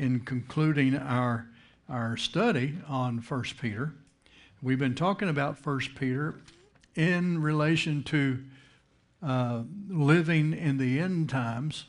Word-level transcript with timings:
in 0.00 0.18
concluding 0.20 0.96
our, 0.96 1.46
our 1.86 2.16
study 2.16 2.78
on 2.88 3.18
1 3.18 3.42
Peter. 3.60 3.92
We've 4.62 4.78
been 4.78 4.94
talking 4.94 5.28
about 5.28 5.64
1 5.64 5.80
Peter 5.94 6.40
in 6.94 7.42
relation 7.42 8.02
to 8.04 8.42
uh, 9.22 9.62
living 9.88 10.54
in 10.54 10.78
the 10.78 10.98
end 10.98 11.28
times 11.28 11.84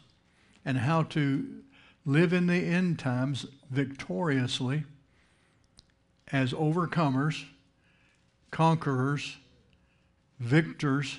and 0.66 0.80
how 0.80 1.04
to 1.04 1.62
live 2.06 2.34
in 2.34 2.48
the 2.48 2.56
end 2.56 3.00
times 3.00 3.46
victoriously 3.70 4.84
as 6.34 6.52
overcomers, 6.52 7.46
conquerors, 8.52 9.38
victors, 10.38 11.18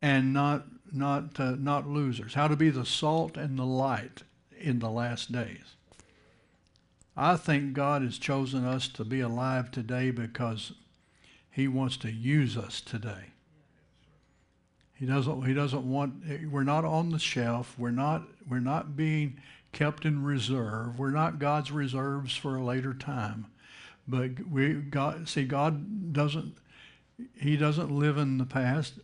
and 0.00 0.32
not 0.32 0.64
not 0.92 1.40
uh, 1.40 1.56
not 1.58 1.88
losers. 1.88 2.34
How 2.34 2.46
to 2.46 2.54
be 2.54 2.70
the 2.70 2.86
salt 2.86 3.36
and 3.36 3.58
the 3.58 3.64
light 3.64 4.22
in 4.58 4.78
the 4.78 4.90
last 4.90 5.32
days. 5.32 5.74
I 7.16 7.36
think 7.36 7.72
God 7.72 8.02
has 8.02 8.18
chosen 8.18 8.64
us 8.64 8.88
to 8.88 9.04
be 9.04 9.20
alive 9.20 9.70
today 9.70 10.10
because 10.10 10.72
He 11.50 11.66
wants 11.66 11.96
to 11.98 12.10
use 12.10 12.56
us 12.56 12.80
today. 12.80 13.32
He 14.94 15.06
doesn't. 15.06 15.46
He 15.46 15.54
doesn't 15.54 15.88
want. 15.88 16.14
We're 16.50 16.62
not 16.62 16.84
on 16.84 17.10
the 17.10 17.18
shelf. 17.18 17.74
We're 17.78 17.90
not. 17.90 18.22
We're 18.48 18.60
not 18.60 18.96
being 18.96 19.40
kept 19.72 20.04
in 20.04 20.24
reserve. 20.24 20.98
We're 20.98 21.10
not 21.10 21.38
God's 21.38 21.70
reserves 21.70 22.34
for 22.36 22.56
a 22.56 22.64
later 22.64 22.94
time. 22.94 23.46
But 24.08 24.48
we 24.50 24.74
God 24.74 25.28
see 25.28 25.44
God 25.44 26.12
doesn't. 26.12 26.56
He 27.34 27.56
doesn't 27.56 27.90
live 27.90 28.18
in 28.18 28.38
the 28.38 28.46
past. 28.46 28.94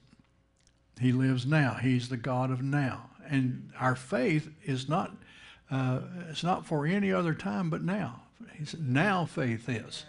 He 1.00 1.12
lives 1.12 1.46
now. 1.46 1.74
He's 1.74 2.08
the 2.08 2.16
God 2.16 2.50
of 2.50 2.62
now. 2.62 3.10
And 3.28 3.70
our 3.80 3.96
faith 3.96 4.50
is 4.64 4.88
not, 4.88 5.16
uh, 5.72 6.00
it's 6.28 6.44
not 6.44 6.66
for 6.66 6.86
any 6.86 7.10
other 7.10 7.34
time 7.34 7.70
but 7.70 7.82
now. 7.82 8.22
He's, 8.54 8.76
now 8.78 9.24
faith 9.24 9.68
is. 9.68 10.04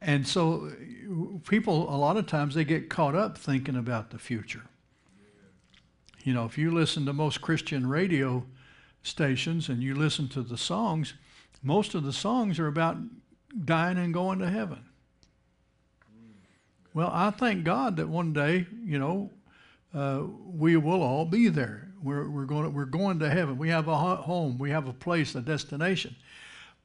And 0.00 0.26
so 0.26 0.72
people, 1.48 1.88
a 1.88 1.96
lot 1.96 2.16
of 2.16 2.26
times, 2.26 2.54
they 2.54 2.64
get 2.64 2.90
caught 2.90 3.14
up 3.14 3.38
thinking 3.38 3.76
about 3.76 4.10
the 4.10 4.18
future. 4.18 4.64
You 6.24 6.34
know, 6.34 6.44
if 6.44 6.58
you 6.58 6.70
listen 6.70 7.06
to 7.06 7.12
most 7.12 7.40
Christian 7.40 7.88
radio 7.88 8.44
stations 9.02 9.68
and 9.68 9.82
you 9.82 9.94
listen 9.94 10.28
to 10.28 10.42
the 10.42 10.58
songs, 10.58 11.14
most 11.62 11.94
of 11.94 12.02
the 12.02 12.12
songs 12.12 12.58
are 12.58 12.66
about 12.66 12.96
dying 13.64 13.96
and 13.96 14.12
going 14.12 14.40
to 14.40 14.50
heaven. 14.50 14.84
Well, 16.92 17.10
I 17.12 17.30
thank 17.30 17.64
God 17.64 17.96
that 17.96 18.08
one 18.08 18.32
day, 18.32 18.66
you 18.84 18.98
know, 18.98 19.30
uh, 19.94 20.22
we 20.46 20.76
will 20.76 21.02
all 21.02 21.24
be 21.24 21.48
there. 21.48 21.88
We're, 22.04 22.28
we're, 22.28 22.44
going 22.44 22.64
to, 22.64 22.70
we're 22.70 22.84
going 22.84 23.18
to 23.20 23.30
heaven. 23.30 23.56
We 23.56 23.70
have 23.70 23.88
a 23.88 23.96
home. 23.96 24.58
We 24.58 24.70
have 24.70 24.86
a 24.86 24.92
place, 24.92 25.34
a 25.34 25.40
destination. 25.40 26.14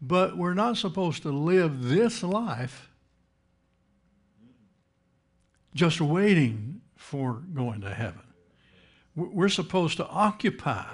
But 0.01 0.37
we're 0.37 0.53
not 0.53 0.77
supposed 0.77 1.23
to 1.23 1.31
live 1.31 1.83
this 1.83 2.23
life 2.23 2.89
just 5.75 5.99
waiting 5.99 6.81
for 6.95 7.43
going 7.53 7.81
to 7.81 7.93
heaven. 7.93 8.21
We're 9.15 9.49
supposed 9.49 9.97
to 9.97 10.07
occupy 10.07 10.85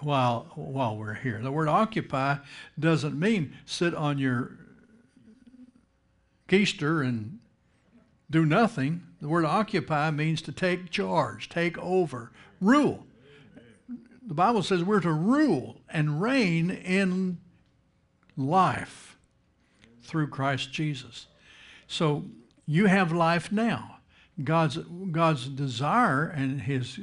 while, 0.00 0.52
while 0.54 0.96
we're 0.96 1.14
here. 1.14 1.40
The 1.42 1.50
word 1.50 1.68
occupy 1.68 2.36
doesn't 2.78 3.18
mean 3.18 3.54
sit 3.64 3.92
on 3.92 4.18
your 4.18 4.56
keister 6.48 7.04
and 7.04 7.40
do 8.30 8.44
nothing. 8.44 9.02
The 9.20 9.28
word 9.28 9.44
occupy 9.44 10.12
means 10.12 10.42
to 10.42 10.52
take 10.52 10.90
charge, 10.90 11.48
take 11.48 11.76
over, 11.78 12.30
rule. 12.60 13.05
The 14.26 14.34
Bible 14.34 14.62
says 14.62 14.82
we're 14.82 15.00
to 15.00 15.12
rule 15.12 15.80
and 15.88 16.20
reign 16.20 16.70
in 16.70 17.38
life 18.36 19.16
through 20.02 20.28
Christ 20.28 20.72
Jesus. 20.72 21.26
So 21.86 22.24
you 22.66 22.86
have 22.86 23.12
life 23.12 23.52
now. 23.52 23.98
God's 24.42 24.76
God's 24.76 25.48
desire 25.48 26.26
and 26.26 26.60
his 26.60 27.00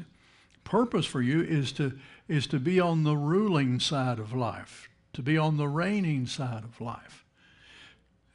purpose 0.63 1.05
for 1.05 1.21
you 1.21 1.41
is 1.41 1.71
to 1.73 1.93
is 2.27 2.45
to 2.47 2.59
be 2.59 2.79
on 2.79 3.03
the 3.03 3.17
ruling 3.17 3.79
side 3.79 4.19
of 4.19 4.33
life, 4.33 4.89
to 5.13 5.21
be 5.21 5.37
on 5.37 5.57
the 5.57 5.67
reigning 5.67 6.27
side 6.27 6.63
of 6.63 6.79
life. 6.79 7.23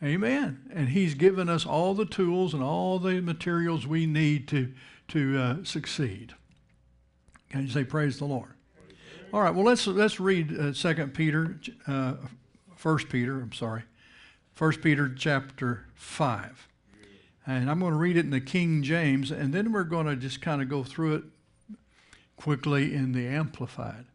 Amen. 0.03 0.71
And 0.73 0.91
He's 0.91 1.15
given 1.15 1.49
us 1.49 1.67
all 1.67 1.95
the 1.95 2.05
tools 2.05 2.55
and 2.55 2.63
all 2.63 2.99
the 2.99 3.21
materials 3.21 3.87
we 3.87 4.07
need 4.07 4.47
to, 4.49 4.73
to 5.09 5.39
uh, 5.39 5.57
succeed. 5.65 6.35
Can 7.51 7.63
you 7.63 7.71
say 7.71 7.85
praise 7.85 8.19
the 8.19 8.25
Lord? 8.25 8.55
All 9.31 9.43
right, 9.43 9.55
well, 9.55 9.65
let's, 9.65 9.87
let's 9.87 10.19
read 10.19 10.59
uh, 10.59 10.73
2 10.73 11.09
Peter, 11.09 11.61
uh, 11.87 12.15
Peter, 13.11 13.41
I'm 13.43 13.53
sorry, 13.53 13.83
1 14.57 14.73
Peter 14.77 15.07
chapter 15.15 15.85
5. 15.95 16.67
And 17.47 17.71
I'm 17.71 17.81
going 17.81 17.93
to 17.93 17.99
read 17.99 18.17
it 18.17 18.25
in 18.25 18.31
the 18.31 18.41
King 18.41 18.83
James, 18.83 19.31
and 19.31 19.53
then 19.53 19.71
we're 19.71 19.85
going 19.85 20.07
to 20.07 20.17
just 20.17 20.41
kind 20.41 20.63
of 20.63 20.71
go 20.71 20.83
through 20.83 21.17
it 21.17 21.25
quickly 22.37 22.95
in 22.95 23.13
the 23.13 23.27
Amplified. 23.27 24.07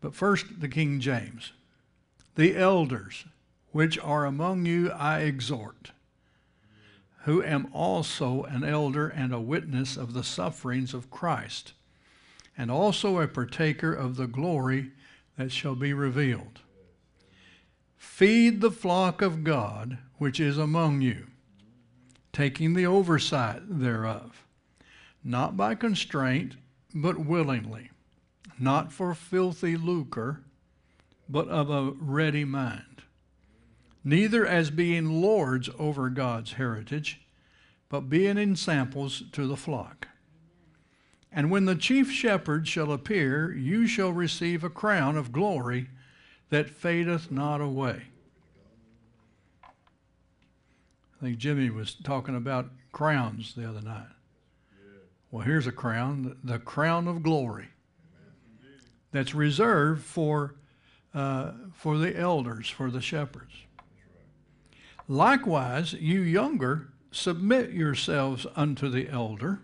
But 0.00 0.14
first, 0.14 0.60
the 0.60 0.68
King 0.68 1.00
James. 1.00 1.52
The 2.36 2.56
elders 2.56 3.24
which 3.72 3.98
are 3.98 4.24
among 4.24 4.66
you 4.66 4.92
I 4.92 5.22
exhort, 5.22 5.90
who 7.24 7.42
am 7.42 7.68
also 7.72 8.44
an 8.44 8.62
elder 8.62 9.08
and 9.08 9.34
a 9.34 9.40
witness 9.40 9.96
of 9.96 10.12
the 10.12 10.22
sufferings 10.22 10.94
of 10.94 11.10
Christ, 11.10 11.72
and 12.56 12.70
also 12.70 13.18
a 13.18 13.28
partaker 13.28 13.92
of 13.92 14.16
the 14.16 14.26
glory 14.26 14.90
that 15.36 15.52
shall 15.52 15.74
be 15.74 15.92
revealed. 15.92 16.60
Feed 17.96 18.60
the 18.60 18.70
flock 18.70 19.22
of 19.22 19.44
God 19.44 19.98
which 20.18 20.38
is 20.38 20.58
among 20.58 21.00
you, 21.00 21.26
taking 22.32 22.74
the 22.74 22.86
oversight 22.86 23.62
thereof, 23.68 24.44
not 25.24 25.56
by 25.56 25.74
constraint, 25.74 26.56
but 26.94 27.18
willingly, 27.18 27.90
not 28.58 28.92
for 28.92 29.14
filthy 29.14 29.76
lucre, 29.76 30.42
but 31.28 31.48
of 31.48 31.70
a 31.70 31.92
ready 31.98 32.44
mind 32.44 32.92
neither 34.04 34.46
as 34.46 34.70
being 34.70 35.20
lords 35.20 35.68
over 35.78 36.08
God's 36.10 36.54
heritage, 36.54 37.20
but 37.88 38.08
being 38.08 38.38
ensamples 38.38 39.22
to 39.32 39.46
the 39.46 39.56
flock. 39.56 40.08
And 41.32 41.50
when 41.50 41.64
the 41.64 41.74
chief 41.74 42.10
shepherd 42.10 42.68
shall 42.68 42.92
appear, 42.92 43.52
you 43.52 43.86
shall 43.86 44.12
receive 44.12 44.62
a 44.62 44.70
crown 44.70 45.16
of 45.16 45.32
glory 45.32 45.88
that 46.50 46.68
fadeth 46.68 47.30
not 47.30 47.60
away. 47.60 48.02
I 49.62 51.24
think 51.24 51.38
Jimmy 51.38 51.70
was 51.70 51.94
talking 51.94 52.36
about 52.36 52.70
crowns 52.90 53.54
the 53.54 53.66
other 53.66 53.80
night. 53.80 54.08
Well, 55.30 55.44
here's 55.46 55.66
a 55.66 55.72
crown, 55.72 56.36
the 56.44 56.58
crown 56.58 57.08
of 57.08 57.22
glory, 57.22 57.68
that's 59.12 59.34
reserved 59.34 60.02
for, 60.02 60.56
uh, 61.14 61.52
for 61.72 61.96
the 61.96 62.18
elders, 62.18 62.68
for 62.68 62.90
the 62.90 63.00
shepherds. 63.00 63.54
Likewise, 65.08 65.94
you 65.94 66.20
younger, 66.20 66.88
submit 67.10 67.70
yourselves 67.70 68.46
unto 68.56 68.90
the 68.90 69.08
elder. 69.08 69.60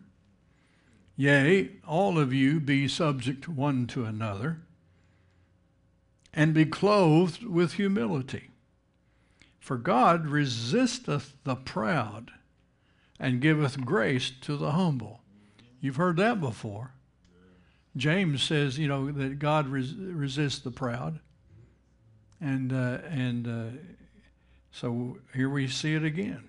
Yea, 1.21 1.69
all 1.85 2.17
of 2.17 2.33
you 2.33 2.61
be 2.61 2.87
subject 2.87 3.49
one 3.49 3.89
to 3.89 4.05
another, 4.05 4.61
and 6.33 6.55
be 6.55 6.65
clothed 6.65 7.43
with 7.43 7.73
humility. 7.73 8.51
For 9.59 9.77
God 9.77 10.29
resisteth 10.29 11.35
the 11.43 11.57
proud, 11.57 12.31
and 13.19 13.41
giveth 13.41 13.85
grace 13.85 14.31
to 14.43 14.57
the 14.57 14.71
humble. 14.71 15.19
You've 15.81 15.97
heard 15.97 16.19
that 16.19 16.41
before. 16.41 16.93
James 17.97 18.41
says, 18.41 18.79
you 18.79 18.87
know, 18.87 19.11
that 19.11 19.41
God 19.41 19.67
res- 19.67 19.97
resists 19.97 20.61
the 20.61 20.71
proud, 20.71 21.19
and 22.41 22.73
uh, 22.73 22.99
and 23.11 23.49
uh, 23.49 23.77
so 24.71 25.19
here 25.35 25.51
we 25.51 25.67
see 25.67 25.95
it 25.97 26.05
again. 26.05 26.49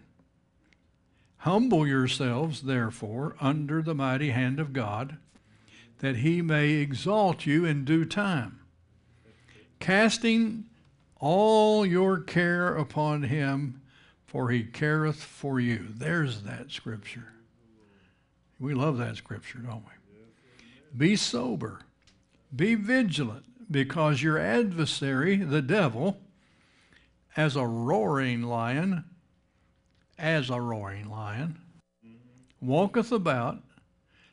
Humble 1.43 1.87
yourselves, 1.87 2.63
therefore, 2.63 3.35
under 3.39 3.81
the 3.81 3.95
mighty 3.95 4.31
hand 4.31 4.59
of 4.59 4.73
God, 4.73 5.17
that 5.99 6.17
he 6.17 6.41
may 6.41 6.71
exalt 6.71 7.45
you 7.45 7.63
in 7.63 7.85
due 7.85 8.03
time, 8.05 8.59
casting 9.79 10.65
all 11.17 11.85
your 11.85 12.19
care 12.19 12.75
upon 12.75 13.23
him, 13.23 13.81
for 14.25 14.49
he 14.49 14.63
careth 14.63 15.23
for 15.23 15.59
you. 15.59 15.87
There's 15.89 16.41
that 16.43 16.71
scripture. 16.71 17.33
We 18.59 18.73
love 18.73 18.97
that 18.97 19.15
scripture, 19.15 19.59
don't 19.59 19.83
we? 19.85 20.65
Be 20.97 21.15
sober, 21.15 21.79
be 22.53 22.75
vigilant, 22.75 23.45
because 23.71 24.21
your 24.21 24.37
adversary, 24.37 25.37
the 25.37 25.61
devil, 25.61 26.19
as 27.37 27.55
a 27.55 27.65
roaring 27.65 28.41
lion, 28.43 29.05
as 30.19 30.49
a 30.49 30.59
roaring 30.59 31.09
lion, 31.09 31.57
walketh 32.61 33.11
about, 33.11 33.63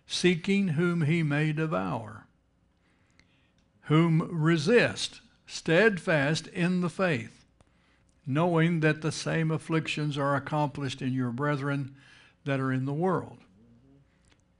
seeking 0.06 0.68
whom 0.68 1.02
he 1.02 1.22
may 1.22 1.52
devour. 1.52 2.26
Whom 3.82 4.28
resist, 4.32 5.20
steadfast 5.46 6.48
in 6.48 6.80
the 6.80 6.90
faith, 6.90 7.44
knowing 8.26 8.80
that 8.80 9.00
the 9.00 9.12
same 9.12 9.52
afflictions 9.52 10.18
are 10.18 10.34
accomplished 10.34 11.00
in 11.00 11.12
your 11.12 11.30
brethren 11.30 11.94
that 12.44 12.58
are 12.58 12.72
in 12.72 12.84
the 12.84 12.92
world. 12.92 13.38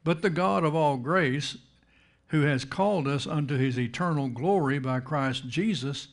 But 0.05 0.23
the 0.23 0.31
God 0.31 0.63
of 0.63 0.77
all 0.77 0.97
grace, 0.97 1.59
who 2.29 2.43
has 2.43 2.65
called 2.65 3.09
us 3.09 3.27
unto 3.27 3.57
his 3.57 3.79
eternal 3.79 4.29
glory 4.29 4.79
by 4.79 5.01
Christ 5.01 5.49
Jesus, 5.49 6.09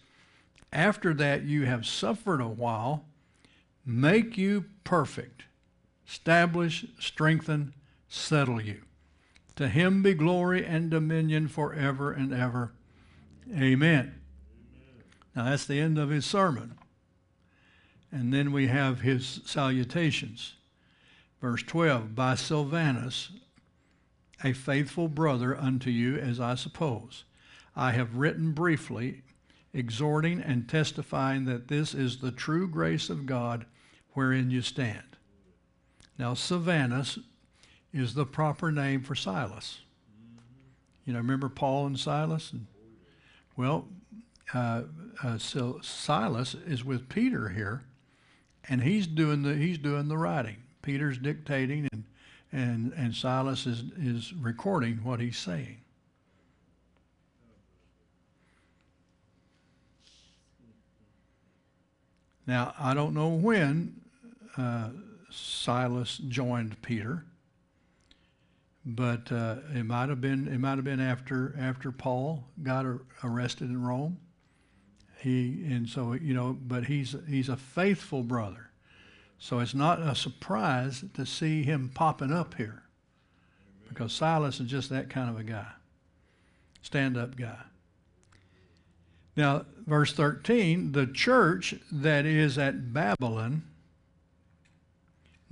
after 0.71 1.13
that 1.13 1.43
you 1.43 1.65
have 1.65 1.85
suffered 1.85 2.41
a 2.41 2.47
while, 2.47 3.05
make 3.85 4.37
you 4.37 4.65
perfect, 4.83 5.43
establish, 6.07 6.85
strengthen, 6.99 7.73
settle 8.07 8.61
you. 8.61 8.81
To 9.55 9.67
him 9.67 10.01
be 10.01 10.13
glory 10.13 10.65
and 10.65 10.89
dominion 10.89 11.47
forever 11.47 12.11
and 12.11 12.33
ever. 12.33 12.73
Amen. 13.55 14.15
Now 15.35 15.45
that's 15.45 15.65
the 15.65 15.79
end 15.79 15.97
of 15.97 16.09
his 16.09 16.25
sermon. 16.25 16.77
And 18.11 18.33
then 18.33 18.51
we 18.51 18.67
have 18.67 19.01
his 19.01 19.41
salutations. 19.45 20.53
Verse 21.41 21.63
12 21.63 22.15
By 22.15 22.35
Silvanus, 22.35 23.31
a 24.43 24.53
faithful 24.53 25.07
brother 25.07 25.57
unto 25.57 25.89
you, 25.89 26.17
as 26.17 26.39
I 26.39 26.55
suppose, 26.55 27.23
I 27.75 27.91
have 27.91 28.15
written 28.15 28.51
briefly, 28.51 29.23
exhorting 29.73 30.41
and 30.41 30.69
testifying 30.69 31.45
that 31.45 31.67
this 31.67 31.93
is 31.93 32.17
the 32.17 32.31
true 32.31 32.67
grace 32.67 33.09
of 33.09 33.25
God 33.25 33.65
wherein 34.13 34.51
you 34.51 34.61
stand. 34.61 35.03
Now, 36.17 36.33
Silvanus 36.33 37.19
is 37.93 38.13
the 38.13 38.25
proper 38.25 38.71
name 38.71 39.01
for 39.01 39.15
Silas. 39.15 39.79
You 41.05 41.13
know, 41.13 41.19
remember 41.19 41.49
Paul 41.49 41.87
and 41.87 41.99
Silas? 41.99 42.53
Well, 43.55 43.87
uh, 44.53 44.83
uh, 45.21 45.37
so 45.37 45.79
Silas 45.81 46.55
is 46.65 46.83
with 46.83 47.09
Peter 47.09 47.49
here, 47.49 47.83
and 48.67 48.81
he's 48.81 49.07
doing 49.07 49.43
the 49.43 49.55
he's 49.55 49.77
doing 49.77 50.07
the 50.07 50.17
writing. 50.17 50.57
Peter's 50.81 51.17
dictating, 51.17 51.87
and 51.91 52.03
and 52.51 52.93
and 52.93 53.15
Silas 53.15 53.65
is 53.65 53.83
is 53.97 54.33
recording 54.33 54.97
what 55.03 55.19
he's 55.19 55.37
saying. 55.37 55.77
Now 62.45 62.73
I 62.79 62.93
don't 62.93 63.13
know 63.13 63.29
when 63.29 64.02
uh, 64.57 64.89
Silas 65.29 66.17
joined 66.17 66.81
Peter, 66.81 67.25
but 68.85 69.31
uh, 69.31 69.57
it 69.73 69.85
might 69.85 70.09
have 70.09 70.21
been 70.21 70.47
it 70.47 70.59
might 70.59 70.75
have 70.75 70.83
been 70.83 70.99
after 70.99 71.55
after 71.59 71.91
Paul 71.91 72.45
got 72.61 72.85
arrested 73.23 73.69
in 73.69 73.83
Rome. 73.83 74.19
He 75.19 75.63
and 75.65 75.87
so 75.87 76.13
you 76.13 76.33
know, 76.33 76.57
but 76.61 76.85
he's 76.85 77.15
he's 77.27 77.49
a 77.49 77.57
faithful 77.57 78.23
brother, 78.23 78.69
so 79.39 79.59
it's 79.59 79.73
not 79.73 80.01
a 80.01 80.15
surprise 80.15 81.03
to 81.13 81.25
see 81.25 81.63
him 81.63 81.89
popping 81.93 82.31
up 82.31 82.55
here, 82.55 82.83
because 83.89 84.13
Silas 84.13 84.59
is 84.59 84.69
just 84.69 84.89
that 84.89 85.09
kind 85.09 85.29
of 85.29 85.39
a 85.39 85.43
guy, 85.43 85.71
stand-up 86.81 87.37
guy. 87.37 87.59
Now, 89.35 89.65
verse 89.87 90.13
13, 90.13 90.91
the 90.91 91.07
church 91.07 91.75
that 91.91 92.25
is 92.25 92.57
at 92.57 92.93
Babylon. 92.93 93.63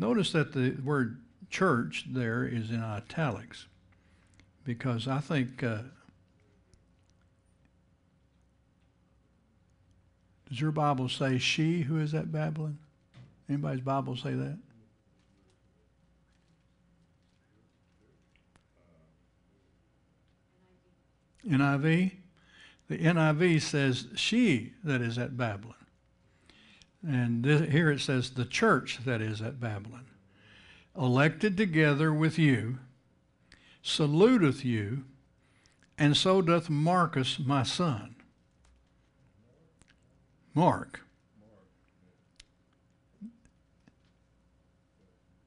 Notice 0.01 0.31
that 0.31 0.53
the 0.53 0.71
word 0.83 1.21
church 1.51 2.05
there 2.09 2.43
is 2.43 2.71
in 2.71 2.81
italics 2.81 3.67
because 4.63 5.07
I 5.07 5.19
think 5.19 5.61
uh, 5.61 5.83
Does 10.49 10.59
your 10.59 10.71
Bible 10.71 11.07
say 11.07 11.37
she 11.37 11.83
who 11.83 11.99
is 11.99 12.15
at 12.15 12.31
Babylon? 12.31 12.79
Anybody's 13.47 13.81
Bible 13.81 14.17
say 14.17 14.33
that? 14.33 14.57
NIV? 21.47 22.11
The 22.89 22.97
NIV 22.97 23.61
says 23.61 24.07
she 24.15 24.73
that 24.83 25.01
is 25.01 25.19
at 25.19 25.37
Babylon. 25.37 25.75
And 27.07 27.45
here 27.45 27.89
it 27.89 27.99
says 27.99 28.31
the 28.31 28.45
church 28.45 28.99
that 29.05 29.21
is 29.21 29.41
at 29.41 29.59
Babylon. 29.59 30.05
Elected 30.95 31.57
together 31.57 32.13
with 32.13 32.37
you, 32.37 32.79
saluteth 33.81 34.63
you, 34.63 35.05
and 35.97 36.15
so 36.15 36.41
doth 36.41 36.69
Marcus 36.69 37.39
my 37.39 37.63
son. 37.63 38.15
Mark. 40.53 41.01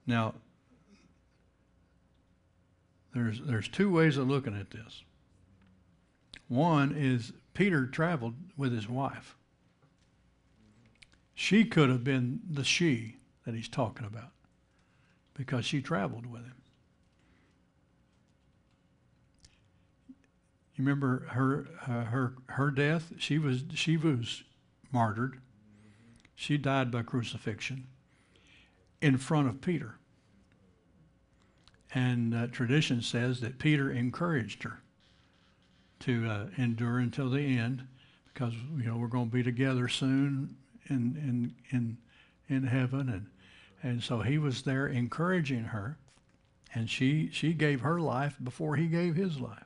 Now, 0.07 0.35
there's, 3.13 3.39
there's 3.41 3.67
two 3.67 3.89
ways 3.89 4.17
of 4.17 4.27
looking 4.27 4.59
at 4.59 4.71
this. 4.71 5.03
One 6.47 6.93
is 6.95 7.33
Peter 7.53 7.87
traveled 7.87 8.35
with 8.57 8.73
his 8.73 8.89
wife. 8.89 9.35
She 11.35 11.65
could 11.65 11.89
have 11.89 12.03
been 12.03 12.39
the 12.49 12.63
she 12.63 13.17
that 13.45 13.53
he's 13.53 13.67
talking 13.67 14.07
about 14.07 14.31
because 15.33 15.65
she 15.65 15.81
traveled 15.81 16.25
with 16.25 16.43
him. 16.43 16.55
You 20.75 20.83
remember 20.83 21.27
her 21.29 21.67
uh, 21.87 22.05
her 22.05 22.33
her 22.47 22.71
death? 22.71 23.13
She 23.17 23.37
was 23.37 23.63
she 23.73 23.97
was 23.97 24.43
martyred. 24.91 25.39
She 26.35 26.57
died 26.57 26.89
by 26.89 27.03
crucifixion 27.03 27.87
in 29.01 29.17
front 29.17 29.47
of 29.47 29.61
Peter. 29.61 29.95
And 31.93 32.33
uh, 32.33 32.47
tradition 32.47 33.01
says 33.01 33.39
that 33.39 33.57
Peter 33.57 33.89
encouraged 33.89 34.63
her 34.63 34.81
to 36.01 36.27
uh, 36.27 36.45
endure 36.57 36.99
until 36.99 37.29
the 37.29 37.57
end 37.57 37.87
because 38.33 38.53
you 38.77 38.83
know 38.83 38.97
we're 38.97 39.07
going 39.07 39.29
to 39.29 39.33
be 39.33 39.43
together 39.43 39.87
soon 39.87 40.57
in 40.89 41.53
in 41.69 41.77
in 41.77 41.97
in 42.47 42.67
heaven. 42.67 43.09
And 43.09 43.27
and 43.81 44.03
so 44.03 44.21
he 44.21 44.37
was 44.37 44.63
there 44.63 44.87
encouraging 44.87 45.65
her. 45.65 45.97
And 46.73 46.89
she 46.89 47.29
she 47.31 47.53
gave 47.53 47.81
her 47.81 47.99
life 47.99 48.35
before 48.43 48.75
he 48.75 48.87
gave 48.87 49.15
his 49.15 49.39
life. 49.39 49.65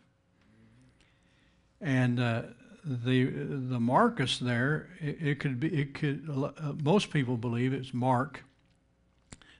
And 1.81 2.19
uh, 2.19 2.41
the 2.83 3.25
the 3.25 3.79
Marcus 3.79 4.37
there, 4.39 4.89
it, 4.99 5.17
it 5.21 5.39
could 5.39 5.59
be 5.59 5.67
it 5.69 5.93
could 5.93 6.29
uh, 6.29 6.73
most 6.83 7.09
people 7.09 7.37
believe 7.37 7.73
it's 7.73 7.93
Mark, 7.93 8.43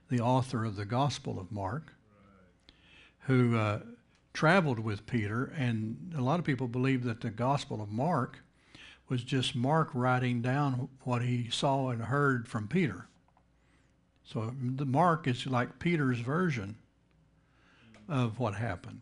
the 0.10 0.20
author 0.20 0.66
of 0.66 0.76
the 0.76 0.86
Gospel 0.86 1.40
of 1.40 1.52
Mark, 1.52 1.94
who 3.22 3.58
uh, 3.58 3.80
traveled 4.34 4.80
with 4.80 5.06
Peter, 5.06 5.54
and 5.58 6.14
a 6.18 6.22
lot 6.22 6.40
of 6.40 6.46
people 6.46 6.68
believe 6.68 7.04
that 7.04 7.22
the 7.22 7.30
Gospel 7.30 7.82
of 7.82 7.90
Mark 7.90 8.40
was 9.10 9.24
just 9.24 9.56
Mark 9.56 9.90
writing 9.94 10.42
down 10.42 10.90
what 11.04 11.24
he 11.24 11.50
saw 11.50 11.90
and 11.90 12.04
heard 12.04 12.48
from 12.48 12.68
Peter. 12.68 13.08
So 14.24 14.54
the 14.62 14.86
Mark 14.86 15.28
is 15.28 15.46
like 15.48 15.80
Peter's 15.80 16.20
version 16.20 16.78
of 18.08 18.40
what 18.40 18.56
happened, 18.56 19.02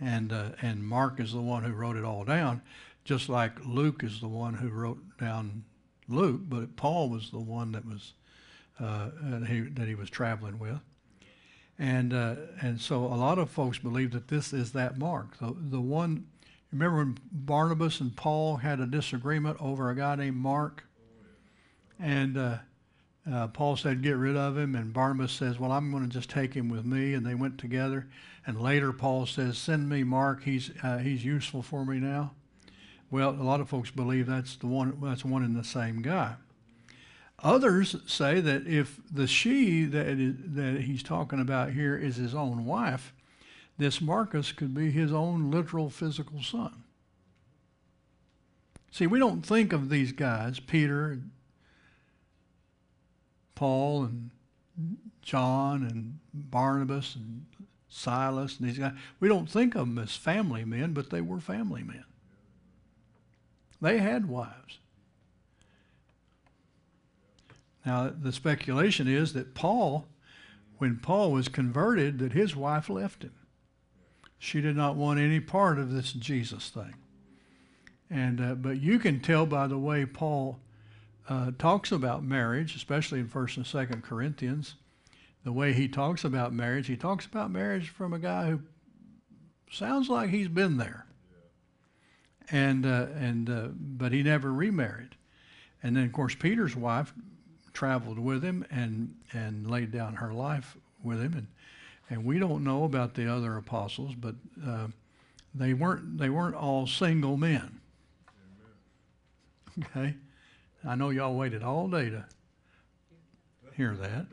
and 0.00 0.32
uh, 0.32 0.50
and 0.62 0.82
Mark 0.82 1.20
is 1.20 1.32
the 1.32 1.40
one 1.42 1.62
who 1.62 1.72
wrote 1.72 1.96
it 1.96 2.04
all 2.04 2.24
down 2.24 2.62
just 3.06 3.28
like 3.28 3.64
Luke 3.64 4.02
is 4.02 4.20
the 4.20 4.28
one 4.28 4.54
who 4.54 4.68
wrote 4.68 4.98
down 5.18 5.64
Luke, 6.08 6.40
but 6.48 6.76
Paul 6.76 7.08
was 7.08 7.30
the 7.30 7.38
one 7.38 7.72
that 7.72 7.86
was 7.86 8.12
uh, 8.80 9.10
that, 9.22 9.46
he, 9.46 9.60
that 9.60 9.86
he 9.86 9.94
was 9.94 10.10
traveling 10.10 10.58
with. 10.58 10.80
And 11.78 12.12
uh, 12.12 12.34
and 12.60 12.80
so 12.80 13.04
a 13.04 13.14
lot 13.14 13.38
of 13.38 13.48
folks 13.48 13.78
believe 13.78 14.10
that 14.12 14.28
this 14.28 14.52
is 14.52 14.72
that 14.72 14.98
Mark. 14.98 15.38
The 15.38 15.54
the 15.56 15.80
one, 15.80 16.26
remember 16.78 16.98
when 16.98 17.18
Barnabas 17.32 18.00
and 18.00 18.14
Paul 18.14 18.56
had 18.56 18.80
a 18.80 18.86
disagreement 18.86 19.56
over 19.60 19.90
a 19.90 19.96
guy 19.96 20.14
named 20.16 20.36
Mark, 20.36 20.84
and 21.98 22.36
uh, 22.36 22.58
uh, 23.30 23.48
Paul 23.48 23.76
said, 23.76 24.02
"Get 24.02 24.16
rid 24.16 24.36
of 24.36 24.56
him," 24.56 24.74
and 24.74 24.92
Barnabas 24.92 25.32
says, 25.32 25.58
"Well, 25.58 25.72
I'm 25.72 25.90
going 25.90 26.04
to 26.04 26.08
just 26.08 26.30
take 26.30 26.54
him 26.54 26.68
with 26.68 26.84
me," 26.84 27.14
and 27.14 27.24
they 27.24 27.34
went 27.34 27.58
together. 27.58 28.08
And 28.46 28.60
later, 28.60 28.92
Paul 28.92 29.26
says, 29.26 29.58
"Send 29.58 29.88
me 29.88 30.04
Mark. 30.04 30.44
He's 30.44 30.70
uh, 30.82 30.98
he's 30.98 31.24
useful 31.24 31.62
for 31.62 31.84
me 31.84 31.98
now." 31.98 32.32
Well, 33.10 33.30
a 33.30 33.42
lot 33.42 33.60
of 33.60 33.68
folks 33.68 33.90
believe 33.90 34.26
that's 34.26 34.56
the 34.56 34.66
one 34.66 34.98
that's 35.02 35.24
one 35.24 35.42
and 35.42 35.56
the 35.56 35.64
same 35.64 36.02
guy. 36.02 36.34
Others 37.42 37.96
say 38.06 38.40
that 38.40 38.66
if 38.66 39.00
the 39.10 39.26
she 39.26 39.84
that, 39.84 40.06
is, 40.06 40.34
that 40.38 40.82
he's 40.82 41.02
talking 41.02 41.40
about 41.40 41.72
here 41.72 41.96
is 41.96 42.16
his 42.16 42.34
own 42.34 42.64
wife, 42.64 43.12
this 43.78 44.00
Marcus 44.00 44.52
could 44.52 44.74
be 44.74 44.90
his 44.90 45.12
own 45.12 45.50
literal 45.50 45.90
physical 45.90 46.42
son. 46.42 46.84
See, 48.90 49.06
we 49.06 49.18
don't 49.18 49.44
think 49.44 49.72
of 49.72 49.90
these 49.90 50.12
guys, 50.12 50.58
Peter, 50.58 51.08
and 51.08 51.30
Paul, 53.54 54.04
and 54.04 54.30
John, 55.20 55.82
and 55.82 56.18
Barnabas, 56.32 57.14
and 57.14 57.44
Silas, 57.88 58.58
and 58.58 58.68
these 58.68 58.78
guys. 58.78 58.94
We 59.20 59.28
don't 59.28 59.50
think 59.50 59.74
of 59.74 59.86
them 59.86 59.98
as 59.98 60.16
family 60.16 60.64
men, 60.64 60.92
but 60.92 61.10
they 61.10 61.20
were 61.20 61.40
family 61.40 61.82
men. 61.82 62.04
They 63.82 63.98
had 63.98 64.28
wives. 64.28 64.78
Now, 67.84 68.10
the 68.10 68.32
speculation 68.32 69.06
is 69.06 69.34
that 69.34 69.54
Paul, 69.54 70.06
when 70.78 70.96
Paul 70.96 71.32
was 71.32 71.48
converted, 71.48 72.18
that 72.18 72.32
his 72.32 72.56
wife 72.56 72.88
left 72.88 73.22
him. 73.22 73.34
She 74.38 74.60
did 74.60 74.76
not 74.76 74.96
want 74.96 75.18
any 75.18 75.40
part 75.40 75.78
of 75.78 75.92
this 75.92 76.12
Jesus 76.12 76.68
thing. 76.68 76.94
And 78.10 78.40
uh, 78.40 78.54
but 78.54 78.80
you 78.80 78.98
can 78.98 79.20
tell 79.20 79.46
by 79.46 79.66
the 79.66 79.78
way 79.78 80.06
Paul 80.06 80.60
uh, 81.28 81.50
talks 81.58 81.90
about 81.90 82.22
marriage, 82.22 82.76
especially 82.76 83.20
in 83.20 83.28
First 83.28 83.56
and 83.56 83.66
Second 83.66 84.02
Corinthians, 84.02 84.76
the 85.44 85.52
way 85.52 85.72
he 85.72 85.88
talks 85.88 86.24
about 86.24 86.52
marriage. 86.52 86.86
He 86.86 86.96
talks 86.96 87.26
about 87.26 87.50
marriage 87.50 87.88
from 87.88 88.12
a 88.12 88.18
guy 88.18 88.50
who 88.50 88.60
sounds 89.70 90.08
like 90.08 90.30
he's 90.30 90.48
been 90.48 90.76
there, 90.76 91.06
and 92.50 92.86
uh, 92.86 93.06
and 93.16 93.50
uh, 93.50 93.68
but 93.72 94.12
he 94.12 94.22
never 94.22 94.52
remarried. 94.52 95.16
And 95.82 95.96
then 95.96 96.04
of 96.04 96.12
course 96.12 96.34
Peter's 96.34 96.76
wife 96.76 97.12
traveled 97.72 98.18
with 98.18 98.42
him 98.42 98.64
and 98.70 99.14
and 99.32 99.68
laid 99.68 99.90
down 99.90 100.14
her 100.14 100.32
life 100.32 100.76
with 101.02 101.20
him, 101.20 101.34
and 101.34 101.46
and 102.08 102.24
we 102.24 102.38
don't 102.38 102.62
know 102.62 102.84
about 102.84 103.14
the 103.14 103.32
other 103.32 103.56
apostles, 103.56 104.14
but 104.14 104.34
uh, 104.64 104.88
they 105.54 105.74
weren't 105.74 106.18
they 106.18 106.28
weren't 106.28 106.54
all 106.54 106.86
single 106.86 107.36
men. 107.36 107.80
Okay. 109.84 110.14
I 110.86 110.94
know 110.94 111.10
y'all 111.10 111.34
waited 111.34 111.62
all 111.62 111.88
day 111.88 112.10
to 112.10 112.24
hear 113.74 113.94
that. 113.96 114.26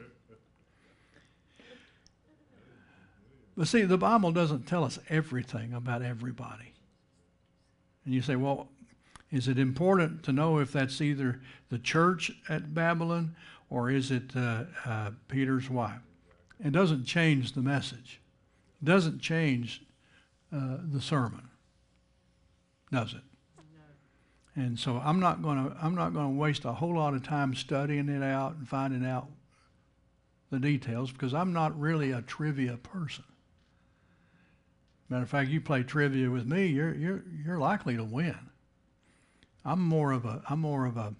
But 3.55 3.67
see, 3.67 3.83
the 3.83 3.97
Bible 3.97 4.31
doesn't 4.31 4.67
tell 4.67 4.83
us 4.83 4.99
everything 5.09 5.73
about 5.73 6.01
everybody. 6.01 6.73
And 8.05 8.13
you 8.13 8.21
say, 8.21 8.35
well, 8.35 8.69
is 9.31 9.47
it 9.47 9.59
important 9.59 10.23
to 10.23 10.31
know 10.31 10.59
if 10.59 10.71
that's 10.71 11.01
either 11.01 11.41
the 11.69 11.77
church 11.77 12.31
at 12.49 12.73
Babylon 12.73 13.35
or 13.69 13.89
is 13.89 14.11
it 14.11 14.35
uh, 14.35 14.63
uh, 14.85 15.11
Peter's 15.27 15.69
wife? 15.69 16.01
It 16.63 16.71
doesn't 16.71 17.05
change 17.05 17.53
the 17.53 17.61
message. 17.61 18.21
Doesn't 18.83 19.19
change 19.19 19.83
uh, 20.51 20.77
the 20.91 21.01
sermon, 21.01 21.49
does 22.91 23.13
it? 23.13 23.21
And 24.55 24.77
so 24.77 25.01
I'm 25.03 25.19
not 25.19 25.41
going 25.41 25.57
to 25.57 25.75
I'm 25.81 25.95
not 25.95 26.13
going 26.13 26.27
to 26.27 26.39
waste 26.39 26.63
a 26.65 26.73
whole 26.73 26.95
lot 26.95 27.15
of 27.15 27.23
time 27.23 27.55
studying 27.55 28.07
it 28.07 28.21
out 28.21 28.55
and 28.55 28.67
finding 28.67 29.05
out 29.05 29.27
the 30.51 30.59
details 30.59 31.11
because 31.11 31.33
I'm 31.33 31.53
not 31.53 31.77
really 31.79 32.11
a 32.11 32.21
trivia 32.21 32.77
person. 32.77 33.23
Matter 35.09 35.23
of 35.23 35.29
fact, 35.29 35.49
you 35.49 35.59
play 35.59 35.81
trivia 35.81 36.29
with 36.29 36.45
me, 36.45 36.67
you're 36.67 36.93
you're 36.93 37.23
you're 37.43 37.57
likely 37.57 37.95
to 37.97 38.03
win. 38.03 38.37
I'm 39.65 39.81
more 39.81 40.11
of 40.11 40.25
a 40.25 40.43
I'm 40.47 40.59
more 40.59 40.85
of 40.85 40.97
a 40.97 41.15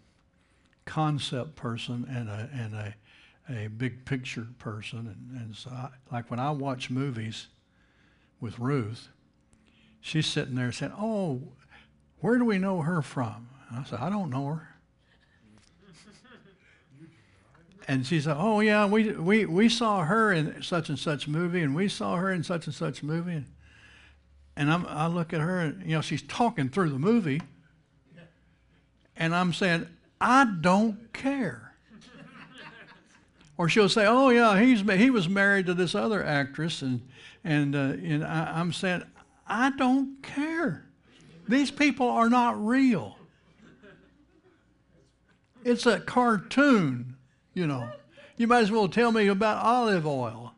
concept 0.86 1.56
person 1.56 2.06
and 2.08 2.30
a 2.30 2.50
and 2.54 2.76
a 2.76 2.94
a 3.50 3.68
big 3.68 4.06
picture 4.06 4.48
person 4.58 5.00
and, 5.00 5.42
and 5.42 5.56
so 5.56 5.70
I, 5.70 5.90
like 6.12 6.32
when 6.32 6.40
I 6.40 6.52
watch 6.52 6.90
movies 6.90 7.48
with 8.40 8.58
Ruth, 8.60 9.10
she's 10.02 10.28
sitting 10.28 10.56
there 10.56 10.72
saying, 10.72 10.94
"Oh, 10.98 11.42
where 12.24 12.38
do 12.38 12.46
we 12.46 12.58
know 12.58 12.80
her 12.80 13.02
from? 13.02 13.50
And 13.70 13.80
I 13.80 13.84
said, 13.84 14.00
I 14.00 14.10
don't 14.10 14.30
know 14.30 14.48
her. 14.48 14.70
And 17.86 18.08
she 18.08 18.22
said, 18.22 18.38
Oh, 18.40 18.62
yeah, 18.62 18.86
we, 18.86 19.12
we, 19.12 19.46
we 19.46 19.68
saw 19.68 20.06
her 20.06 20.32
in 20.32 20.64
such 20.64 20.88
and 20.88 20.98
such 20.98 21.28
movie, 21.28 21.62
and 21.62 21.76
we 21.76 21.90
saw 21.90 22.16
her 22.16 22.32
in 22.32 22.42
such 22.42 22.66
and 22.66 22.74
such 22.74 23.04
movie. 23.04 23.44
And 24.56 24.72
I'm, 24.72 24.86
I 24.86 25.08
look 25.08 25.34
at 25.34 25.42
her, 25.42 25.60
and, 25.60 25.82
you 25.84 25.96
know, 25.96 26.02
she's 26.02 26.22
talking 26.22 26.70
through 26.70 26.92
the 26.92 26.98
movie. 26.98 27.42
And 29.18 29.36
I'm 29.36 29.52
saying, 29.52 29.88
I 30.22 30.46
don't 30.46 31.12
care. 31.12 31.73
Or 33.58 33.70
she'll 33.70 33.90
say, 33.90 34.06
Oh, 34.08 34.30
yeah, 34.30 34.60
he's, 34.60 34.82
he 34.82 35.10
was 35.10 35.30
married 35.30 35.68
to 35.68 35.74
this 35.74 35.96
other 35.96 36.24
actress. 36.24 36.82
And, 36.82 37.08
and, 37.44 37.76
uh, 37.76 37.94
and 38.04 38.24
I, 38.24 38.60
I'm 38.60 38.74
saying, 38.74 39.04
I 39.48 39.72
don't 39.72 40.22
care. 40.24 40.86
These 41.48 41.72
people 41.72 42.08
are 42.10 42.30
not 42.30 42.64
real. 42.64 43.18
It's 45.64 45.86
a 45.86 46.00
cartoon, 46.00 47.16
you 47.54 47.68
know. 47.68 47.90
You 48.38 48.48
might 48.48 48.62
as 48.62 48.72
well 48.72 48.90
tell 48.90 49.12
me 49.12 49.28
about 49.28 49.64
Olive 49.64 50.06
Oyl, 50.06 50.54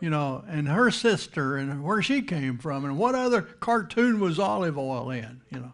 you 0.00 0.08
know, 0.08 0.44
and 0.48 0.68
her 0.68 0.90
sister 0.90 1.56
and 1.56 1.82
where 1.82 2.00
she 2.00 2.22
came 2.22 2.58
from 2.58 2.84
and 2.84 2.96
what 2.96 3.14
other 3.14 3.42
cartoon 3.42 4.20
was 4.20 4.38
Olive 4.38 4.78
Oyl 4.78 5.10
in, 5.10 5.40
you 5.50 5.60
know. 5.60 5.72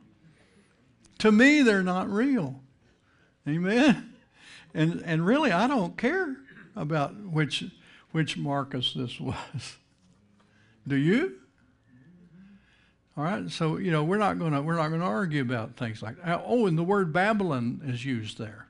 To 1.19 1.31
me, 1.31 1.63
they're 1.63 1.83
not 1.83 2.11
real. 2.11 2.61
Amen. 3.47 4.14
And 4.75 5.03
and 5.05 5.25
really, 5.25 5.53
I 5.53 5.67
don't 5.69 5.97
care 5.97 6.37
about 6.75 7.15
which 7.17 7.65
which 8.11 8.37
Marcus 8.37 8.93
this 8.93 9.21
was. 9.21 9.77
Do 10.87 10.97
you? 10.97 11.37
All 13.17 13.23
right, 13.23 13.49
so 13.49 13.77
you 13.77 13.93
know 13.93 14.03
we're 14.03 14.19
not 14.19 14.41
going 14.41 14.53
to 14.53 14.61
we're 14.61 14.75
not 14.75 14.89
to 14.89 15.05
argue 15.05 15.41
about 15.41 15.77
things 15.77 16.03
like 16.03 16.23
that. 16.25 16.43
Oh, 16.45 16.67
and 16.67 16.77
the 16.77 16.83
word 16.83 17.13
Babylon 17.13 17.81
is 17.87 18.05
used 18.05 18.39
there, 18.39 18.67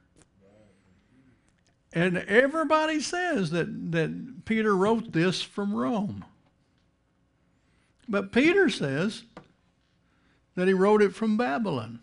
and 1.94 2.18
everybody 2.18 3.00
says 3.00 3.50
that 3.52 3.92
that 3.92 4.44
Peter 4.44 4.76
wrote 4.76 5.12
this 5.12 5.40
from 5.40 5.74
Rome, 5.74 6.26
but 8.06 8.32
Peter 8.32 8.68
says 8.68 9.22
that 10.56 10.68
he 10.68 10.74
wrote 10.74 11.00
it 11.00 11.14
from 11.14 11.38
Babylon. 11.38 12.00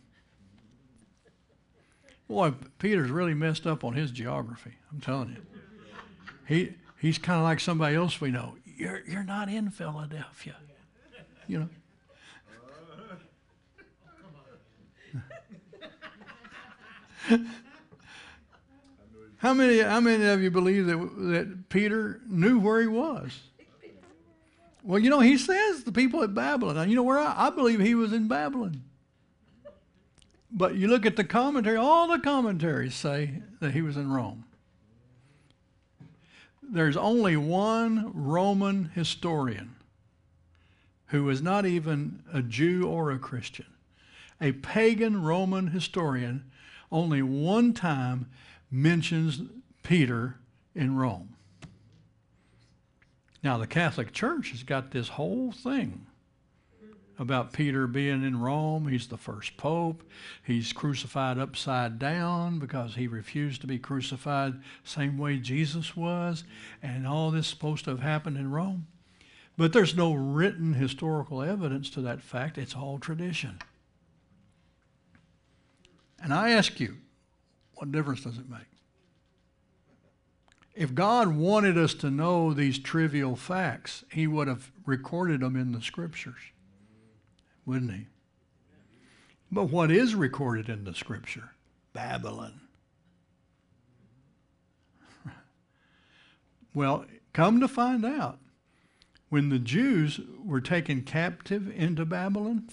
Boy, 2.31 2.53
Peter's 2.79 3.11
really 3.11 3.33
messed 3.33 3.67
up 3.67 3.83
on 3.83 3.91
his 3.91 4.09
geography. 4.09 4.71
I'm 4.89 5.01
telling 5.01 5.35
you, 5.35 5.41
he 6.47 6.75
he's 6.97 7.17
kind 7.17 7.37
of 7.37 7.43
like 7.43 7.59
somebody 7.59 7.93
else 7.93 8.21
we 8.21 8.31
know. 8.31 8.55
You're 8.77 9.01
you're 9.05 9.25
not 9.25 9.49
in 9.49 9.69
Philadelphia, 9.69 10.55
you 11.45 11.59
know. 11.59 11.67
how 19.39 19.53
many 19.53 19.79
how 19.79 19.99
many 19.99 20.23
of 20.23 20.41
you 20.41 20.51
believe 20.51 20.85
that 20.85 20.95
that 20.95 21.67
Peter 21.67 22.21
knew 22.29 22.59
where 22.59 22.79
he 22.79 22.87
was? 22.87 23.41
Well, 24.83 24.99
you 24.99 25.09
know, 25.09 25.19
he 25.19 25.37
says 25.37 25.83
the 25.83 25.91
people 25.91 26.23
at 26.23 26.33
Babylon. 26.33 26.89
You 26.89 26.95
know 26.95 27.03
where 27.03 27.19
I, 27.19 27.47
I 27.47 27.49
believe 27.49 27.81
he 27.81 27.93
was 27.93 28.13
in 28.13 28.29
Babylon. 28.29 28.83
But 30.51 30.75
you 30.75 30.87
look 30.87 31.05
at 31.05 31.15
the 31.15 31.23
commentary, 31.23 31.77
all 31.77 32.07
the 32.07 32.19
commentaries 32.19 32.93
say 32.93 33.41
that 33.59 33.71
he 33.71 33.81
was 33.81 33.95
in 33.95 34.11
Rome. 34.11 34.45
There's 36.61 36.97
only 36.97 37.37
one 37.37 38.11
Roman 38.13 38.91
historian 38.93 39.75
who 41.07 41.29
is 41.29 41.41
not 41.41 41.65
even 41.65 42.23
a 42.33 42.41
Jew 42.41 42.87
or 42.87 43.11
a 43.11 43.19
Christian, 43.19 43.65
a 44.39 44.53
pagan 44.53 45.21
Roman 45.21 45.67
historian 45.67 46.49
only 46.91 47.21
one 47.21 47.73
time 47.73 48.27
mentions 48.69 49.41
Peter 49.83 50.37
in 50.75 50.95
Rome. 50.95 51.35
Now, 53.43 53.57
the 53.57 53.67
Catholic 53.67 54.13
Church 54.13 54.51
has 54.51 54.63
got 54.63 54.91
this 54.91 55.09
whole 55.09 55.51
thing 55.51 56.05
about 57.21 57.53
Peter 57.53 57.85
being 57.85 58.23
in 58.23 58.41
Rome. 58.41 58.87
He's 58.87 59.05
the 59.05 59.15
first 59.15 59.55
pope. 59.55 60.01
He's 60.43 60.73
crucified 60.73 61.37
upside 61.37 61.99
down 61.99 62.57
because 62.57 62.95
he 62.95 63.05
refused 63.05 63.61
to 63.61 63.67
be 63.67 63.77
crucified 63.77 64.55
same 64.83 65.19
way 65.19 65.37
Jesus 65.37 65.95
was. 65.95 66.43
And 66.81 67.05
all 67.05 67.29
this 67.29 67.45
is 67.45 67.51
supposed 67.51 67.85
to 67.85 67.91
have 67.91 67.99
happened 67.99 68.37
in 68.37 68.49
Rome. 68.49 68.87
But 69.55 69.71
there's 69.71 69.95
no 69.95 70.13
written 70.13 70.73
historical 70.73 71.43
evidence 71.43 71.91
to 71.91 72.01
that 72.01 72.23
fact. 72.23 72.57
It's 72.57 72.75
all 72.75 72.97
tradition. 72.97 73.59
And 76.23 76.33
I 76.33 76.49
ask 76.49 76.79
you, 76.79 76.97
what 77.75 77.91
difference 77.91 78.23
does 78.23 78.39
it 78.39 78.49
make? 78.49 78.61
If 80.73 80.95
God 80.95 81.35
wanted 81.35 81.77
us 81.77 81.93
to 81.95 82.09
know 82.09 82.51
these 82.51 82.79
trivial 82.79 83.35
facts, 83.35 84.03
He 84.11 84.25
would 84.25 84.47
have 84.47 84.71
recorded 84.87 85.41
them 85.41 85.55
in 85.55 85.71
the 85.71 85.81
scriptures, 85.81 86.39
wouldn't 87.65 87.91
He? 87.91 88.07
But 89.51 89.65
what 89.65 89.91
is 89.91 90.15
recorded 90.15 90.69
in 90.69 90.85
the 90.85 90.93
scripture? 90.93 91.51
Babylon. 91.93 92.61
well, 96.73 97.05
come 97.33 97.59
to 97.59 97.67
find 97.67 98.05
out, 98.05 98.39
when 99.29 99.49
the 99.49 99.59
Jews 99.59 100.19
were 100.43 100.61
taken 100.61 101.01
captive 101.01 101.69
into 101.73 102.05
Babylon, 102.05 102.69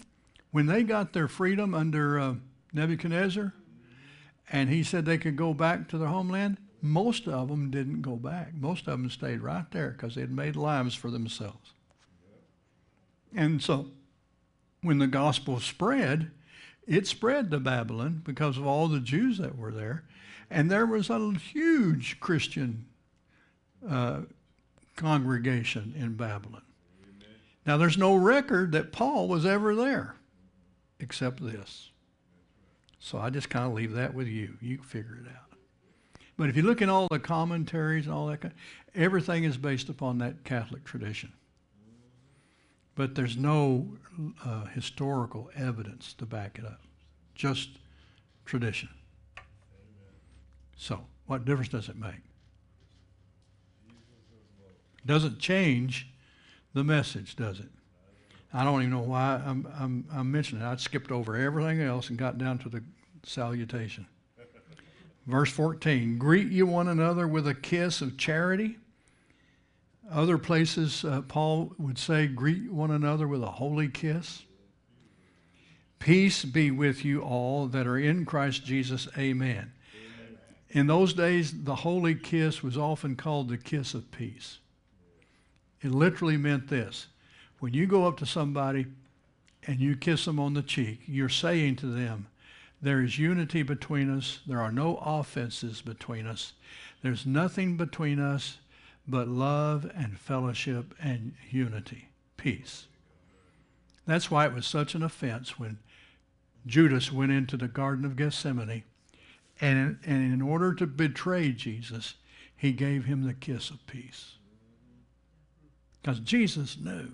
when 0.50 0.66
they 0.66 0.83
got 0.83 1.12
their 1.12 1.28
freedom 1.28 1.75
under 1.75 2.18
uh, 2.18 2.35
Nebuchadnezzar, 2.73 3.54
and 4.50 4.71
he 4.71 4.83
said 4.83 5.04
they 5.04 5.18
could 5.18 5.37
go 5.37 5.52
back 5.52 5.88
to 5.88 5.99
their 5.99 6.09
homeland. 6.09 6.59
Most 6.80 7.26
of 7.26 7.49
them 7.49 7.71
didn't 7.71 8.02
go 8.02 8.16
back. 8.16 8.54
Most 8.54 8.87
of 8.87 8.99
them 8.99 9.11
stayed 9.11 9.40
right 9.40 9.68
there 9.73 9.90
because 9.90 10.14
they 10.14 10.21
had 10.21 10.30
made 10.30 10.57
lives 10.57 10.95
for 10.95 11.11
themselves. 11.11 11.73
And 13.35 13.61
so 13.61 13.90
when 14.82 14.99
the 14.99 15.06
gospel 15.06 15.61
spread, 15.61 16.30
it 16.87 17.06
spread 17.06 17.50
to 17.50 17.61
Babylon 17.61 18.23
because 18.25 18.56
of 18.56 18.66
all 18.66 18.88
the 18.88 19.00
Jews 19.00 19.38
that 19.38 19.58
were 19.58 19.73
there. 19.73 20.04
And 20.50 20.70
there 20.70 20.87
was 20.87 21.11
a 21.11 21.32
huge 21.35 22.18
Christian 22.20 22.87
uh, 23.88 24.20
congregation 24.97 25.94
in 25.97 26.14
Babylon. 26.14 26.62
Amen. 27.02 27.28
Now, 27.66 27.76
there's 27.76 27.99
no 27.99 28.14
record 28.14 28.73
that 28.73 28.92
Paul 28.92 29.28
was 29.28 29.44
ever 29.44 29.75
there 29.75 30.16
except 30.99 31.42
this. 31.42 31.90
So 32.99 33.18
I 33.18 33.30
just 33.30 33.50
kind 33.50 33.66
of 33.66 33.75
leave 33.75 33.92
that 33.92 34.14
with 34.14 34.26
you. 34.26 34.54
You 34.61 34.78
figure 34.78 35.18
it 35.23 35.28
out. 35.28 35.49
But 36.37 36.49
if 36.49 36.56
you 36.56 36.62
look 36.62 36.80
in 36.82 36.88
all 36.88 37.08
the 37.11 37.18
commentaries 37.18 38.06
and 38.06 38.14
all 38.14 38.26
that, 38.28 38.52
everything 38.94 39.44
is 39.44 39.56
based 39.56 39.88
upon 39.88 40.18
that 40.18 40.44
Catholic 40.44 40.85
tradition. 40.85 41.32
But 42.99 43.14
there's 43.14 43.37
no 43.37 43.87
uh, 44.45 44.64
historical 44.64 45.52
evidence 45.55 46.14
to 46.14 46.26
back 46.26 46.59
it 46.59 46.64
up, 46.64 46.81
just 47.33 47.69
tradition. 48.45 48.88
So, 50.76 51.07
what 51.26 51.45
difference 51.45 51.69
does 51.69 51.88
it 51.88 51.97
make? 51.97 52.21
Doesn't 55.07 55.38
change 55.38 56.09
the 56.75 56.83
message, 56.83 57.37
does 57.37 57.61
it? 57.61 57.69
I 58.52 58.64
don't 58.64 58.81
even 58.81 58.90
know 58.90 58.99
why 58.99 59.40
I'm, 59.47 59.69
I'm, 59.78 60.05
I'm 60.12 60.33
mentioning 60.33 60.64
it. 60.64 60.67
I 60.67 60.75
skipped 60.75 61.12
over 61.12 61.37
everything 61.37 61.81
else 61.81 62.09
and 62.09 62.19
got 62.19 62.37
down 62.37 62.59
to 62.59 62.69
the 62.69 62.83
salutation. 63.23 64.09
Verse 65.25 65.52
14 65.52 66.19
Greet 66.19 66.50
you 66.50 66.67
one 66.67 66.88
another 66.88 67.28
with 67.28 67.47
a 67.47 67.55
kiss 67.55 68.02
of 68.02 68.17
charity. 68.17 68.76
Other 70.11 70.38
places, 70.38 71.05
uh, 71.05 71.23
Paul 71.23 71.75
would 71.79 71.99
say, 71.99 72.27
Greet 72.27 72.73
one 72.73 72.91
another 72.91 73.29
with 73.29 73.43
a 73.43 73.50
holy 73.50 73.88
kiss. 73.88 74.43
Peace 75.99 76.45
be 76.45 76.71
with 76.71 77.05
you 77.05 77.21
all 77.21 77.67
that 77.67 77.87
are 77.87 77.99
in 77.99 78.25
Christ 78.25 78.65
Jesus. 78.65 79.09
Amen. 79.19 79.73
Amen. 79.93 80.38
In 80.71 80.87
those 80.87 81.12
days, 81.12 81.65
the 81.65 81.75
holy 81.75 82.15
kiss 82.15 82.62
was 82.62 82.79
often 82.79 83.17
called 83.17 83.49
the 83.49 83.59
kiss 83.59 83.95
of 83.95 84.11
peace. 84.11 84.59
It 85.83 85.91
literally 85.91 86.37
meant 86.37 86.69
this 86.69 87.09
when 87.59 87.75
you 87.75 87.87
go 87.87 88.07
up 88.07 88.17
to 88.19 88.27
somebody 88.27 88.87
and 89.67 89.81
you 89.81 89.97
kiss 89.97 90.25
them 90.25 90.38
on 90.38 90.55
the 90.55 90.62
cheek, 90.62 91.00
you're 91.07 91.29
saying 91.29 91.77
to 91.77 91.87
them, 91.87 92.29
there 92.81 93.03
is 93.03 93.19
unity 93.19 93.62
between 93.62 94.09
us. 94.17 94.41
There 94.47 94.61
are 94.61 94.71
no 94.71 94.97
offenses 94.99 95.83
between 95.83 96.27
us. 96.27 96.53
There's 97.03 97.27
nothing 97.27 97.77
between 97.77 98.21
us 98.21 98.59
but 99.09 99.27
love 99.27 99.91
and 99.97 100.19
fellowship 100.19 100.95
and 101.03 101.35
unity, 101.50 102.11
peace. 102.37 102.87
That's 104.07 104.31
why 104.31 104.47
it 104.47 104.55
was 104.55 104.67
such 104.67 104.95
an 104.95 105.03
offense 105.03 105.59
when 105.59 105.79
Judas 106.67 107.11
went 107.11 107.33
into 107.33 107.57
the 107.57 107.69
Garden 107.69 108.05
of 108.05 108.17
Gethsemane 108.17 108.85
and, 109.61 109.99
and 110.05 110.33
in 110.33 110.43
order 110.43 110.73
to 110.75 110.87
betray 110.87 111.53
Jesus, 111.53 112.15
he 112.57 112.73
gave 112.73 113.05
him 113.07 113.25
the 113.25 113.35
kiss 113.35 113.71
of 113.71 113.85
peace. 113.87 114.37
Because 116.00 116.21
Jesus 116.21 116.77
knew 116.79 117.12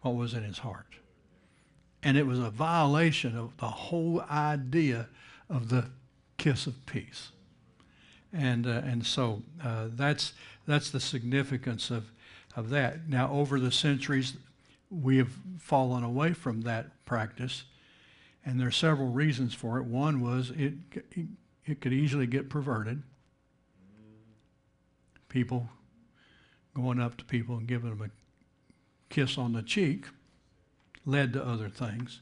what 0.00 0.14
was 0.14 0.34
in 0.34 0.42
his 0.42 0.58
heart. 0.58 0.86
And 2.02 2.16
it 2.16 2.26
was 2.26 2.38
a 2.38 2.50
violation 2.50 3.36
of 3.36 3.56
the 3.56 3.66
whole 3.66 4.20
idea 4.30 5.08
of 5.48 5.68
the 5.68 5.90
kiss 6.36 6.66
of 6.66 6.86
peace. 6.86 7.32
And, 8.32 8.66
uh, 8.66 8.82
and 8.84 9.04
so 9.06 9.42
uh, 9.64 9.86
that's, 9.92 10.32
that's 10.66 10.90
the 10.90 11.00
significance 11.00 11.90
of, 11.90 12.12
of 12.56 12.70
that. 12.70 13.08
Now, 13.08 13.30
over 13.30 13.58
the 13.58 13.72
centuries, 13.72 14.34
we 14.90 15.16
have 15.18 15.32
fallen 15.58 16.04
away 16.04 16.32
from 16.32 16.62
that 16.62 17.04
practice. 17.04 17.64
And 18.44 18.60
there 18.60 18.68
are 18.68 18.72
several 18.72 19.08
reasons 19.08 19.54
for 19.54 19.78
it. 19.78 19.84
One 19.84 20.20
was 20.20 20.50
it, 20.50 20.74
it 21.64 21.80
could 21.80 21.92
easily 21.92 22.26
get 22.26 22.48
perverted. 22.48 23.02
People 25.28 25.68
going 26.74 27.00
up 27.00 27.16
to 27.18 27.24
people 27.24 27.56
and 27.56 27.66
giving 27.66 27.90
them 27.90 28.02
a 28.10 29.12
kiss 29.12 29.36
on 29.36 29.52
the 29.52 29.62
cheek 29.62 30.06
led 31.04 31.32
to 31.32 31.44
other 31.44 31.68
things. 31.68 32.20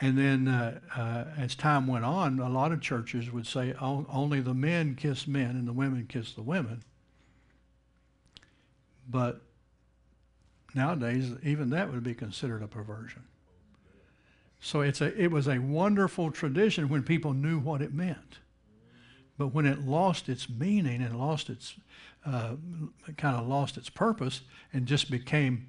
And 0.00 0.18
then 0.18 0.46
uh, 0.46 0.80
uh, 0.94 1.24
as 1.38 1.54
time 1.54 1.86
went 1.86 2.04
on, 2.04 2.38
a 2.38 2.50
lot 2.50 2.70
of 2.70 2.82
churches 2.82 3.30
would 3.32 3.46
say 3.46 3.74
only 3.80 4.40
the 4.40 4.52
men 4.52 4.94
kiss 4.94 5.26
men 5.26 5.50
and 5.50 5.66
the 5.66 5.72
women 5.72 6.06
kiss 6.06 6.32
the 6.32 6.42
women. 6.42 6.84
But 9.08 9.40
nowadays, 10.74 11.32
even 11.42 11.70
that 11.70 11.90
would 11.90 12.02
be 12.02 12.14
considered 12.14 12.62
a 12.62 12.66
perversion. 12.66 13.22
So 14.60 14.80
it's 14.80 15.00
a, 15.00 15.18
it 15.18 15.30
was 15.30 15.48
a 15.48 15.58
wonderful 15.58 16.30
tradition 16.30 16.88
when 16.88 17.02
people 17.02 17.32
knew 17.32 17.58
what 17.58 17.80
it 17.80 17.94
meant. 17.94 18.40
But 19.38 19.48
when 19.48 19.66
it 19.66 19.86
lost 19.86 20.28
its 20.28 20.48
meaning 20.48 21.02
and 21.02 21.18
lost 21.18 21.48
its, 21.48 21.74
uh, 22.24 22.56
kind 23.16 23.36
of 23.36 23.46
lost 23.46 23.76
its 23.76 23.88
purpose 23.88 24.42
and 24.72 24.86
just 24.86 25.10
became 25.10 25.68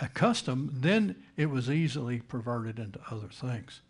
a 0.00 0.08
custom, 0.08 0.70
then 0.72 1.14
it 1.36 1.46
was 1.46 1.70
easily 1.70 2.20
perverted 2.20 2.78
into 2.78 2.98
other 3.10 3.28
things. 3.28 3.82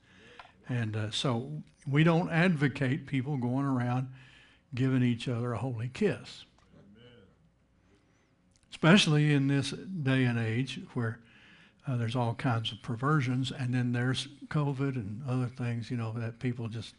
And 0.69 0.97
uh, 0.97 1.11
so 1.11 1.63
we 1.87 2.05
don't 2.05 2.31
advocate 2.31 3.07
people 3.07 3.37
going 3.37 3.65
around 3.65 4.09
giving 4.75 5.03
each 5.03 5.29
other 5.29 5.53
a 5.53 5.59
holy 5.59 5.89
kiss. 5.89 6.45
Especially 8.71 9.33
in 9.33 9.49
this 9.49 9.71
day 9.71 10.25
and 10.25 10.39
age 10.39 10.81
where 10.95 11.21
uh, 11.87 11.97
there's 11.97 12.15
all 12.15 12.35
kinds 12.35 12.73
of 12.73 12.83
perversions, 12.83 13.51
and 13.51 13.75
then 13.75 13.93
there's 13.93 14.29
COVID 14.49 14.97
and 14.97 15.23
other 15.29 15.47
things, 15.47 15.91
you 15.91 15.97
know, 15.97 16.13
that 16.13 16.39
people 16.39 16.69
just, 16.69 16.95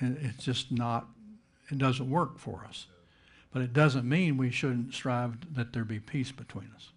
it's 0.00 0.44
just 0.44 0.70
not, 0.70 1.06
it 1.70 1.78
doesn't 1.78 2.08
work 2.08 2.38
for 2.38 2.64
us. 2.68 2.86
But 3.52 3.62
it 3.62 3.72
doesn't 3.72 4.08
mean 4.08 4.36
we 4.36 4.50
shouldn't 4.50 4.94
strive 4.94 5.54
that 5.54 5.72
there 5.72 5.84
be 5.84 5.98
peace 5.98 6.30
between 6.30 6.70
us. 6.74 6.92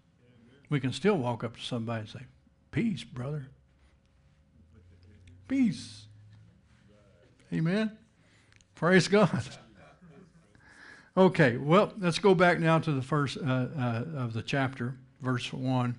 We 0.72 0.80
can 0.80 0.94
still 0.94 1.18
walk 1.18 1.44
up 1.44 1.58
to 1.58 1.62
somebody 1.62 2.00
and 2.00 2.08
say, 2.08 2.20
Peace, 2.70 3.04
brother. 3.04 3.46
Peace. 5.46 6.06
Amen. 7.52 7.92
Praise 8.74 9.06
God. 9.06 9.42
Okay, 11.14 11.58
well, 11.58 11.92
let's 11.98 12.18
go 12.18 12.34
back 12.34 12.58
now 12.58 12.78
to 12.78 12.90
the 12.90 13.02
first 13.02 13.36
uh, 13.36 13.66
uh, 13.78 14.04
of 14.16 14.32
the 14.32 14.40
chapter, 14.40 14.94
verse 15.20 15.52
1. 15.52 15.94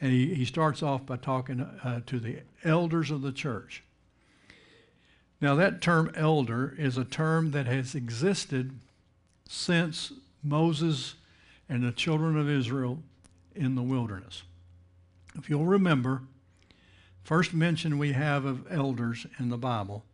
And 0.00 0.10
he, 0.10 0.34
he 0.34 0.44
starts 0.44 0.82
off 0.82 1.06
by 1.06 1.16
talking 1.16 1.60
uh, 1.60 2.00
to 2.06 2.18
the 2.18 2.40
elders 2.64 3.12
of 3.12 3.22
the 3.22 3.30
church. 3.30 3.84
Now, 5.40 5.54
that 5.54 5.80
term 5.80 6.10
elder 6.16 6.74
is 6.76 6.98
a 6.98 7.04
term 7.04 7.52
that 7.52 7.66
has 7.66 7.94
existed 7.94 8.72
since 9.48 10.12
Moses 10.42 11.14
and 11.68 11.84
the 11.84 11.92
children 11.92 12.36
of 12.36 12.50
Israel 12.50 13.04
in 13.54 13.74
the 13.74 13.82
wilderness. 13.82 14.42
If 15.36 15.48
you'll 15.48 15.66
remember, 15.66 16.22
first 17.22 17.54
mention 17.54 17.98
we 17.98 18.12
have 18.12 18.44
of 18.44 18.66
elders 18.70 19.26
in 19.38 19.48
the 19.48 19.58
Bible 19.58 20.04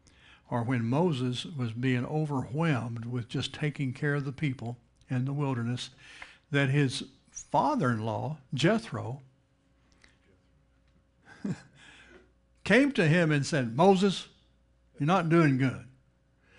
are 0.51 0.63
when 0.63 0.85
Moses 0.85 1.45
was 1.45 1.73
being 1.73 2.07
overwhelmed 2.07 3.07
with 3.07 3.29
just 3.29 3.53
taking 3.53 3.93
care 3.93 4.15
of 4.15 4.25
the 4.25 4.33
people 4.33 4.77
in 5.11 5.25
the 5.25 5.33
wilderness, 5.33 5.91
that 6.51 6.71
his 6.71 7.05
father-in-law, 7.31 8.39
Jethro, 8.55 9.23
came 12.65 12.93
to 12.93 13.09
him 13.09 13.33
and 13.33 13.45
said, 13.45 13.77
Moses, 13.77 14.29
you're 14.99 15.07
not 15.07 15.29
doing 15.29 15.59
good. 15.59 15.85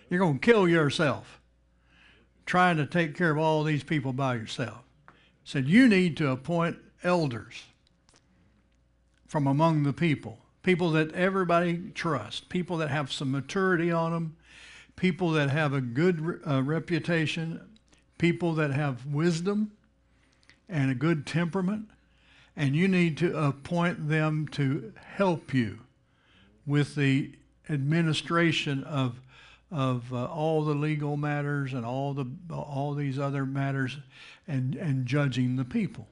You're 0.09 0.19
going 0.19 0.39
to 0.39 0.45
kill 0.45 0.67
yourself 0.67 1.39
trying 2.45 2.77
to 2.77 2.85
take 2.85 3.15
care 3.15 3.31
of 3.31 3.37
all 3.37 3.63
these 3.63 3.83
people 3.83 4.13
by 4.13 4.35
yourself 4.35 4.86
said, 5.47 5.69
You 5.69 5.87
need 5.87 6.17
to 6.17 6.29
appoint 6.29 6.77
elders 7.03 7.63
from 9.27 9.47
among 9.47 9.83
the 9.83 9.93
people, 9.93 10.39
people 10.61 10.91
that 10.91 11.13
everybody 11.13 11.89
trusts, 11.95 12.41
people 12.41 12.75
that 12.77 12.89
have 12.89 13.13
some 13.13 13.31
maturity 13.31 13.89
on 13.89 14.11
them, 14.11 14.35
people 14.97 15.31
that 15.31 15.49
have 15.49 15.71
a 15.71 15.79
good 15.79 16.41
uh, 16.45 16.61
reputation, 16.61 17.61
people 18.17 18.55
that 18.55 18.71
have 18.71 19.05
wisdom 19.05 19.71
and 20.67 20.91
a 20.91 20.95
good 20.95 21.25
temperament, 21.25 21.87
and 22.57 22.75
you 22.75 22.89
need 22.89 23.17
to 23.17 23.37
appoint 23.37 24.09
them 24.09 24.49
to 24.49 24.91
help 25.15 25.53
you 25.53 25.79
with 26.65 26.95
the 26.95 27.31
administration 27.69 28.83
of 28.83 29.21
of 29.71 30.13
uh, 30.13 30.25
all 30.25 30.63
the 30.63 30.73
legal 30.73 31.17
matters 31.17 31.73
and 31.73 31.85
all 31.85 32.13
the 32.13 32.25
all 32.53 32.93
these 32.93 33.19
other 33.19 33.45
matters 33.45 33.97
and 34.47 34.75
and 34.75 35.05
judging 35.05 35.55
the 35.55 35.65
people. 35.65 36.07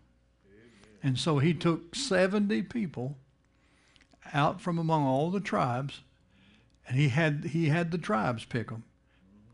And 1.02 1.20
so 1.20 1.38
he 1.38 1.54
took 1.54 1.94
70 1.94 2.64
people 2.64 3.16
out 4.34 4.60
from 4.60 4.80
among 4.80 5.06
all 5.06 5.30
the 5.30 5.40
tribes 5.40 6.02
and 6.88 6.98
he 6.98 7.10
had 7.10 7.46
he 7.52 7.70
had 7.70 7.92
the 7.92 7.98
tribes 7.98 8.44
pick 8.46 8.70
them. 8.70 8.84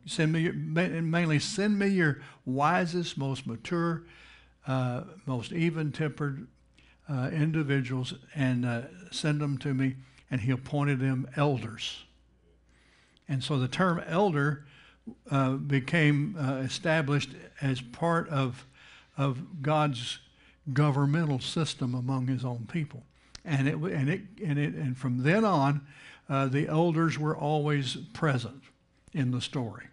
Send 0.06 0.34
me 0.34 0.42
your, 0.42 0.54
mainly 0.54 1.38
send 1.40 1.78
me 1.78 1.88
your 1.88 2.22
wisest, 2.44 3.18
most 3.18 3.46
mature, 3.46 4.04
uh, 4.66 5.02
most 5.28 5.52
even-tempered 5.52 6.48
uh, 7.08 7.30
individuals 7.32 8.16
and 8.34 8.66
uh, 8.66 8.82
send 9.12 9.40
them 9.40 9.58
to 9.60 9.74
me 9.74 9.96
and 10.32 10.42
he 10.42 10.52
appointed 10.52 11.00
them 11.00 11.28
elders. 11.36 12.04
And 13.32 13.41
so 13.41 13.58
the 13.58 13.70
term 13.70 14.04
elder 14.08 14.65
uh, 15.30 15.52
became 15.52 16.36
uh, 16.38 16.56
established 16.56 17.30
as 17.62 17.80
part 17.80 18.28
of, 18.28 18.65
of 19.17 19.62
God's 19.62 20.20
governmental 20.74 21.39
system 21.39 21.96
among 21.96 22.28
his 22.28 22.44
own 22.44 22.67
people. 22.70 23.04
And, 23.46 23.70
it, 23.70 23.76
and, 23.76 24.10
it, 24.10 24.22
and, 24.44 24.60
it, 24.60 24.74
and 24.74 24.98
from 24.98 25.24
then 25.24 25.46
on, 25.46 25.88
uh, 26.28 26.48
the 26.48 26.67
elders 26.67 27.17
were 27.17 27.34
always 27.34 27.96
present 28.12 28.63
in 29.13 29.32
the 29.32 29.39
story. 29.39 29.86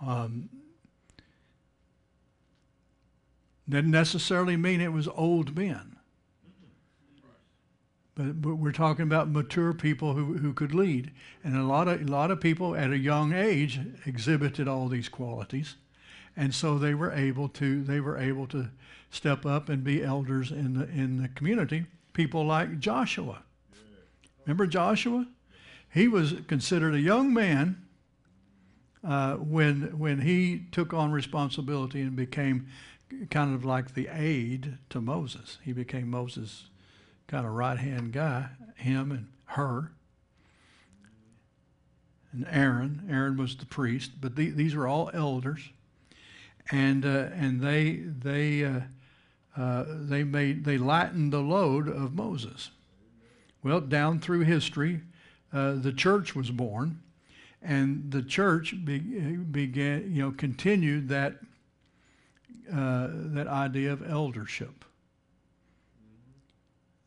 Um, 0.00 0.48
didn't 3.68 3.90
necessarily 3.90 4.56
mean 4.56 4.80
it 4.80 4.94
was 4.94 5.08
old 5.08 5.54
men. 5.54 5.95
But, 8.16 8.40
but 8.40 8.54
we're 8.56 8.72
talking 8.72 9.02
about 9.02 9.28
mature 9.28 9.72
people 9.74 10.14
who, 10.14 10.38
who 10.38 10.52
could 10.52 10.74
lead. 10.74 11.12
And 11.44 11.56
a 11.56 11.62
lot, 11.62 11.86
of, 11.86 12.00
a 12.00 12.04
lot 12.04 12.30
of 12.30 12.40
people 12.40 12.74
at 12.74 12.90
a 12.90 12.98
young 12.98 13.32
age 13.32 13.78
exhibited 14.04 14.66
all 14.66 14.88
these 14.88 15.08
qualities. 15.08 15.76
And 16.36 16.54
so 16.54 16.78
they 16.78 16.94
were 16.94 17.12
able 17.12 17.48
to, 17.50 17.82
they 17.82 18.00
were 18.00 18.18
able 18.18 18.46
to 18.48 18.70
step 19.10 19.46
up 19.46 19.68
and 19.68 19.84
be 19.84 20.02
elders 20.02 20.50
in 20.50 20.74
the, 20.74 20.88
in 20.88 21.22
the 21.22 21.28
community. 21.28 21.86
People 22.14 22.44
like 22.44 22.78
Joshua. 22.78 23.42
Remember 24.44 24.66
Joshua? 24.66 25.26
He 25.92 26.08
was 26.08 26.34
considered 26.48 26.94
a 26.94 27.00
young 27.00 27.32
man 27.32 27.82
uh, 29.04 29.34
when, 29.34 29.98
when 29.98 30.22
he 30.22 30.64
took 30.72 30.94
on 30.94 31.12
responsibility 31.12 32.00
and 32.00 32.16
became 32.16 32.68
kind 33.30 33.54
of 33.54 33.64
like 33.64 33.94
the 33.94 34.08
aide 34.10 34.78
to 34.90 35.00
Moses. 35.00 35.58
He 35.62 35.72
became 35.72 36.10
Moses' 36.10 36.68
kind 37.28 37.46
of 37.46 37.52
right 37.52 37.78
hand 37.78 38.12
guy, 38.12 38.46
him 38.76 39.10
and 39.10 39.26
her. 39.46 39.92
And 42.32 42.46
Aaron. 42.50 43.06
Aaron 43.10 43.36
was 43.36 43.56
the 43.56 43.66
priest, 43.66 44.12
but 44.20 44.36
the, 44.36 44.50
these 44.50 44.74
were 44.74 44.86
all 44.86 45.10
elders. 45.14 45.60
And, 46.70 47.04
uh, 47.04 47.28
and 47.34 47.60
they, 47.60 47.96
they, 47.96 48.64
uh, 48.64 48.80
uh, 49.56 49.84
they, 49.86 50.24
made, 50.24 50.64
they 50.64 50.78
lightened 50.78 51.32
the 51.32 51.40
load 51.40 51.88
of 51.88 52.14
Moses. 52.14 52.70
Well, 53.62 53.80
down 53.80 54.20
through 54.20 54.40
history, 54.40 55.00
uh, 55.52 55.74
the 55.74 55.92
church 55.92 56.36
was 56.36 56.50
born, 56.50 57.00
and 57.62 58.10
the 58.10 58.22
church 58.22 58.74
be, 58.84 58.98
began, 58.98 60.12
you 60.14 60.22
know, 60.22 60.30
continued 60.32 61.08
that 61.08 61.36
uh, 62.72 63.08
that 63.12 63.46
idea 63.46 63.92
of 63.92 64.08
eldership. 64.08 64.84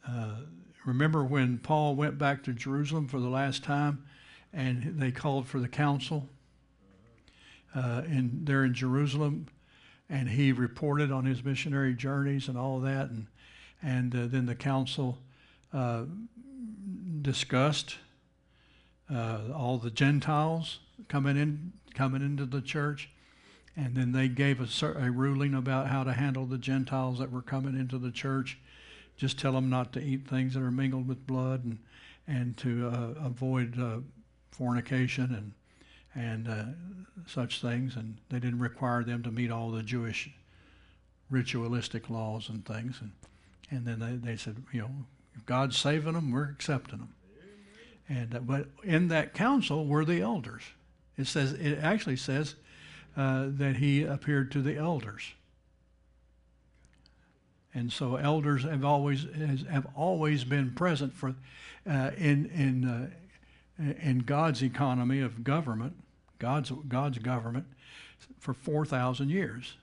Uh, 0.07 0.35
remember 0.85 1.23
when 1.23 1.57
Paul 1.57 1.95
went 1.95 2.17
back 2.17 2.43
to 2.43 2.53
Jerusalem 2.53 3.07
for 3.07 3.19
the 3.19 3.29
last 3.29 3.63
time, 3.63 4.05
and 4.53 4.99
they 4.99 5.11
called 5.11 5.47
for 5.47 5.59
the 5.59 5.67
council 5.67 6.27
uh, 7.75 8.03
in 8.05 8.41
there 8.43 8.63
in 8.63 8.73
Jerusalem, 8.73 9.47
and 10.09 10.29
he 10.29 10.51
reported 10.51 11.11
on 11.11 11.25
his 11.25 11.43
missionary 11.43 11.93
journeys 11.93 12.47
and 12.47 12.57
all 12.57 12.79
that, 12.79 13.09
and 13.09 13.27
and 13.81 14.13
uh, 14.13 14.27
then 14.27 14.45
the 14.45 14.55
council 14.55 15.19
uh, 15.71 16.03
discussed 17.21 17.97
uh, 19.13 19.39
all 19.55 19.77
the 19.77 19.91
Gentiles 19.91 20.79
coming 21.07 21.37
in 21.37 21.73
coming 21.93 22.21
into 22.21 22.45
the 22.45 22.61
church 22.61 23.09
and 23.79 23.95
then 23.95 24.11
they 24.11 24.27
gave 24.27 24.59
a, 24.59 24.85
a 24.85 25.11
ruling 25.11 25.53
about 25.53 25.87
how 25.87 26.03
to 26.03 26.11
handle 26.11 26.45
the 26.45 26.57
Gentiles 26.57 27.19
that 27.19 27.31
were 27.31 27.41
coming 27.41 27.79
into 27.79 27.97
the 27.97 28.11
church. 28.11 28.59
Just 29.19 29.37
tell 29.37 29.51
them 29.51 29.69
not 29.69 29.91
to 29.93 30.01
eat 30.01 30.25
things 30.25 30.53
that 30.53 30.63
are 30.63 30.71
mingled 30.71 31.05
with 31.05 31.27
blood 31.27 31.65
and, 31.65 31.77
and 32.25 32.55
to 32.57 32.87
uh, 32.87 33.25
avoid 33.25 33.77
uh, 33.77 33.97
fornication 34.49 35.53
and, 36.15 36.23
and 36.23 36.47
uh, 36.47 36.63
such 37.27 37.61
things. 37.61 37.97
And 37.97 38.17
they 38.29 38.39
didn't 38.39 38.59
require 38.59 39.03
them 39.03 39.21
to 39.23 39.31
meet 39.31 39.51
all 39.51 39.71
the 39.71 39.83
Jewish 39.83 40.29
ritualistic 41.29 42.09
laws 42.09 42.47
and 42.47 42.65
things. 42.65 42.99
And, 43.01 43.11
and 43.69 43.85
then 43.85 43.99
they, 43.99 44.31
they 44.31 44.37
said, 44.37 44.63
you 44.71 44.83
know, 44.83 44.91
if 45.35 45.45
God's 45.45 45.77
saving 45.77 46.13
them, 46.13 46.31
we're 46.31 46.49
accepting 46.49 46.99
them. 46.99 47.13
And, 48.07 48.35
uh, 48.35 48.39
but 48.39 48.67
in 48.85 49.09
that 49.09 49.33
council 49.33 49.85
were 49.85 50.05
the 50.05 50.21
elders. 50.21 50.63
It 51.17 51.27
says, 51.27 51.51
it 51.51 51.79
actually 51.79 52.15
says, 52.15 52.55
uh, 53.17 53.47
that 53.49 53.75
he 53.75 54.03
appeared 54.03 54.49
to 54.53 54.61
the 54.61 54.77
elders. 54.77 55.33
And 57.73 57.93
so 57.93 58.15
elders 58.15 58.63
have 58.63 58.83
always 58.83 59.25
has, 59.35 59.63
have 59.69 59.87
always 59.95 60.43
been 60.43 60.71
present 60.71 61.13
for 61.13 61.35
uh, 61.89 62.11
in 62.17 62.47
in 62.47 62.87
uh, 62.87 63.93
in 64.01 64.19
God's 64.19 64.63
economy 64.63 65.21
of 65.21 65.43
government, 65.43 65.93
God's 66.39 66.71
God's 66.87 67.19
government, 67.19 67.67
for 68.39 68.53
four 68.53 68.85
thousand 68.85 69.29
years. 69.29 69.75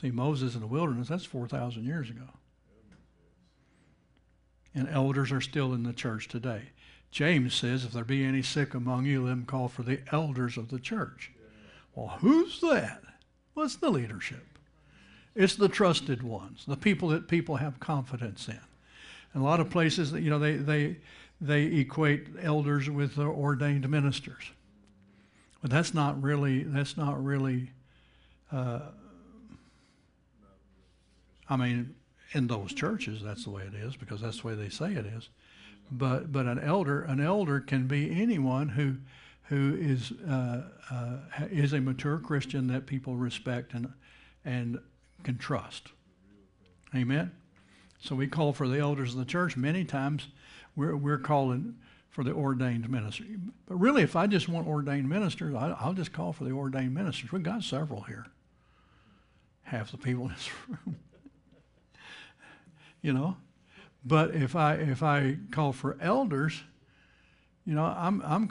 See 0.00 0.10
Moses 0.10 0.54
in 0.54 0.60
the 0.60 0.66
wilderness, 0.66 1.08
that's 1.08 1.24
four 1.24 1.46
thousand 1.46 1.84
years 1.84 2.10
ago. 2.10 2.28
And 4.74 4.88
elders 4.88 5.32
are 5.32 5.40
still 5.40 5.72
in 5.72 5.84
the 5.84 5.92
church 5.92 6.28
today. 6.28 6.62
James 7.10 7.54
says, 7.54 7.84
if 7.84 7.92
there 7.92 8.04
be 8.04 8.24
any 8.24 8.42
sick 8.42 8.74
among 8.74 9.06
you, 9.06 9.22
let 9.22 9.30
them 9.30 9.46
call 9.46 9.68
for 9.68 9.82
the 9.82 10.00
elders 10.12 10.58
of 10.58 10.68
the 10.68 10.78
church. 10.78 11.30
Well, 11.94 12.18
who's 12.20 12.60
that? 12.60 13.02
Well, 13.54 13.64
it's 13.64 13.76
the 13.76 13.88
leadership. 13.88 14.55
It's 15.36 15.54
the 15.54 15.68
trusted 15.68 16.22
ones, 16.22 16.64
the 16.66 16.76
people 16.76 17.10
that 17.10 17.28
people 17.28 17.56
have 17.56 17.78
confidence 17.78 18.48
in. 18.48 18.58
And 19.34 19.42
a 19.42 19.44
lot 19.44 19.60
of 19.60 19.68
places, 19.68 20.12
you 20.12 20.30
know, 20.30 20.38
they, 20.38 20.56
they, 20.56 20.96
they 21.42 21.64
equate 21.64 22.28
elders 22.42 22.88
with 22.88 23.18
ordained 23.18 23.88
ministers. 23.88 24.50
But 25.60 25.70
that's 25.70 25.92
not 25.92 26.20
really, 26.22 26.62
that's 26.62 26.96
not 26.96 27.22
really, 27.22 27.70
uh, 28.50 28.80
I 31.50 31.56
mean, 31.56 31.94
in 32.32 32.46
those 32.46 32.72
churches, 32.72 33.22
that's 33.22 33.44
the 33.44 33.50
way 33.50 33.64
it 33.64 33.74
is 33.74 33.94
because 33.94 34.22
that's 34.22 34.40
the 34.40 34.46
way 34.46 34.54
they 34.54 34.70
say 34.70 34.94
it 34.94 35.04
is. 35.04 35.28
But, 35.92 36.32
but 36.32 36.46
an 36.46 36.58
elder, 36.58 37.02
an 37.02 37.20
elder 37.20 37.60
can 37.60 37.86
be 37.86 38.10
anyone 38.20 38.70
who, 38.70 38.96
who 39.48 39.76
is 39.78 40.12
uh, 40.28 40.62
uh, 40.90 41.16
is 41.50 41.72
a 41.72 41.80
mature 41.80 42.18
Christian 42.18 42.66
that 42.68 42.86
people 42.86 43.14
respect 43.14 43.74
and 43.74 43.92
and 44.44 44.78
can 45.26 45.36
trust. 45.36 45.88
Amen. 46.94 47.32
So 47.98 48.14
we 48.14 48.28
call 48.28 48.52
for 48.52 48.68
the 48.68 48.78
elders 48.78 49.12
of 49.12 49.18
the 49.18 49.24
church. 49.24 49.56
Many 49.56 49.84
times, 49.84 50.28
we're 50.76 50.96
we're 50.96 51.18
calling 51.18 51.74
for 52.08 52.22
the 52.22 52.32
ordained 52.32 52.88
ministry. 52.88 53.36
But 53.66 53.76
really, 53.76 54.02
if 54.02 54.14
I 54.14 54.28
just 54.28 54.48
want 54.48 54.68
ordained 54.68 55.08
ministers, 55.08 55.52
I, 55.54 55.84
will 55.84 55.94
just 55.94 56.12
call 56.12 56.32
for 56.32 56.44
the 56.44 56.52
ordained 56.52 56.94
ministers. 56.94 57.32
We've 57.32 57.42
got 57.42 57.64
several 57.64 58.02
here. 58.02 58.26
Half 59.64 59.90
the 59.90 59.98
people 59.98 60.26
in 60.26 60.34
this 60.34 60.48
room. 60.68 60.96
you 63.02 63.12
know, 63.12 63.36
but 64.04 64.32
if 64.32 64.54
I 64.54 64.74
if 64.74 65.02
I 65.02 65.38
call 65.50 65.72
for 65.72 65.98
elders 66.00 66.62
you 67.66 67.74
know, 67.74 67.84
I'm, 67.84 68.22
I'm 68.24 68.48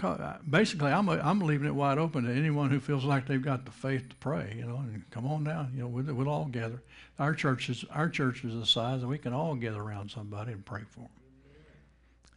basically 0.50 0.92
I'm, 0.92 1.08
I'm 1.08 1.40
leaving 1.40 1.68
it 1.68 1.74
wide 1.74 1.98
open 1.98 2.26
to 2.26 2.34
anyone 2.34 2.70
who 2.70 2.82
feels 2.82 3.06
like 3.06 3.26
they've 3.26 3.42
got 3.42 3.64
the 3.64 3.72
faith 3.72 4.10
to 4.10 4.16
pray. 4.18 4.54
You 4.58 4.66
know, 4.66 4.76
and 4.76 5.10
come 5.10 5.26
on 5.26 5.46
down. 5.46 5.72
You 5.74 5.84
know, 5.84 5.88
we'll, 5.88 6.14
we'll 6.14 6.28
all 6.28 6.46
gather. 6.46 6.84
Our 7.18 7.34
church 7.34 7.70
is 7.70 7.86
our 7.92 8.10
church 8.10 8.44
is 8.44 8.54
the 8.54 8.66
size 8.66 9.00
that 9.02 9.08
we 9.08 9.18
can 9.18 9.32
all 9.32 9.56
gather 9.56 9.82
around 9.82 10.12
somebody 10.12 10.52
and 10.52 10.66
pray 10.66 10.82
for 10.90 11.00
them. 11.00 11.10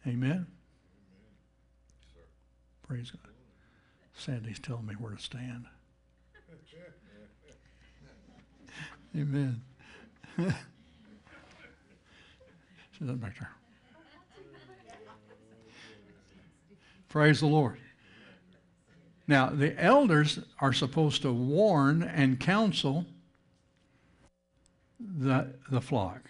Amen. 0.07 0.23
Amen. 0.23 0.47
Praise 2.87 3.11
God. 3.11 3.33
Sandy's 4.15 4.59
telling 4.59 4.85
me 4.85 4.93
where 4.93 5.11
to 5.11 5.21
stand. 5.21 5.65
Amen. 9.17 9.61
She's 12.97 13.07
back 13.07 13.37
there. 13.37 13.51
Praise 17.09 17.39
the 17.39 17.47
Lord. 17.47 17.79
Now, 19.27 19.49
the 19.49 19.79
elders 19.81 20.39
are 20.59 20.73
supposed 20.73 21.23
to 21.23 21.31
warn 21.31 22.03
and 22.03 22.39
counsel 22.39 23.05
the, 24.99 25.53
the 25.69 25.81
flock. 25.81 26.21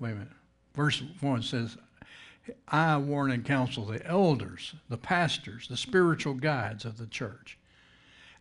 Wait 0.00 0.12
a 0.12 0.14
minute. 0.14 0.28
Verse 0.74 1.02
1 1.20 1.42
says, 1.42 1.76
I 2.68 2.96
warn 2.96 3.30
and 3.30 3.44
counsel 3.44 3.84
the 3.84 4.04
elders, 4.06 4.74
the 4.88 4.96
pastors, 4.96 5.68
the 5.68 5.76
spiritual 5.76 6.34
guides 6.34 6.84
of 6.84 6.98
the 6.98 7.06
church. 7.06 7.58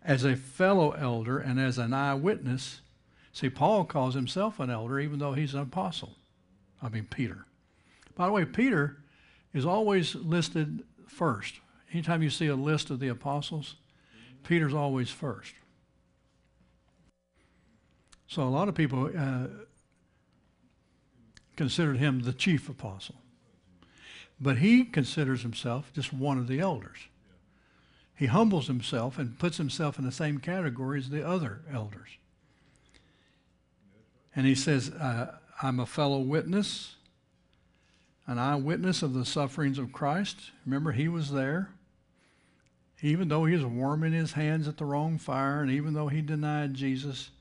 As 0.03 0.25
a 0.25 0.35
fellow 0.35 0.91
elder 0.91 1.39
and 1.39 1.59
as 1.59 1.77
an 1.77 1.93
eyewitness, 1.93 2.81
see, 3.31 3.49
Paul 3.49 3.85
calls 3.85 4.15
himself 4.15 4.59
an 4.59 4.69
elder 4.69 4.99
even 4.99 5.19
though 5.19 5.33
he's 5.33 5.53
an 5.53 5.61
apostle. 5.61 6.15
I 6.81 6.89
mean, 6.89 7.07
Peter. 7.09 7.45
By 8.15 8.25
the 8.25 8.33
way, 8.33 8.45
Peter 8.45 8.97
is 9.53 9.65
always 9.65 10.15
listed 10.15 10.83
first. 11.07 11.59
Anytime 11.93 12.23
you 12.23 12.31
see 12.31 12.47
a 12.47 12.55
list 12.55 12.89
of 12.89 12.99
the 12.99 13.07
apostles, 13.07 13.75
Peter's 14.43 14.73
always 14.73 15.09
first. 15.09 15.53
So 18.27 18.41
a 18.41 18.49
lot 18.49 18.67
of 18.67 18.73
people 18.73 19.11
uh, 19.15 19.47
considered 21.55 21.97
him 21.97 22.21
the 22.21 22.33
chief 22.33 22.67
apostle. 22.67 23.15
But 24.41 24.57
he 24.57 24.85
considers 24.85 25.43
himself 25.43 25.91
just 25.93 26.11
one 26.11 26.39
of 26.39 26.47
the 26.47 26.59
elders. 26.59 26.97
He 28.15 28.25
humbles 28.25 28.65
himself 28.67 29.19
and 29.19 29.37
puts 29.37 29.57
himself 29.57 29.99
in 29.99 30.05
the 30.05 30.11
same 30.11 30.39
category 30.39 30.97
as 30.97 31.09
the 31.09 31.25
other 31.25 31.61
elders. 31.71 32.09
And 34.35 34.47
he 34.47 34.55
says, 34.55 34.89
uh, 34.89 35.35
I'm 35.61 35.79
a 35.79 35.85
fellow 35.85 36.19
witness, 36.19 36.95
an 38.25 38.39
eyewitness 38.39 39.03
of 39.03 39.13
the 39.13 39.25
sufferings 39.25 39.77
of 39.77 39.93
Christ. 39.93 40.37
Remember, 40.65 40.91
he 40.91 41.07
was 41.07 41.31
there. 41.31 41.69
Even 43.03 43.27
though 43.27 43.43
he 43.43 43.53
was 43.53 43.65
warming 43.65 44.13
his 44.13 44.31
hands 44.31 44.65
at 44.65 44.77
the 44.77 44.85
wrong 44.85 45.17
fire, 45.17 45.61
and 45.61 45.69
even 45.69 45.93
though 45.93 46.07
he 46.07 46.21
denied 46.21 46.73
Jesus, 46.73 47.31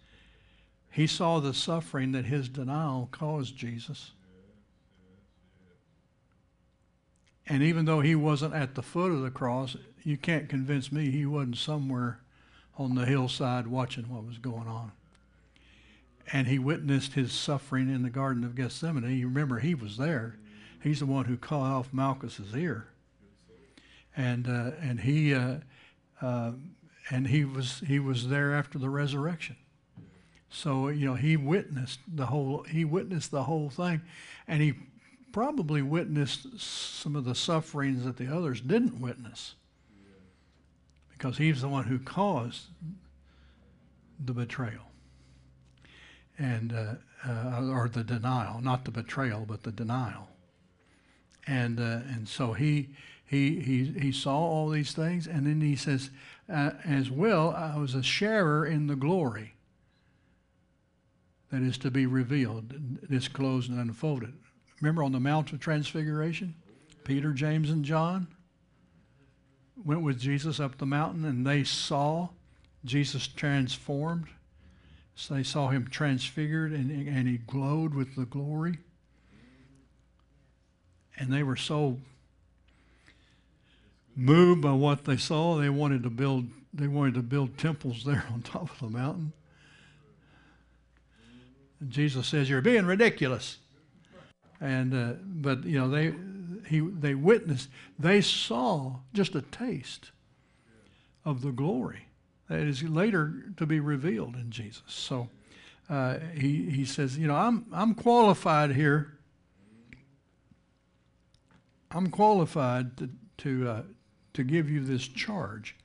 he 0.90 1.06
saw 1.06 1.38
the 1.38 1.54
suffering 1.54 2.10
that 2.12 2.24
his 2.24 2.48
denial 2.48 3.08
caused 3.12 3.56
Jesus. 3.56 4.10
And 7.46 7.62
even 7.62 7.84
though 7.84 8.00
he 8.00 8.16
wasn't 8.16 8.54
at 8.54 8.74
the 8.74 8.82
foot 8.82 9.12
of 9.12 9.22
the 9.22 9.30
cross, 9.30 9.76
you 10.02 10.16
can't 10.16 10.48
convince 10.48 10.90
me 10.90 11.10
he 11.10 11.26
wasn't 11.26 11.58
somewhere 11.58 12.18
on 12.76 12.96
the 12.96 13.06
hillside 13.06 13.68
watching 13.68 14.08
what 14.12 14.26
was 14.26 14.38
going 14.38 14.66
on. 14.66 14.90
And 16.32 16.48
he 16.48 16.58
witnessed 16.58 17.12
his 17.12 17.32
suffering 17.32 17.88
in 17.88 18.02
the 18.02 18.10
Garden 18.10 18.42
of 18.42 18.56
Gethsemane. 18.56 19.16
You 19.16 19.28
remember, 19.28 19.60
he 19.60 19.76
was 19.76 19.96
there. 19.96 20.38
He's 20.82 20.98
the 20.98 21.06
one 21.06 21.26
who 21.26 21.36
cut 21.36 21.60
off 21.60 21.92
Malchus's 21.92 22.56
ear. 22.56 22.88
And, 24.16 24.46
uh, 24.46 24.72
and, 24.80 25.00
he, 25.00 25.34
uh, 25.34 25.56
uh, 26.20 26.52
and 27.10 27.26
he, 27.26 27.44
was, 27.44 27.82
he 27.86 27.98
was 27.98 28.28
there 28.28 28.54
after 28.54 28.78
the 28.78 28.90
resurrection. 28.90 29.56
So, 30.50 30.88
you 30.88 31.06
know, 31.06 31.14
he 31.14 31.36
witnessed 31.36 32.00
the 32.06 32.26
whole, 32.26 32.64
he 32.64 32.84
witnessed 32.84 33.30
the 33.30 33.44
whole 33.44 33.70
thing. 33.70 34.02
And 34.46 34.60
he 34.60 34.74
probably 35.32 35.80
witnessed 35.80 36.60
some 36.60 37.16
of 37.16 37.24
the 37.24 37.34
sufferings 37.34 38.04
that 38.04 38.18
the 38.18 38.34
others 38.34 38.60
didn't 38.60 39.00
witness. 39.00 39.54
Because 41.10 41.38
he's 41.38 41.62
the 41.62 41.68
one 41.68 41.84
who 41.84 41.98
caused 41.98 42.64
the 44.22 44.34
betrayal. 44.34 44.82
And, 46.38 46.72
uh, 46.72 46.94
uh, 47.26 47.70
or 47.70 47.88
the 47.88 48.04
denial, 48.04 48.60
not 48.60 48.84
the 48.84 48.90
betrayal, 48.90 49.44
but 49.46 49.62
the 49.62 49.72
denial. 49.72 50.28
And, 51.46 51.80
uh, 51.80 52.00
and 52.12 52.28
so 52.28 52.52
he, 52.52 52.90
he, 53.32 53.60
he, 53.60 53.84
he 53.98 54.12
saw 54.12 54.36
all 54.36 54.68
these 54.68 54.92
things, 54.92 55.26
and 55.26 55.46
then 55.46 55.62
he 55.62 55.74
says, 55.74 56.10
as 56.50 57.10
well, 57.10 57.48
I 57.50 57.78
was 57.78 57.94
a 57.94 58.02
sharer 58.02 58.66
in 58.66 58.88
the 58.88 58.94
glory 58.94 59.54
that 61.50 61.62
is 61.62 61.78
to 61.78 61.90
be 61.90 62.04
revealed, 62.04 63.08
disclosed, 63.08 63.70
and 63.70 63.80
unfolded. 63.80 64.34
Remember 64.82 65.02
on 65.02 65.12
the 65.12 65.20
Mount 65.20 65.50
of 65.50 65.60
Transfiguration? 65.60 66.54
Peter, 67.04 67.32
James, 67.32 67.70
and 67.70 67.86
John 67.86 68.26
went 69.82 70.02
with 70.02 70.20
Jesus 70.20 70.60
up 70.60 70.76
the 70.76 70.84
mountain 70.84 71.24
and 71.24 71.46
they 71.46 71.64
saw 71.64 72.28
Jesus 72.84 73.26
transformed. 73.26 74.26
So 75.14 75.32
they 75.32 75.42
saw 75.42 75.68
him 75.68 75.88
transfigured 75.88 76.72
and, 76.72 77.08
and 77.08 77.26
he 77.26 77.38
glowed 77.38 77.94
with 77.94 78.14
the 78.14 78.26
glory. 78.26 78.78
And 81.16 81.32
they 81.32 81.42
were 81.42 81.56
so 81.56 81.98
moved 84.16 84.62
by 84.62 84.72
what 84.72 85.04
they 85.04 85.16
saw, 85.16 85.56
they 85.56 85.68
wanted 85.68 86.02
to 86.02 86.10
build 86.10 86.46
they 86.74 86.88
wanted 86.88 87.14
to 87.14 87.22
build 87.22 87.58
temples 87.58 88.04
there 88.06 88.24
on 88.32 88.42
top 88.42 88.70
of 88.70 88.78
the 88.80 88.96
mountain. 88.96 89.32
Jesus 91.88 92.26
says, 92.28 92.48
"You're 92.48 92.60
being 92.60 92.86
ridiculous." 92.86 93.58
And 94.60 94.94
uh, 94.94 95.14
but 95.22 95.64
you 95.64 95.78
know 95.78 95.88
they 95.88 96.14
he 96.68 96.80
they 96.80 97.14
witnessed 97.14 97.68
they 97.98 98.20
saw 98.20 98.96
just 99.12 99.34
a 99.34 99.42
taste 99.42 100.12
of 101.24 101.42
the 101.42 101.50
glory 101.50 102.06
that 102.48 102.60
is 102.60 102.82
later 102.82 103.44
to 103.56 103.66
be 103.66 103.80
revealed 103.80 104.36
in 104.36 104.50
Jesus. 104.50 104.82
So 104.86 105.28
uh, 105.88 106.18
he 106.34 106.70
he 106.70 106.84
says, 106.84 107.18
you 107.18 107.26
know, 107.26 107.34
I'm 107.34 107.66
I'm 107.72 107.94
qualified 107.94 108.72
here. 108.72 109.18
I'm 111.90 112.08
qualified 112.08 112.96
to 112.98 113.10
to 113.38 113.68
uh, 113.68 113.82
to 114.34 114.44
give 114.44 114.70
you 114.70 114.80
this 114.80 115.06
charge. 115.06 115.76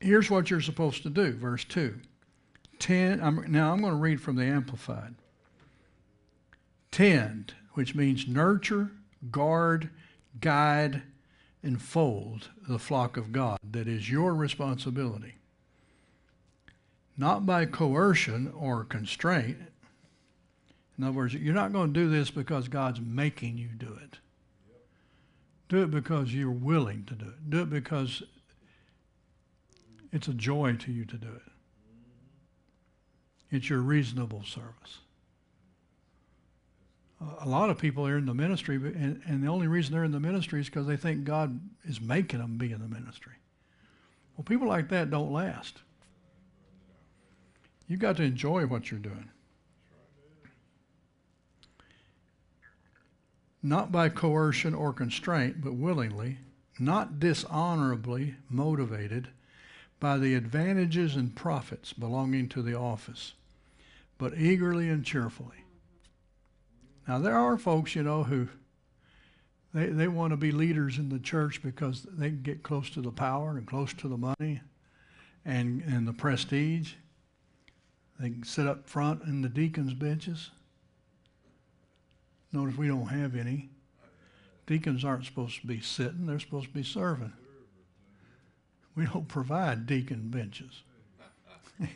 Here's 0.00 0.30
what 0.30 0.50
you're 0.50 0.60
supposed 0.60 1.02
to 1.02 1.10
do, 1.10 1.32
verse 1.32 1.64
two. 1.64 1.98
Ten, 2.78 3.20
I'm, 3.20 3.50
now 3.50 3.72
I'm 3.72 3.80
going 3.80 3.92
to 3.92 3.98
read 3.98 4.20
from 4.20 4.36
the 4.36 4.44
Amplified. 4.44 5.14
Tend, 6.90 7.54
which 7.74 7.94
means 7.94 8.28
nurture, 8.28 8.92
guard, 9.30 9.90
guide, 10.40 11.02
and 11.62 11.82
fold 11.82 12.50
the 12.68 12.78
flock 12.78 13.16
of 13.16 13.32
God 13.32 13.58
that 13.68 13.88
is 13.88 14.10
your 14.10 14.34
responsibility. 14.34 15.34
Not 17.16 17.44
by 17.44 17.66
coercion 17.66 18.52
or 18.56 18.84
constraint. 18.84 19.58
In 20.96 21.04
other 21.04 21.12
words, 21.12 21.34
you're 21.34 21.52
not 21.52 21.72
going 21.72 21.92
to 21.92 22.00
do 22.00 22.08
this 22.08 22.30
because 22.30 22.68
God's 22.68 23.00
making 23.00 23.58
you 23.58 23.68
do 23.76 23.98
it. 24.02 24.18
Do 25.68 25.82
it 25.82 25.90
because 25.90 26.34
you're 26.34 26.50
willing 26.50 27.04
to 27.04 27.14
do 27.14 27.26
it. 27.26 27.50
Do 27.50 27.62
it 27.62 27.70
because 27.70 28.22
it's 30.12 30.28
a 30.28 30.32
joy 30.32 30.76
to 30.76 30.92
you 30.92 31.04
to 31.04 31.16
do 31.16 31.28
it. 31.28 31.52
It's 33.50 33.68
your 33.68 33.80
reasonable 33.80 34.42
service. 34.44 34.98
A 37.40 37.48
lot 37.48 37.68
of 37.68 37.78
people 37.78 38.06
are 38.06 38.16
in 38.16 38.26
the 38.26 38.34
ministry, 38.34 38.76
and, 38.76 39.20
and 39.26 39.42
the 39.42 39.48
only 39.48 39.66
reason 39.66 39.92
they're 39.92 40.04
in 40.04 40.12
the 40.12 40.20
ministry 40.20 40.60
is 40.60 40.66
because 40.66 40.86
they 40.86 40.96
think 40.96 41.24
God 41.24 41.58
is 41.84 42.00
making 42.00 42.38
them 42.38 42.58
be 42.58 42.72
in 42.72 42.80
the 42.80 42.86
ministry. 42.86 43.32
Well, 44.36 44.44
people 44.44 44.68
like 44.68 44.88
that 44.90 45.10
don't 45.10 45.32
last. 45.32 45.78
You've 47.88 48.00
got 48.00 48.16
to 48.18 48.22
enjoy 48.22 48.66
what 48.66 48.90
you're 48.90 49.00
doing. 49.00 49.30
Not 53.62 53.90
by 53.90 54.08
coercion 54.08 54.74
or 54.74 54.92
constraint, 54.92 55.60
but 55.62 55.74
willingly, 55.74 56.38
not 56.78 57.18
dishonorably 57.18 58.36
motivated 58.48 59.28
by 59.98 60.16
the 60.16 60.34
advantages 60.34 61.16
and 61.16 61.34
profits 61.34 61.92
belonging 61.92 62.48
to 62.50 62.62
the 62.62 62.74
office 62.74 63.32
but 64.18 64.36
eagerly 64.36 64.90
and 64.90 65.04
cheerfully. 65.04 65.64
Now, 67.06 67.18
there 67.20 67.38
are 67.38 67.56
folks, 67.56 67.94
you 67.94 68.02
know, 68.02 68.24
who 68.24 68.48
they, 69.72 69.86
they 69.86 70.08
want 70.08 70.32
to 70.32 70.36
be 70.36 70.50
leaders 70.50 70.98
in 70.98 71.08
the 71.08 71.18
church 71.18 71.62
because 71.62 72.02
they 72.02 72.28
can 72.28 72.42
get 72.42 72.62
close 72.62 72.90
to 72.90 73.00
the 73.00 73.12
power 73.12 73.56
and 73.56 73.66
close 73.66 73.94
to 73.94 74.08
the 74.08 74.16
money 74.16 74.60
and, 75.44 75.82
and 75.82 76.06
the 76.06 76.12
prestige. 76.12 76.94
They 78.18 78.30
can 78.30 78.42
sit 78.42 78.66
up 78.66 78.88
front 78.88 79.22
in 79.22 79.42
the 79.42 79.48
deacons' 79.48 79.94
benches. 79.94 80.50
Notice 82.52 82.76
we 82.76 82.88
don't 82.88 83.06
have 83.06 83.36
any. 83.36 83.70
Deacons 84.66 85.04
aren't 85.04 85.24
supposed 85.24 85.60
to 85.60 85.66
be 85.66 85.80
sitting, 85.80 86.26
they're 86.26 86.38
supposed 86.38 86.66
to 86.68 86.74
be 86.74 86.82
serving. 86.82 87.32
We 88.94 89.06
don't 89.06 89.28
provide 89.28 89.86
deacon 89.86 90.28
benches. 90.28 90.82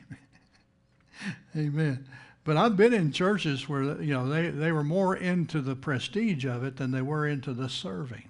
Amen. 1.56 2.06
But 2.44 2.56
I've 2.56 2.76
been 2.76 2.92
in 2.92 3.12
churches 3.12 3.68
where 3.68 4.00
you 4.00 4.14
know 4.14 4.28
they, 4.28 4.50
they 4.50 4.72
were 4.72 4.84
more 4.84 5.16
into 5.16 5.60
the 5.60 5.76
prestige 5.76 6.44
of 6.44 6.64
it 6.64 6.76
than 6.76 6.90
they 6.90 7.02
were 7.02 7.26
into 7.26 7.52
the 7.52 7.68
serving. 7.68 8.28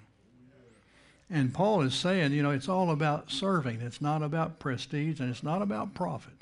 And 1.31 1.55
Paul 1.55 1.81
is 1.81 1.95
saying, 1.95 2.33
you 2.33 2.43
know, 2.43 2.51
it's 2.51 2.69
all 2.69 2.91
about 2.91 3.31
serving. 3.31 3.81
It's 3.81 4.03
not 4.03 4.23
about 4.23 4.59
prestige 4.59 5.19
and 5.19 5.31
it's 5.31 5.43
not 5.43 5.63
about 5.63 5.95
profit. 5.95 6.35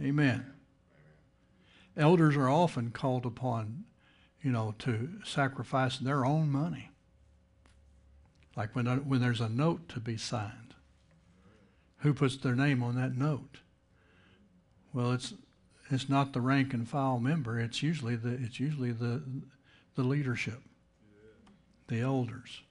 Amen. 0.00 0.46
Elders 1.96 2.36
are 2.36 2.48
often 2.48 2.90
called 2.92 3.26
upon, 3.26 3.84
you 4.46 4.52
know, 4.52 4.76
to 4.78 5.08
sacrifice 5.24 5.98
their 5.98 6.24
own 6.24 6.48
money. 6.48 6.90
Like 8.56 8.76
when, 8.76 8.86
when 9.08 9.20
there's 9.20 9.40
a 9.40 9.48
note 9.48 9.88
to 9.88 9.98
be 9.98 10.16
signed. 10.16 10.74
Who 11.98 12.14
puts 12.14 12.36
their 12.36 12.54
name 12.54 12.80
on 12.80 12.94
that 12.94 13.16
note? 13.16 13.58
Well, 14.92 15.10
it's 15.10 15.34
it's 15.90 16.08
not 16.08 16.32
the 16.32 16.40
rank 16.40 16.72
and 16.72 16.88
file 16.88 17.18
member. 17.18 17.58
It's 17.58 17.82
usually 17.82 18.14
the 18.14 18.34
it's 18.34 18.60
usually 18.60 18.92
the 18.92 19.20
the 19.96 20.04
leadership, 20.04 20.62
the 21.88 22.00
elders. 22.00 22.62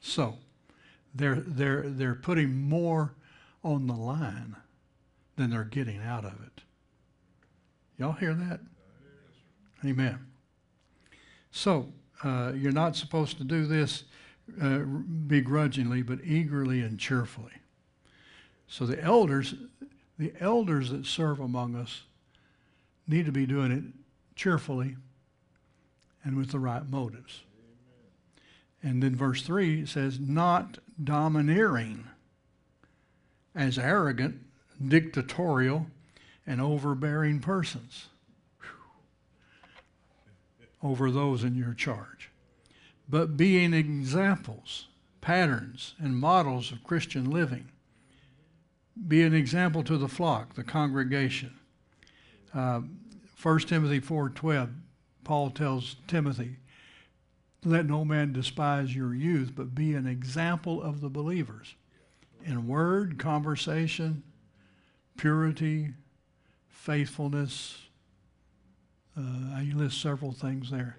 So, 0.00 0.38
they're 1.12 1.42
they're 1.44 1.82
they're 1.82 2.14
putting 2.14 2.68
more 2.68 3.14
on 3.64 3.88
the 3.88 3.94
line 3.94 4.54
than 5.34 5.50
they're 5.50 5.64
getting 5.64 6.00
out 6.00 6.24
of 6.24 6.34
it. 6.34 6.62
Y'all 7.98 8.12
hear 8.12 8.34
that? 8.34 8.60
Amen. 9.84 10.18
So, 11.50 11.92
uh, 12.22 12.52
you're 12.56 12.72
not 12.72 12.96
supposed 12.96 13.36
to 13.38 13.44
do 13.44 13.66
this 13.66 14.04
uh, 14.60 14.78
begrudgingly, 14.78 16.02
but 16.02 16.18
eagerly 16.24 16.80
and 16.80 16.98
cheerfully. 16.98 17.52
So 18.66 18.86
the 18.86 19.02
elders, 19.02 19.54
the 20.18 20.32
elders 20.40 20.90
that 20.90 21.06
serve 21.06 21.40
among 21.40 21.76
us 21.76 22.02
need 23.06 23.26
to 23.26 23.32
be 23.32 23.46
doing 23.46 23.70
it 23.72 23.84
cheerfully 24.36 24.96
and 26.24 26.36
with 26.36 26.50
the 26.50 26.58
right 26.58 26.88
motives. 26.88 27.42
And 28.82 29.02
then 29.02 29.16
verse 29.16 29.42
3 29.42 29.86
says, 29.86 30.18
not 30.18 30.78
domineering 31.02 32.04
as 33.54 33.78
arrogant, 33.78 34.40
dictatorial, 34.86 35.86
and 36.46 36.60
overbearing 36.60 37.40
persons 37.40 38.08
over 40.84 41.10
those 41.10 41.42
in 41.42 41.54
your 41.54 41.72
charge, 41.72 42.30
but 43.08 43.38
being 43.38 43.72
examples, 43.72 44.88
patterns, 45.22 45.94
and 45.98 46.16
models 46.16 46.70
of 46.70 46.84
Christian 46.84 47.30
living. 47.30 47.70
Be 49.08 49.22
an 49.22 49.32
example 49.32 49.82
to 49.82 49.96
the 49.96 50.08
flock, 50.08 50.54
the 50.54 50.62
congregation. 50.62 51.58
Uh, 52.52 52.82
1 53.42 53.60
Timothy 53.60 53.98
4:12, 53.98 54.74
Paul 55.24 55.50
tells 55.50 55.96
Timothy, 56.06 56.58
"Let 57.64 57.86
no 57.86 58.04
man 58.04 58.34
despise 58.34 58.94
your 58.94 59.14
youth, 59.14 59.52
but 59.56 59.74
be 59.74 59.94
an 59.94 60.06
example 60.06 60.82
of 60.82 61.00
the 61.00 61.08
believers 61.08 61.74
in 62.44 62.68
word, 62.68 63.18
conversation, 63.18 64.22
purity, 65.16 65.94
faithfulness." 66.68 67.83
Uh, 69.16 69.54
I 69.54 69.70
list 69.74 70.00
several 70.00 70.32
things 70.32 70.70
there. 70.70 70.96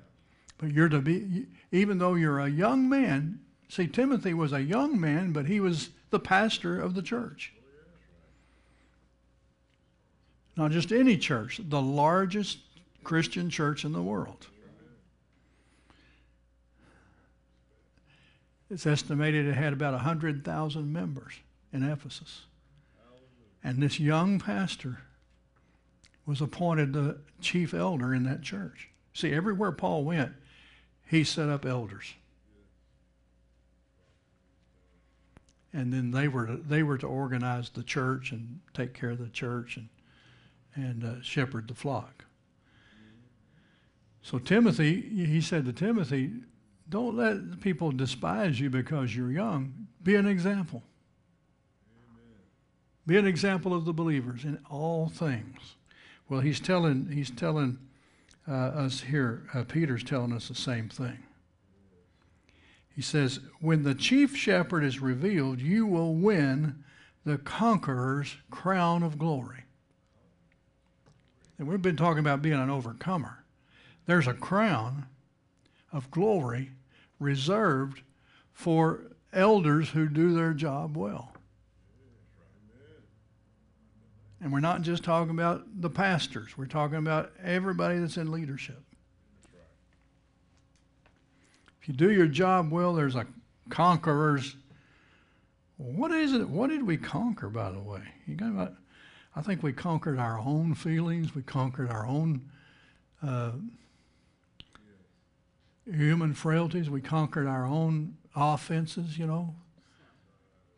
But 0.57 0.71
you're 0.71 0.89
to 0.89 1.01
be, 1.01 1.47
even 1.71 1.97
though 1.97 2.15
you're 2.15 2.39
a 2.39 2.49
young 2.49 2.87
man, 2.87 3.39
see, 3.67 3.87
Timothy 3.87 4.33
was 4.33 4.53
a 4.53 4.61
young 4.61 4.99
man, 4.99 5.33
but 5.33 5.47
he 5.47 5.59
was 5.59 5.89
the 6.11 6.19
pastor 6.19 6.79
of 6.79 6.93
the 6.93 7.01
church. 7.01 7.53
Not 10.55 10.71
just 10.71 10.93
any 10.93 11.17
church, 11.17 11.59
the 11.61 11.81
largest 11.81 12.59
Christian 13.03 13.49
church 13.49 13.83
in 13.83 13.91
the 13.91 14.01
world. 14.01 14.47
It's 18.69 18.85
estimated 18.85 19.45
it 19.45 19.53
had 19.53 19.73
about 19.73 19.93
100,000 19.93 20.91
members 20.91 21.33
in 21.71 21.83
Ephesus. 21.83 22.43
And 23.63 23.81
this 23.81 23.99
young 23.99 24.39
pastor 24.39 24.99
was 26.25 26.41
appointed 26.41 26.93
the 26.93 27.17
chief 27.41 27.73
elder 27.73 28.13
in 28.13 28.23
that 28.23 28.41
church. 28.41 28.89
See, 29.13 29.31
everywhere 29.31 29.71
Paul 29.71 30.03
went, 30.03 30.33
he 31.05 31.23
set 31.23 31.49
up 31.49 31.65
elders. 31.65 32.13
And 35.71 35.91
then 35.91 36.11
they 36.11 36.27
were 36.27 36.47
to, 36.47 36.57
they 36.57 36.83
were 36.83 36.97
to 36.97 37.07
organize 37.07 37.69
the 37.69 37.83
church 37.83 38.31
and 38.31 38.61
take 38.73 38.93
care 38.93 39.09
of 39.11 39.19
the 39.19 39.27
church 39.27 39.77
and 39.77 39.89
and 40.75 41.03
uh, 41.03 41.21
shepherd 41.21 41.67
the 41.67 41.73
flock. 41.73 42.25
So 44.21 44.39
Timothy, 44.39 45.01
he 45.01 45.39
said 45.39 45.65
to 45.65 45.73
Timothy, 45.73 46.31
don't 46.89 47.15
let 47.15 47.61
people 47.61 47.91
despise 47.91 48.59
you 48.59 48.69
because 48.69 49.15
you're 49.15 49.31
young. 49.31 49.87
Be 50.03 50.15
an 50.15 50.27
example. 50.27 50.83
Amen. 51.87 52.39
Be 53.07 53.17
an 53.17 53.27
example 53.27 53.73
of 53.73 53.85
the 53.85 53.93
believers 53.93 54.43
in 54.43 54.59
all 54.69 55.09
things. 55.09 55.75
Well, 56.27 56.39
he's 56.39 56.59
telling 56.59 57.09
he's 57.11 57.29
telling 57.29 57.77
uh, 58.47 58.51
us 58.51 59.01
here. 59.01 59.43
Uh, 59.53 59.63
Peter's 59.63 60.03
telling 60.03 60.33
us 60.33 60.47
the 60.47 60.55
same 60.55 60.89
thing. 60.89 61.19
He 62.95 63.01
says, 63.01 63.39
"When 63.59 63.83
the 63.83 63.95
chief 63.95 64.35
shepherd 64.35 64.83
is 64.83 64.99
revealed, 64.99 65.61
you 65.61 65.85
will 65.85 66.15
win 66.15 66.83
the 67.25 67.37
conqueror's 67.37 68.37
crown 68.49 69.03
of 69.03 69.17
glory." 69.17 69.63
And 71.57 71.67
we've 71.67 71.81
been 71.81 71.97
talking 71.97 72.19
about 72.19 72.41
being 72.41 72.59
an 72.59 72.69
overcomer. 72.69 73.43
There's 74.05 74.27
a 74.27 74.33
crown 74.33 75.05
of 75.91 76.11
glory 76.11 76.71
reserved 77.19 78.01
for 78.53 79.03
elders 79.31 79.89
who 79.89 80.07
do 80.07 80.33
their 80.33 80.53
job 80.53 80.97
well. 80.97 81.34
And 84.45 84.53
we're 84.53 84.59
not 84.59 84.83
just 84.83 85.03
talking 85.03 85.31
about 85.31 85.63
the 85.81 85.89
pastors, 85.89 86.55
we're 86.55 86.67
talking 86.67 86.97
about 86.97 87.31
everybody 87.43 87.97
that's 87.97 88.17
in 88.17 88.31
leadership. 88.31 88.79
If 91.81 91.87
you 91.87 91.95
do 91.95 92.11
your 92.11 92.27
job 92.27 92.69
well, 92.69 92.93
there's 92.93 93.15
a 93.15 93.25
conqueror's. 93.71 94.55
What 95.77 96.11
is 96.11 96.33
it? 96.33 96.47
What 96.47 96.69
did 96.69 96.85
we 96.85 96.95
conquer, 96.95 97.49
by 97.49 97.71
the 97.71 97.79
way? 97.79 98.03
You 98.27 98.35
got 98.35 98.49
about 98.49 98.73
I 99.35 99.41
think 99.41 99.63
we 99.63 99.73
conquered 99.73 100.19
our 100.19 100.37
own 100.37 100.75
feelings. 100.75 101.33
We 101.33 101.41
conquered 101.41 101.89
our 101.89 102.05
own 102.05 102.47
uh, 103.23 103.53
human 105.91 106.35
frailties. 106.35 106.87
We 106.87 107.01
conquered 107.01 107.47
our 107.47 107.65
own 107.65 108.15
offenses, 108.35 109.17
you 109.17 109.25
know. 109.25 109.55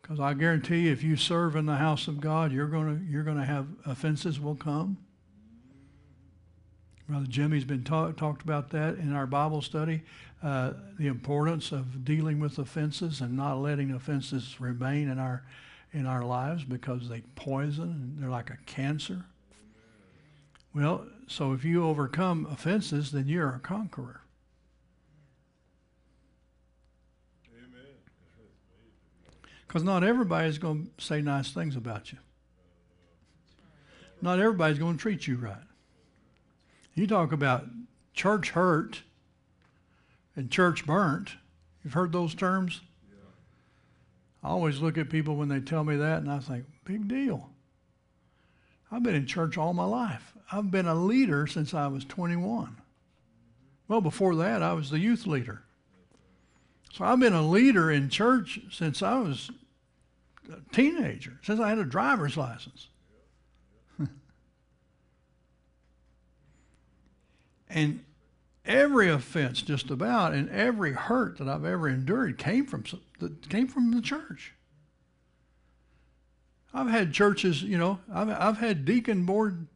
Because 0.08 0.20
I 0.20 0.32
guarantee 0.32 0.86
you, 0.86 0.92
if 0.92 1.02
you 1.02 1.16
serve 1.16 1.54
in 1.54 1.66
the 1.66 1.76
house 1.76 2.08
of 2.08 2.18
God, 2.18 2.50
you're 2.50 2.66
going 2.66 2.98
to 2.98 3.12
you're 3.12 3.24
going 3.24 3.36
to 3.36 3.44
have 3.44 3.66
offenses 3.84 4.40
will 4.40 4.54
come. 4.54 4.96
Brother 7.06 7.26
Jimmy's 7.26 7.64
been 7.64 7.84
ta- 7.84 8.12
talked 8.12 8.42
about 8.42 8.70
that 8.70 8.96
in 8.96 9.14
our 9.14 9.26
Bible 9.26 9.60
study, 9.60 10.02
uh, 10.42 10.72
the 10.98 11.08
importance 11.08 11.72
of 11.72 12.06
dealing 12.06 12.40
with 12.40 12.58
offenses 12.58 13.20
and 13.20 13.36
not 13.36 13.58
letting 13.58 13.90
offenses 13.90 14.58
remain 14.58 15.10
in 15.10 15.18
our 15.18 15.44
in 15.92 16.06
our 16.06 16.24
lives 16.24 16.64
because 16.64 17.06
they 17.10 17.20
poison 17.34 17.82
and 17.82 18.18
they're 18.18 18.30
like 18.30 18.48
a 18.48 18.58
cancer. 18.64 19.26
Well, 20.74 21.06
so 21.26 21.52
if 21.52 21.64
you 21.64 21.84
overcome 21.84 22.46
offenses, 22.50 23.10
then 23.12 23.28
you're 23.28 23.54
a 23.54 23.58
conqueror. 23.58 24.22
Because 29.68 29.84
not 29.84 30.02
everybody's 30.02 30.58
going 30.58 30.90
to 30.96 31.04
say 31.04 31.20
nice 31.20 31.52
things 31.52 31.76
about 31.76 32.10
you. 32.10 32.18
Not 34.22 34.40
everybody's 34.40 34.78
going 34.78 34.96
to 34.96 35.00
treat 35.00 35.26
you 35.26 35.36
right. 35.36 35.56
You 36.94 37.06
talk 37.06 37.30
about 37.32 37.66
church 38.14 38.50
hurt 38.50 39.02
and 40.34 40.50
church 40.50 40.86
burnt. 40.86 41.36
You've 41.84 41.92
heard 41.92 42.12
those 42.12 42.34
terms? 42.34 42.80
I 44.42 44.48
always 44.48 44.80
look 44.80 44.96
at 44.98 45.10
people 45.10 45.36
when 45.36 45.48
they 45.48 45.60
tell 45.60 45.84
me 45.84 45.96
that 45.96 46.18
and 46.22 46.30
I 46.30 46.38
think, 46.38 46.64
big 46.84 47.06
deal. 47.06 47.50
I've 48.90 49.02
been 49.02 49.14
in 49.14 49.26
church 49.26 49.58
all 49.58 49.74
my 49.74 49.84
life. 49.84 50.32
I've 50.50 50.70
been 50.70 50.88
a 50.88 50.94
leader 50.94 51.46
since 51.46 51.74
I 51.74 51.88
was 51.88 52.04
21. 52.06 52.76
Well, 53.86 54.00
before 54.00 54.34
that, 54.36 54.62
I 54.62 54.72
was 54.72 54.90
the 54.90 54.98
youth 54.98 55.26
leader. 55.26 55.62
So 56.92 57.04
I've 57.04 57.20
been 57.20 57.32
a 57.32 57.46
leader 57.46 57.90
in 57.90 58.08
church 58.08 58.60
since 58.70 59.02
I 59.02 59.18
was 59.18 59.50
a 60.50 60.56
teenager, 60.74 61.38
since 61.42 61.60
I 61.60 61.68
had 61.68 61.78
a 61.78 61.84
driver's 61.84 62.36
license. 62.36 62.88
and 67.68 68.04
every 68.64 69.08
offense 69.10 69.62
just 69.62 69.90
about 69.90 70.34
and 70.34 70.50
every 70.50 70.92
hurt 70.92 71.38
that 71.38 71.48
I've 71.48 71.64
ever 71.64 71.88
endured 71.88 72.38
came 72.38 72.66
from 72.66 72.84
came 73.48 73.68
from 73.68 73.92
the 73.92 74.02
church. 74.02 74.54
I've 76.72 76.88
had 76.88 77.12
churches, 77.12 77.62
you 77.62 77.78
know, 77.78 77.98
I've, 78.12 78.28
I've 78.28 78.58
had 78.58 78.84
deacon 78.84 79.24
board 79.24 79.66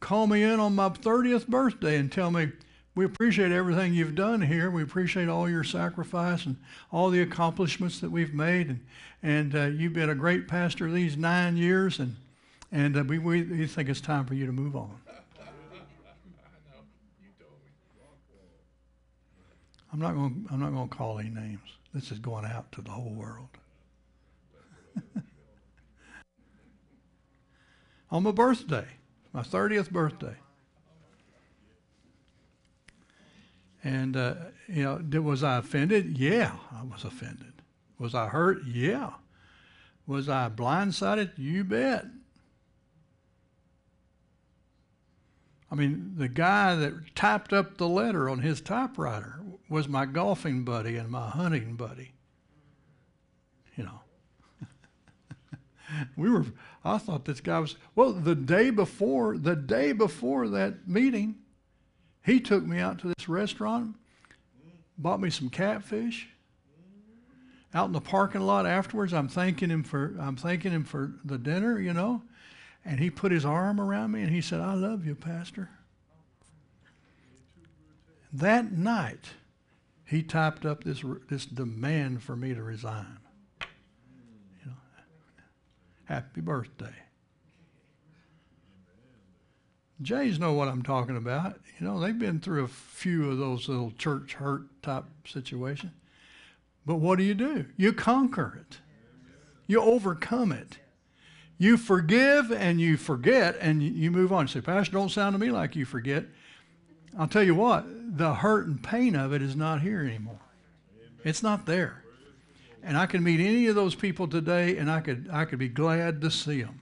call 0.00 0.26
me 0.26 0.42
in 0.42 0.60
on 0.60 0.74
my 0.74 0.90
30th 0.90 1.48
birthday 1.48 1.96
and 1.96 2.12
tell 2.12 2.30
me, 2.30 2.52
we 2.98 3.04
appreciate 3.04 3.52
everything 3.52 3.94
you've 3.94 4.16
done 4.16 4.40
here. 4.40 4.72
We 4.72 4.82
appreciate 4.82 5.28
all 5.28 5.48
your 5.48 5.62
sacrifice 5.62 6.46
and 6.46 6.56
all 6.90 7.10
the 7.10 7.22
accomplishments 7.22 8.00
that 8.00 8.10
we've 8.10 8.34
made. 8.34 8.66
And, 8.70 8.80
and 9.22 9.54
uh, 9.54 9.66
you've 9.66 9.92
been 9.92 10.10
a 10.10 10.16
great 10.16 10.48
pastor 10.48 10.90
these 10.90 11.16
nine 11.16 11.56
years, 11.56 12.00
and, 12.00 12.16
and 12.72 12.96
uh, 12.96 13.04
we, 13.04 13.20
we 13.20 13.68
think 13.68 13.88
it's 13.88 14.00
time 14.00 14.26
for 14.26 14.34
you 14.34 14.46
to 14.46 14.52
move 14.52 14.74
on. 14.74 14.96
I'm 19.92 20.00
not 20.00 20.16
going. 20.16 20.48
I'm 20.50 20.58
not 20.58 20.72
going 20.72 20.88
to 20.88 20.94
call 20.96 21.20
any 21.20 21.30
names. 21.30 21.60
This 21.94 22.10
is 22.10 22.18
going 22.18 22.46
out 22.46 22.72
to 22.72 22.82
the 22.82 22.90
whole 22.90 23.14
world. 23.14 23.46
On 28.10 28.24
my 28.24 28.32
birthday, 28.32 28.88
my 29.32 29.42
30th 29.42 29.90
birthday. 29.90 30.34
And, 33.84 34.16
uh, 34.16 34.34
you 34.66 34.82
know, 34.82 34.98
did, 34.98 35.20
was 35.20 35.42
I 35.42 35.58
offended? 35.58 36.18
Yeah, 36.18 36.56
I 36.72 36.82
was 36.82 37.04
offended. 37.04 37.52
Was 37.98 38.14
I 38.14 38.28
hurt? 38.28 38.64
Yeah. 38.66 39.12
Was 40.06 40.28
I 40.28 40.48
blindsided? 40.48 41.32
You 41.36 41.64
bet. 41.64 42.06
I 45.70 45.74
mean, 45.74 46.14
the 46.16 46.28
guy 46.28 46.74
that 46.76 47.14
typed 47.14 47.52
up 47.52 47.76
the 47.76 47.88
letter 47.88 48.28
on 48.28 48.40
his 48.40 48.60
typewriter 48.60 49.40
was 49.68 49.86
my 49.86 50.06
golfing 50.06 50.64
buddy 50.64 50.96
and 50.96 51.10
my 51.10 51.28
hunting 51.28 51.74
buddy. 51.74 52.12
You 53.76 53.84
know. 53.84 54.00
we 56.16 56.30
were 56.30 56.46
I 56.84 56.98
thought 56.98 57.26
this 57.26 57.40
guy 57.40 57.58
was 57.58 57.76
well 57.94 58.12
the 58.12 58.34
day 58.34 58.70
before 58.70 59.36
the 59.36 59.54
day 59.54 59.92
before 59.92 60.48
that 60.48 60.88
meeting 60.88 61.36
He 62.28 62.40
took 62.40 62.62
me 62.62 62.78
out 62.78 62.98
to 62.98 63.06
this 63.08 63.26
restaurant, 63.26 63.96
bought 64.98 65.18
me 65.18 65.30
some 65.30 65.48
catfish. 65.48 66.28
Out 67.72 67.86
in 67.86 67.92
the 67.92 68.02
parking 68.02 68.42
lot 68.42 68.66
afterwards, 68.66 69.14
I'm 69.14 69.28
thanking 69.28 69.70
him 69.70 69.82
for 69.82 70.14
I'm 70.20 70.36
thanking 70.36 70.70
him 70.70 70.84
for 70.84 71.14
the 71.24 71.38
dinner, 71.38 71.80
you 71.80 71.94
know. 71.94 72.20
And 72.84 73.00
he 73.00 73.08
put 73.08 73.32
his 73.32 73.46
arm 73.46 73.80
around 73.80 74.10
me 74.10 74.20
and 74.20 74.30
he 74.30 74.42
said, 74.42 74.60
I 74.60 74.74
love 74.74 75.06
you, 75.06 75.14
Pastor. 75.14 75.70
That 78.30 78.72
night, 78.72 79.30
he 80.04 80.22
typed 80.22 80.66
up 80.66 80.84
this, 80.84 81.02
this 81.30 81.46
demand 81.46 82.22
for 82.22 82.36
me 82.36 82.52
to 82.52 82.62
resign. 82.62 83.20
You 83.62 84.66
know, 84.66 84.76
happy 86.04 86.42
birthday. 86.42 86.94
Jays 90.00 90.38
know 90.38 90.52
what 90.52 90.68
I'm 90.68 90.82
talking 90.82 91.16
about. 91.16 91.58
You 91.78 91.86
know, 91.86 91.98
they've 91.98 92.18
been 92.18 92.40
through 92.40 92.64
a 92.64 92.68
few 92.68 93.30
of 93.30 93.38
those 93.38 93.68
little 93.68 93.92
church 93.92 94.34
hurt 94.34 94.62
type 94.82 95.04
situations. 95.24 95.92
But 96.86 96.96
what 96.96 97.18
do 97.18 97.24
you 97.24 97.34
do? 97.34 97.66
You 97.76 97.92
conquer 97.92 98.60
it. 98.60 98.78
You 99.66 99.80
overcome 99.80 100.52
it. 100.52 100.78
You 101.58 101.76
forgive 101.76 102.52
and 102.52 102.80
you 102.80 102.96
forget 102.96 103.56
and 103.60 103.82
you 103.82 104.10
move 104.10 104.32
on. 104.32 104.44
You 104.44 104.48
say, 104.48 104.60
Pastor, 104.60 104.92
don't 104.92 105.10
sound 105.10 105.34
to 105.34 105.38
me 105.38 105.50
like 105.50 105.74
you 105.74 105.84
forget. 105.84 106.24
I'll 107.18 107.26
tell 107.26 107.42
you 107.42 107.56
what, 107.56 107.84
the 108.16 108.34
hurt 108.34 108.66
and 108.66 108.82
pain 108.82 109.16
of 109.16 109.32
it 109.32 109.42
is 109.42 109.56
not 109.56 109.82
here 109.82 110.00
anymore. 110.00 110.40
It's 111.24 111.42
not 111.42 111.66
there. 111.66 112.04
And 112.82 112.96
I 112.96 113.06
can 113.06 113.24
meet 113.24 113.40
any 113.40 113.66
of 113.66 113.74
those 113.74 113.96
people 113.96 114.28
today 114.28 114.76
and 114.76 114.90
I 114.90 115.00
could, 115.00 115.28
I 115.32 115.44
could 115.44 115.58
be 115.58 115.68
glad 115.68 116.20
to 116.20 116.30
see 116.30 116.62
them. 116.62 116.80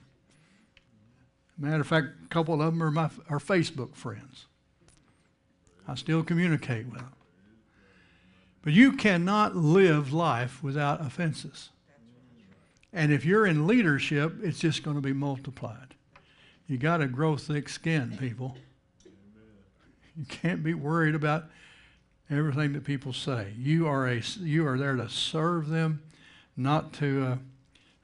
Matter 1.57 1.81
of 1.81 1.87
fact, 1.87 2.07
a 2.23 2.27
couple 2.27 2.61
of 2.61 2.73
them 2.73 2.83
are 2.83 2.91
my 2.91 3.09
are 3.29 3.39
Facebook 3.39 3.95
friends. 3.95 4.45
I 5.87 5.95
still 5.95 6.23
communicate 6.23 6.85
with 6.87 6.99
them. 6.99 7.13
But 8.61 8.73
you 8.73 8.93
cannot 8.93 9.55
live 9.55 10.11
life 10.11 10.61
without 10.61 10.99
offenses. 11.01 11.69
And 12.91 13.11
if 13.11 13.25
you're 13.25 13.45
in 13.45 13.67
leadership, 13.67 14.33
it's 14.43 14.59
just 14.59 14.83
going 14.83 14.95
to 14.95 15.01
be 15.01 15.13
multiplied. 15.13 15.95
You 16.67 16.77
got 16.77 16.97
to 16.97 17.07
grow 17.07 17.37
thick 17.37 17.69
skin, 17.69 18.17
people. 18.19 18.57
You 20.17 20.25
can't 20.25 20.63
be 20.63 20.73
worried 20.73 21.15
about 21.15 21.45
everything 22.29 22.73
that 22.73 22.83
people 22.83 23.13
say. 23.13 23.53
You 23.57 23.87
are 23.87 24.07
a 24.07 24.21
you 24.39 24.67
are 24.67 24.77
there 24.77 24.95
to 24.95 25.07
serve 25.09 25.69
them, 25.69 26.01
not 26.57 26.91
to 26.93 27.39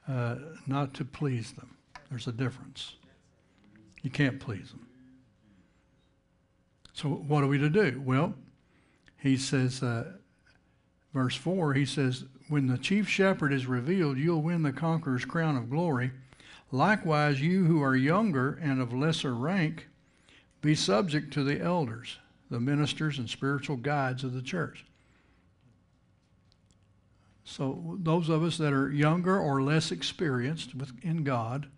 uh, 0.08 0.12
uh, 0.12 0.36
not 0.66 0.94
to 0.94 1.04
please 1.04 1.52
them. 1.52 1.76
There's 2.08 2.26
a 2.26 2.32
difference. 2.32 2.94
You 4.04 4.10
can't 4.10 4.38
please 4.38 4.70
them. 4.70 4.86
So 6.92 7.08
what 7.08 7.42
are 7.42 7.48
we 7.48 7.58
to 7.58 7.70
do? 7.70 8.02
Well, 8.04 8.34
he 9.16 9.38
says, 9.38 9.82
uh, 9.82 10.12
verse 11.14 11.34
four. 11.34 11.72
He 11.72 11.86
says, 11.86 12.26
"When 12.48 12.66
the 12.66 12.76
chief 12.76 13.08
shepherd 13.08 13.50
is 13.50 13.66
revealed, 13.66 14.18
you'll 14.18 14.42
win 14.42 14.62
the 14.62 14.74
conqueror's 14.74 15.24
crown 15.24 15.56
of 15.56 15.70
glory. 15.70 16.12
Likewise, 16.70 17.40
you 17.40 17.64
who 17.64 17.82
are 17.82 17.96
younger 17.96 18.52
and 18.52 18.80
of 18.80 18.92
lesser 18.92 19.34
rank." 19.34 19.88
Be 20.60 20.74
subject 20.74 21.32
to 21.32 21.42
the 21.42 21.60
elders, 21.60 22.18
the 22.50 22.60
ministers 22.60 23.18
and 23.18 23.28
spiritual 23.28 23.76
guides 23.76 24.22
of 24.22 24.34
the 24.34 24.42
church. 24.42 24.84
So, 27.42 27.96
those 28.00 28.28
of 28.28 28.42
us 28.42 28.58
that 28.58 28.72
are 28.74 28.90
younger 28.90 29.38
or 29.38 29.62
less 29.62 29.90
experienced 29.90 30.74
in 31.02 31.24
God, 31.24 31.68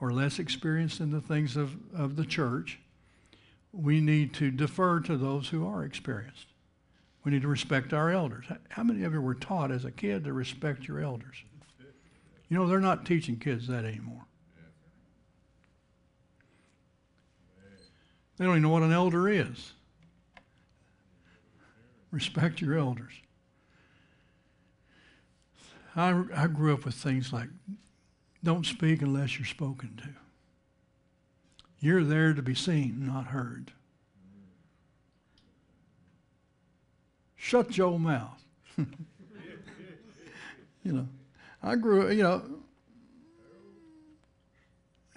or 0.00 0.12
less 0.12 0.38
experienced 0.38 1.00
in 1.00 1.10
the 1.10 1.20
things 1.20 1.56
of, 1.56 1.76
of 1.94 2.16
the 2.16 2.24
church, 2.24 2.78
we 3.72 4.00
need 4.00 4.34
to 4.34 4.50
defer 4.50 5.00
to 5.00 5.16
those 5.16 5.48
who 5.48 5.66
are 5.66 5.84
experienced. 5.84 6.46
We 7.24 7.32
need 7.32 7.42
to 7.42 7.48
respect 7.48 7.92
our 7.92 8.10
elders. 8.10 8.46
How 8.70 8.82
many 8.82 9.04
of 9.04 9.12
you 9.12 9.20
were 9.20 9.34
taught 9.34 9.70
as 9.70 9.84
a 9.84 9.90
kid 9.90 10.24
to 10.24 10.32
respect 10.32 10.88
your 10.88 11.00
elders? 11.00 11.36
You 12.48 12.58
know, 12.58 12.66
they're 12.66 12.80
not 12.80 13.04
teaching 13.04 13.38
kids 13.38 13.68
that 13.68 13.84
anymore. 13.84 14.26
They 18.36 18.46
don't 18.46 18.54
even 18.54 18.62
know 18.62 18.70
what 18.70 18.82
an 18.82 18.92
elder 18.92 19.28
is. 19.28 19.72
Respect 22.10 22.60
your 22.62 22.78
elders. 22.78 23.12
I, 25.94 26.22
I 26.34 26.46
grew 26.46 26.72
up 26.72 26.86
with 26.86 26.94
things 26.94 27.32
like 27.32 27.48
don't 28.42 28.64
speak 28.66 29.02
unless 29.02 29.38
you're 29.38 29.46
spoken 29.46 29.96
to. 29.98 30.08
You're 31.78 32.04
there 32.04 32.34
to 32.34 32.42
be 32.42 32.54
seen, 32.54 33.06
not 33.06 33.28
heard. 33.28 33.72
Shut 37.36 37.76
your 37.76 37.98
mouth. 37.98 38.42
you 38.78 38.86
know, 40.84 41.08
I 41.62 41.76
grew, 41.76 42.10
you 42.10 42.22
know, 42.22 42.42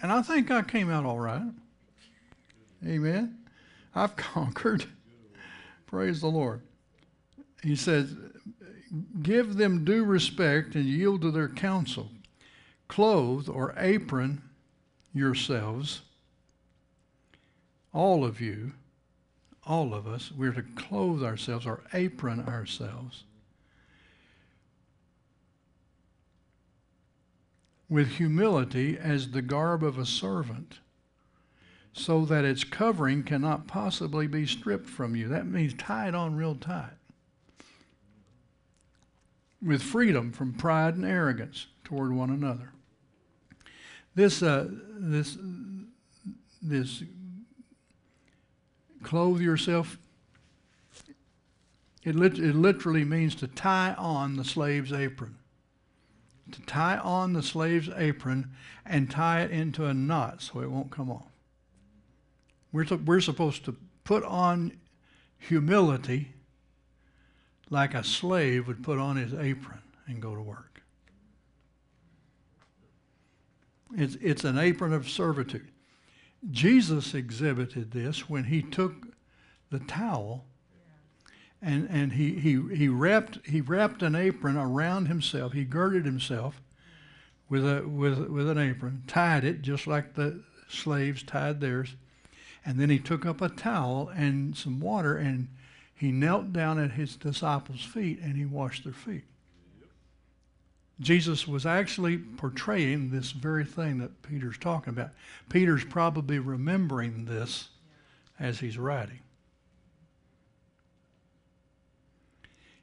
and 0.02 0.12
I 0.12 0.22
think 0.22 0.52
I 0.52 0.62
came 0.62 0.90
out 0.90 1.06
all 1.06 1.20
right. 1.20 1.52
Amen. 2.86 3.38
I've 3.96 4.16
conquered. 4.18 4.86
Praise 5.86 6.22
the 6.22 6.28
Lord. 6.28 6.62
He 7.62 7.76
says, 7.76 8.16
Give 9.22 9.56
them 9.56 9.86
due 9.86 10.04
respect 10.04 10.76
and 10.76 10.86
yield 10.86 11.22
to 11.22 11.32
their 11.32 11.50
counsel. 11.50 12.10
Clothe 12.94 13.50
or 13.50 13.74
apron 13.76 14.44
yourselves, 15.16 16.04
all 17.92 18.24
of 18.24 18.40
you, 18.40 18.74
all 19.66 19.96
of 19.96 20.06
us, 20.06 20.32
we're 20.32 20.54
to 20.54 20.62
clothe 20.62 21.24
ourselves 21.24 21.66
or 21.66 21.82
apron 21.92 22.42
ourselves 22.42 23.24
with 27.90 28.10
humility 28.10 28.96
as 28.96 29.32
the 29.32 29.42
garb 29.42 29.84
of 29.84 29.98
a 29.98 30.06
servant 30.06 30.78
so 31.94 32.26
that 32.26 32.46
its 32.46 32.64
covering 32.64 33.24
cannot 33.24 33.66
possibly 33.66 34.28
be 34.28 34.46
stripped 34.46 34.88
from 34.88 35.16
you. 35.16 35.28
That 35.28 35.48
means 35.48 35.74
tie 35.74 36.10
it 36.10 36.16
on 36.16 36.36
real 36.36 36.54
tight. 36.54 36.94
With 39.64 39.82
freedom 39.82 40.32
from 40.32 40.54
pride 40.54 40.94
and 40.94 41.06
arrogance 41.06 41.66
toward 41.84 42.14
one 42.14 42.30
another. 42.30 42.70
This, 44.16 44.44
uh, 44.44 44.68
this, 44.98 45.38
this 46.62 47.04
clothe 49.02 49.42
yourself, 49.42 49.98
it, 52.04 52.16
lit- 52.16 52.40
it 52.40 52.56
literally 52.56 53.04
means 53.04 53.36
to 53.36 53.48
tie 53.48 53.94
on 53.98 54.36
the 54.36 54.44
slave's 54.44 54.92
apron. 54.92 55.36
To 56.52 56.62
tie 56.62 56.98
on 56.98 57.34
the 57.34 57.42
slave's 57.42 57.90
apron 57.96 58.52
and 58.86 59.10
tie 59.10 59.42
it 59.42 59.52
into 59.52 59.86
a 59.86 59.94
knot 59.94 60.42
so 60.42 60.60
it 60.60 60.70
won't 60.70 60.92
come 60.92 61.10
off. 61.10 61.32
We're, 62.72 62.86
to, 62.86 62.98
we're 62.98 63.22
supposed 63.22 63.66
to 63.66 63.76
put 64.04 64.24
on 64.24 64.74
humility 65.40 66.34
like 67.70 67.94
a 67.94 68.04
slave 68.04 68.68
would 68.68 68.84
put 68.84 69.00
on 69.00 69.16
his 69.16 69.34
apron 69.34 69.80
and 70.08 70.22
go 70.22 70.36
to 70.36 70.42
work. 70.42 70.73
It's, 73.96 74.16
it's 74.22 74.44
an 74.44 74.58
apron 74.58 74.94
of 74.94 75.10
servitude. 75.10 75.70
Jesus 76.52 77.14
exhibited 77.14 77.92
this 77.92 78.30
when 78.30 78.46
he 78.46 78.62
took 78.62 79.08
the 79.70 79.80
towel 79.80 80.46
and, 81.62 81.88
and 81.90 82.12
he, 82.14 82.34
he, 82.36 82.62
he, 82.76 82.90
wrapped, 82.90 83.40
he 83.48 83.62
wrapped 83.62 84.04
an 84.04 84.16
apron 84.16 84.58
around 84.58 85.08
himself. 85.08 85.54
He 85.54 85.64
girded 85.64 86.06
himself 86.06 86.62
with, 87.48 87.66
a, 87.66 87.88
with, 87.88 88.20
with 88.28 88.50
an 88.50 88.58
apron, 88.58 89.04
tied 89.08 89.46
it 89.46 89.62
just 89.62 89.88
like 89.88 90.16
the 90.16 90.44
slaves 90.68 91.24
tied 91.24 91.62
theirs, 91.62 91.96
and 92.66 92.80
then 92.80 92.90
he 92.90 93.00
took 93.00 93.26
up 93.26 93.42
a 93.42 93.50
towel 93.50 94.10
and 94.14 94.58
some 94.58 94.80
water 94.80 95.16
and 95.16 95.48
he 95.96 96.12
knelt 96.12 96.52
down 96.52 96.80
at 96.80 96.92
his 96.92 97.16
disciples' 97.16 97.84
feet 97.84 98.20
and 98.20 98.36
he 98.36 98.46
washed 98.46 98.84
their 98.84 98.92
feet. 98.92 99.24
Jesus 101.04 101.48
was 101.48 101.66
actually 101.66 102.18
portraying 102.18 103.10
this 103.12 103.32
very 103.32 103.66
thing 103.66 104.00
that 104.00 104.22
Peter's 104.24 104.58
talking 104.58 104.94
about. 104.94 105.12
Peter's 105.50 105.86
probably 105.86 106.40
remembering 106.40 107.26
this 107.26 107.70
as 108.40 108.60
he's 108.60 108.78
writing. 108.78 109.20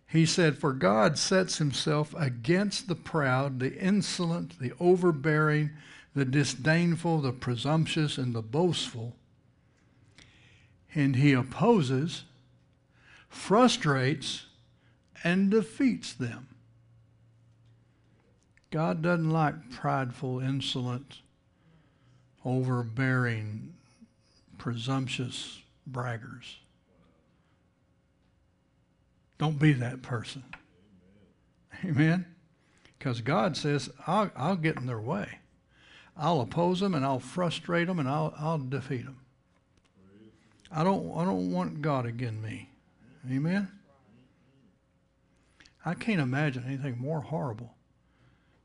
He 0.07 0.27
said, 0.27 0.59
For 0.59 0.73
God 0.73 1.19
sets 1.19 1.59
himself 1.59 2.15
against 2.19 2.89
the 2.89 2.97
proud, 2.97 3.61
the 3.61 3.77
insolent, 3.77 4.59
the 4.59 4.73
overbearing, 4.81 5.71
the 6.15 6.25
disdainful, 6.25 7.21
the 7.21 7.33
presumptuous, 7.33 8.19
and 8.19 8.35
the 8.35 8.43
boastful 8.43 9.15
and 10.95 11.17
he 11.17 11.33
opposes, 11.33 12.25
frustrates, 13.29 14.47
and 15.23 15.51
defeats 15.51 16.13
them. 16.13 16.49
God 18.71 19.03
doesn't 19.03 19.31
like 19.31 19.71
prideful, 19.71 20.39
insolent, 20.39 21.19
overbearing, 22.45 23.75
presumptuous 24.59 25.61
braggers. 25.91 26.57
Don't 29.39 29.59
be 29.59 29.73
that 29.73 30.03
person. 30.03 30.45
Amen? 31.85 32.27
Because 32.99 33.23
God 33.23 33.57
says, 33.57 33.91
I'll, 34.07 34.31
I'll 34.37 34.57
get 34.57 34.77
in 34.77 34.87
their 34.87 35.01
way. 35.01 35.39
I'll 36.17 36.43
oppose 36.43 36.81
them 36.81 36.95
and 36.95 37.05
I'll 37.05 37.19
frustrate 37.19 37.89
them 37.89 37.99
and 37.99 38.09
I'll, 38.09 38.35
I'll 38.39 38.59
defeat 38.59 39.05
them. 39.05 39.19
I 40.71 40.85
don't, 40.85 41.11
I 41.17 41.25
don't 41.25 41.51
want 41.51 41.83
God 41.83 42.07
again 42.07 42.41
me. 42.41 42.69
Amen? 43.29 43.69
I 45.85 45.95
can't 45.95 46.21
imagine 46.21 46.65
anything 46.67 46.99
more 46.99 47.23
horrible 47.23 47.75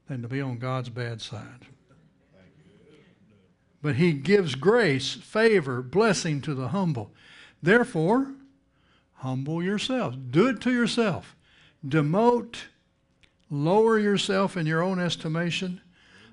than 0.07 0.21
to 0.21 0.27
be 0.27 0.41
on 0.41 0.57
God's 0.57 0.89
bad 0.89 1.21
side. 1.21 1.67
But 3.81 3.95
he 3.95 4.13
gives 4.13 4.55
grace, 4.55 5.13
favor, 5.13 5.81
blessing 5.81 6.41
to 6.41 6.55
the 6.55 6.69
humble. 6.69 7.11
Therefore, 7.61 8.33
humble 9.15 9.61
yourself. 9.61 10.15
Do 10.31 10.47
it 10.47 10.61
to 10.61 10.71
yourself. 10.71 11.35
Demote, 11.87 12.63
lower 13.49 13.99
yourself 13.99 14.57
in 14.57 14.65
your 14.65 14.81
own 14.81 14.99
estimation 14.99 15.81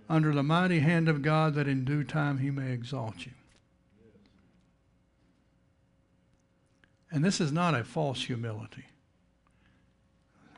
under 0.09 0.33
the 0.33 0.43
mighty 0.43 0.81
hand 0.81 1.09
of 1.09 1.23
God 1.23 1.55
that 1.55 1.69
in 1.69 1.85
due 1.85 2.05
time 2.05 2.39
he 2.39 2.51
may 2.51 2.73
exalt 2.73 3.27
you. 3.27 3.33
And 7.11 7.23
this 7.23 7.41
is 7.41 7.53
not 7.53 7.75
a 7.75 7.85
false 7.85 8.25
humility. 8.25 8.85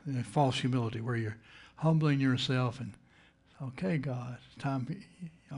A 0.07 0.23
false 0.23 0.59
humility 0.59 1.01
where 1.01 1.17
you're 1.17 1.37
humbling 1.77 2.21
yourself 2.21 2.79
and, 2.79 2.93
okay, 3.61 3.97
God, 3.97 4.37
it's 4.45 4.61
time. 4.61 4.87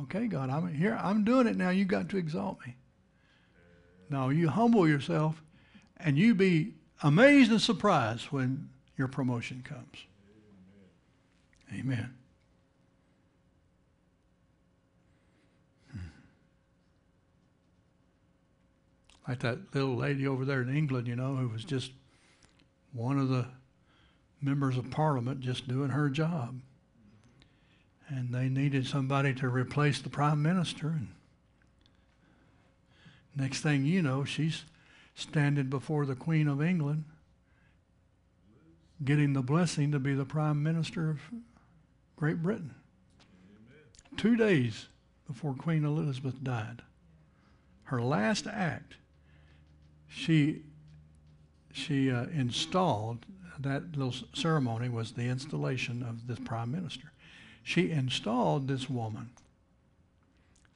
Okay, 0.04 0.28
God, 0.28 0.50
I'm 0.50 0.74
here. 0.74 1.00
I'm 1.02 1.24
doing 1.24 1.48
it 1.48 1.58
now. 1.58 1.70
You 1.70 1.86
got 1.86 2.10
to 2.10 2.18
exalt 2.18 2.58
me. 2.66 2.76
No, 4.10 4.30
you 4.30 4.50
humble 4.50 4.88
yourself 4.88 5.42
and 5.98 6.18
you 6.18 6.36
be 6.36 6.74
amazed 7.04 7.52
and 7.52 7.62
surprised 7.62 8.26
when 8.28 8.70
your 8.98 9.08
promotion 9.08 9.64
comes. 9.64 10.06
Amen. 11.74 12.14
Hmm. 15.92 15.98
Like 19.28 19.40
that 19.40 19.74
little 19.74 19.96
lady 19.96 20.28
over 20.28 20.46
there 20.46 20.62
in 20.62 20.76
England, 20.76 21.08
you 21.08 21.16
know, 21.16 21.36
who 21.36 21.50
was 21.50 21.66
just 21.66 21.92
one 22.94 23.20
of 23.20 23.28
the 23.30 23.48
members 24.42 24.78
of 24.78 24.90
parliament 24.90 25.42
just 25.42 25.68
doing 25.68 25.90
her 25.90 26.10
job. 26.10 26.62
And 28.10 28.34
they 28.34 28.48
needed 28.48 28.88
somebody 28.88 29.34
to 29.36 29.50
replace 29.50 30.00
the 30.00 30.10
prime 30.10 30.42
minister. 30.42 30.88
And 30.88 31.10
next 33.36 33.62
thing 33.62 33.86
you 33.86 34.02
know, 34.02 34.24
she's 34.24 34.64
standing 35.14 35.68
before 35.68 36.06
the 36.06 36.16
Queen 36.16 36.48
of 36.48 36.62
England, 36.62 37.04
getting 39.04 39.34
the 39.34 39.42
blessing 39.42 39.92
to 39.92 40.00
be 40.00 40.14
the 40.14 40.26
prime 40.26 40.64
minister 40.64 41.10
of 41.10 41.20
Great 42.16 42.42
Britain. 42.42 42.74
Amen. 43.30 44.18
Two 44.18 44.36
days 44.36 44.88
before 45.28 45.54
Queen 45.54 45.84
Elizabeth 45.84 46.42
died. 46.44 46.82
Her 47.84 48.02
last 48.02 48.48
act, 48.48 48.96
she, 50.08 50.62
she 51.72 52.12
uh, 52.12 52.26
installed 52.34 53.26
that 53.60 53.98
little 53.98 54.16
ceremony 54.34 54.90
was 54.90 55.12
the 55.12 55.24
installation 55.24 56.04
of 56.04 56.28
this 56.28 56.40
prime 56.40 56.72
minister. 56.72 57.12
She 57.68 57.92
installed 57.92 58.70
this 58.70 58.90
woman 58.90 59.32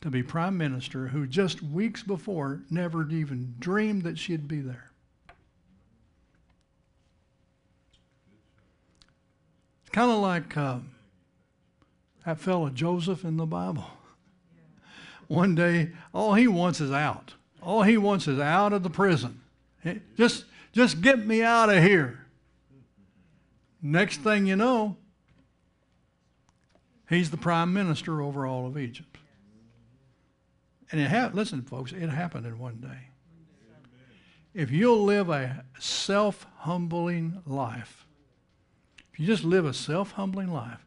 to 0.01 0.09
be 0.09 0.21
prime 0.21 0.57
minister 0.57 1.07
who 1.07 1.25
just 1.25 1.63
weeks 1.63 2.03
before 2.03 2.63
never 2.69 3.09
even 3.09 3.55
dreamed 3.59 4.03
that 4.03 4.19
she'd 4.19 4.45
be 4.45 4.59
there. 4.59 4.91
It's 9.79 9.91
kind 9.93 10.11
of 10.11 10.19
like 10.19 10.57
uh, 10.57 10.79
that 12.25 12.39
fellow 12.39 12.69
Joseph 12.69 13.23
in 13.23 13.37
the 13.37 13.45
Bible. 13.45 13.85
One 15.29 15.55
day, 15.55 15.91
all 16.13 16.33
he 16.33 16.45
wants 16.45 16.81
is 16.81 16.91
out. 16.91 17.35
All 17.63 17.83
he 17.83 17.95
wants 17.95 18.27
is 18.27 18.37
out 18.37 18.73
of 18.73 18.83
the 18.83 18.89
prison. 18.89 19.39
Just, 20.17 20.43
just 20.73 20.99
get 20.99 21.25
me 21.25 21.41
out 21.41 21.69
of 21.69 21.81
here. 21.81 22.25
Next 23.81 24.17
thing 24.17 24.45
you 24.45 24.57
know, 24.57 24.97
he's 27.11 27.31
the 27.31 27.37
prime 27.37 27.73
minister 27.73 28.21
over 28.21 28.45
all 28.45 28.65
of 28.65 28.77
Egypt. 28.77 29.17
And 30.91 30.99
it 30.99 31.09
ha- 31.09 31.31
listen, 31.33 31.61
folks, 31.61 31.91
it 31.91 32.09
happened 32.09 32.45
in 32.45 32.59
one 32.59 32.77
day. 32.77 33.09
If 34.53 34.71
you'll 34.71 35.03
live 35.03 35.29
a 35.29 35.63
self 35.79 36.45
humbling 36.59 37.41
life, 37.45 38.05
if 39.13 39.19
you 39.19 39.25
just 39.25 39.43
live 39.43 39.65
a 39.65 39.73
self 39.73 40.11
humbling 40.11 40.51
life 40.51 40.85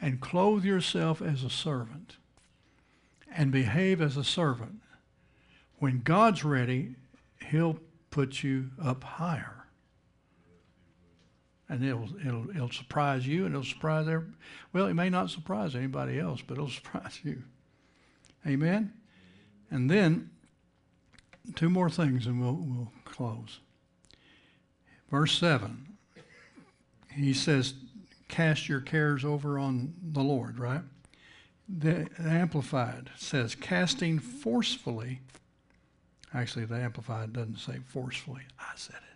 and 0.00 0.20
clothe 0.20 0.64
yourself 0.64 1.22
as 1.22 1.42
a 1.42 1.50
servant 1.50 2.16
and 3.34 3.50
behave 3.50 4.00
as 4.00 4.16
a 4.16 4.24
servant, 4.24 4.80
when 5.78 6.00
God's 6.00 6.44
ready, 6.44 6.96
He'll 7.50 7.78
put 8.10 8.42
you 8.42 8.70
up 8.82 9.04
higher. 9.04 9.57
And 11.68 11.84
it'll, 11.84 12.08
it'll, 12.26 12.50
it'll 12.50 12.70
surprise 12.70 13.26
you 13.26 13.44
and 13.44 13.54
it'll 13.54 13.64
surprise 13.64 14.08
every, 14.08 14.28
well, 14.72 14.86
it 14.86 14.94
may 14.94 15.10
not 15.10 15.30
surprise 15.30 15.74
anybody 15.74 16.18
else, 16.18 16.40
but 16.46 16.54
it'll 16.54 16.68
surprise 16.70 17.20
you. 17.22 17.42
Amen? 18.46 18.92
And 19.70 19.90
then, 19.90 20.30
two 21.54 21.68
more 21.68 21.90
things 21.90 22.26
and 22.26 22.40
we'll, 22.40 22.54
we'll 22.54 22.92
close. 23.04 23.60
Verse 25.10 25.38
7, 25.38 25.86
he 27.12 27.32
says, 27.32 27.74
Cast 28.28 28.68
your 28.68 28.80
cares 28.80 29.24
over 29.24 29.58
on 29.58 29.94
the 30.02 30.22
Lord, 30.22 30.58
right? 30.58 30.82
The 31.68 32.08
Amplified 32.18 33.10
says, 33.16 33.54
Casting 33.54 34.18
forcefully. 34.18 35.20
Actually, 36.34 36.66
the 36.66 36.76
Amplified 36.76 37.32
doesn't 37.32 37.58
say 37.58 37.78
forcefully. 37.86 38.42
I 38.58 38.72
said 38.76 38.96
it. 38.96 39.07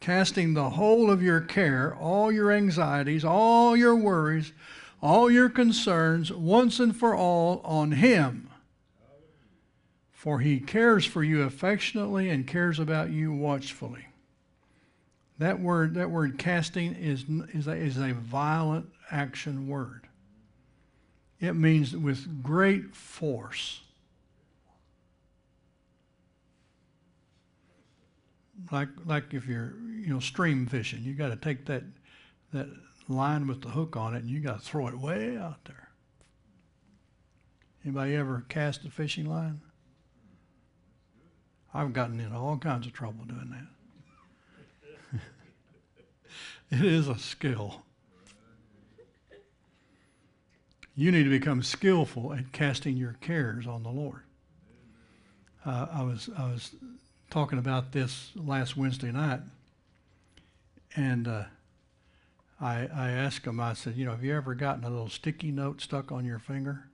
Casting 0.00 0.54
the 0.54 0.70
whole 0.70 1.10
of 1.10 1.22
your 1.22 1.40
care, 1.40 1.94
all 1.94 2.30
your 2.30 2.52
anxieties, 2.52 3.24
all 3.24 3.76
your 3.76 3.96
worries, 3.96 4.52
all 5.02 5.30
your 5.30 5.48
concerns 5.48 6.32
once 6.32 6.80
and 6.80 6.96
for 6.96 7.14
all 7.14 7.60
on 7.64 7.92
Him. 7.92 8.50
For 10.12 10.40
He 10.40 10.60
cares 10.60 11.04
for 11.04 11.22
you 11.22 11.42
affectionately 11.42 12.30
and 12.30 12.46
cares 12.46 12.78
about 12.78 13.10
you 13.10 13.32
watchfully. 13.32 14.06
That 15.38 15.60
word, 15.60 15.94
that 15.94 16.10
word 16.10 16.38
casting 16.38 16.94
is, 16.94 17.24
is, 17.54 17.68
a, 17.68 17.72
is 17.72 17.96
a 17.96 18.12
violent 18.12 18.90
action 19.10 19.68
word. 19.68 20.08
It 21.40 21.52
means 21.52 21.96
with 21.96 22.42
great 22.42 22.94
force. 22.96 23.80
Like, 28.72 28.88
like 29.06 29.34
if 29.34 29.46
you're, 29.46 29.74
you 29.80 30.08
know, 30.08 30.20
stream 30.20 30.66
fishing, 30.66 31.02
you 31.02 31.14
got 31.14 31.28
to 31.28 31.36
take 31.36 31.66
that, 31.66 31.84
that 32.52 32.68
line 33.08 33.46
with 33.46 33.62
the 33.62 33.68
hook 33.68 33.96
on 33.96 34.14
it, 34.14 34.22
and 34.22 34.30
you 34.30 34.40
got 34.40 34.60
to 34.60 34.64
throw 34.64 34.88
it 34.88 34.98
way 34.98 35.36
out 35.36 35.64
there. 35.64 35.88
Anybody 37.84 38.16
ever 38.16 38.44
cast 38.48 38.84
a 38.84 38.90
fishing 38.90 39.26
line? 39.26 39.60
I've 41.72 41.92
gotten 41.92 42.18
into 42.18 42.36
all 42.36 42.56
kinds 42.58 42.86
of 42.86 42.92
trouble 42.92 43.24
doing 43.24 43.54
that. 45.12 45.20
it 46.78 46.84
is 46.84 47.08
a 47.08 47.18
skill. 47.18 47.82
You 50.94 51.12
need 51.12 51.24
to 51.24 51.30
become 51.30 51.62
skillful 51.62 52.32
at 52.32 52.50
casting 52.52 52.96
your 52.96 53.16
cares 53.20 53.66
on 53.66 53.84
the 53.84 53.90
Lord. 53.90 54.22
Uh, 55.64 55.86
I 55.92 56.02
was 56.02 56.28
I 56.36 56.50
was 56.50 56.74
talking 57.30 57.58
about 57.58 57.92
this 57.92 58.30
last 58.34 58.76
Wednesday 58.76 59.12
night, 59.12 59.40
and 60.96 61.28
uh, 61.28 61.44
I, 62.60 62.88
I 62.94 63.10
asked 63.10 63.46
him, 63.46 63.60
I 63.60 63.74
said, 63.74 63.96
you 63.96 64.04
know, 64.04 64.12
have 64.12 64.24
you 64.24 64.34
ever 64.34 64.54
gotten 64.54 64.84
a 64.84 64.90
little 64.90 65.08
sticky 65.08 65.52
note 65.52 65.80
stuck 65.80 66.10
on 66.10 66.24
your 66.24 66.38
finger? 66.38 66.88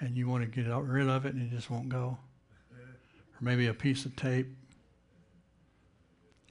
And 0.00 0.16
you 0.16 0.28
want 0.28 0.44
to 0.44 0.48
get 0.48 0.72
rid 0.72 1.08
of 1.08 1.26
it 1.26 1.34
and 1.34 1.42
it 1.42 1.54
just 1.54 1.70
won't 1.70 1.88
go? 1.88 2.18
Or 2.72 3.40
maybe 3.40 3.66
a 3.66 3.74
piece 3.74 4.04
of 4.04 4.14
tape? 4.14 4.46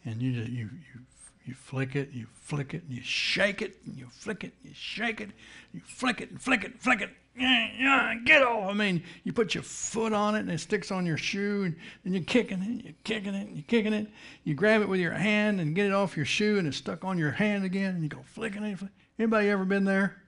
And 0.04 0.22
you, 0.22 0.34
just, 0.34 0.52
you, 0.52 0.70
you, 0.94 1.02
you 1.46 1.54
flick 1.54 1.96
it, 1.96 2.12
you 2.12 2.28
flick 2.34 2.74
it, 2.74 2.84
and 2.84 2.94
you 2.94 3.02
shake 3.02 3.62
it, 3.62 3.78
and 3.86 3.98
you 3.98 4.08
flick 4.10 4.44
it, 4.44 4.54
and 4.62 4.70
you 4.70 4.76
shake 4.76 5.22
it, 5.22 5.32
you 5.74 5.82
flick 5.82 6.22
it, 6.22 6.30
and 6.30 6.42
flick 6.42 6.64
it, 6.64 6.72
and 6.72 6.82
flick 6.82 7.02
it, 7.02 7.10
get 7.38 8.42
off. 8.42 8.70
I 8.70 8.74
mean, 8.74 9.04
you 9.24 9.34
put 9.34 9.54
your 9.54 9.64
foot 9.64 10.14
on 10.14 10.36
it 10.36 10.40
and 10.40 10.52
it 10.52 10.60
sticks 10.60 10.92
on 10.92 11.06
your 11.06 11.18
shoe, 11.18 11.74
and 12.04 12.14
you're 12.14 12.24
kicking 12.24 12.62
it, 12.62 12.86
you're 12.86 12.94
kicking 13.04 13.34
it, 13.34 13.50
you're 13.54 13.64
kicking 13.68 13.94
it. 13.94 14.08
You 14.44 14.54
grab 14.56 14.82
it 14.82 14.90
with 14.90 15.00
your 15.00 15.14
hand 15.14 15.60
and 15.60 15.76
get 15.76 15.86
it 15.86 15.94
off 15.94 16.16
your 16.16 16.26
shoe, 16.26 16.58
and 16.58 16.68
it's 16.68 16.78
stuck 16.78 17.04
on 17.04 17.18
your 17.18 17.32
hand 17.32 17.64
again, 17.64 17.96
and 17.96 18.04
you 18.04 18.10
go 18.10 18.24
flicking 18.26 18.64
it. 18.64 18.80
Anybody 19.20 19.50
ever 19.50 19.66
been 19.66 19.86
there? 19.86 20.22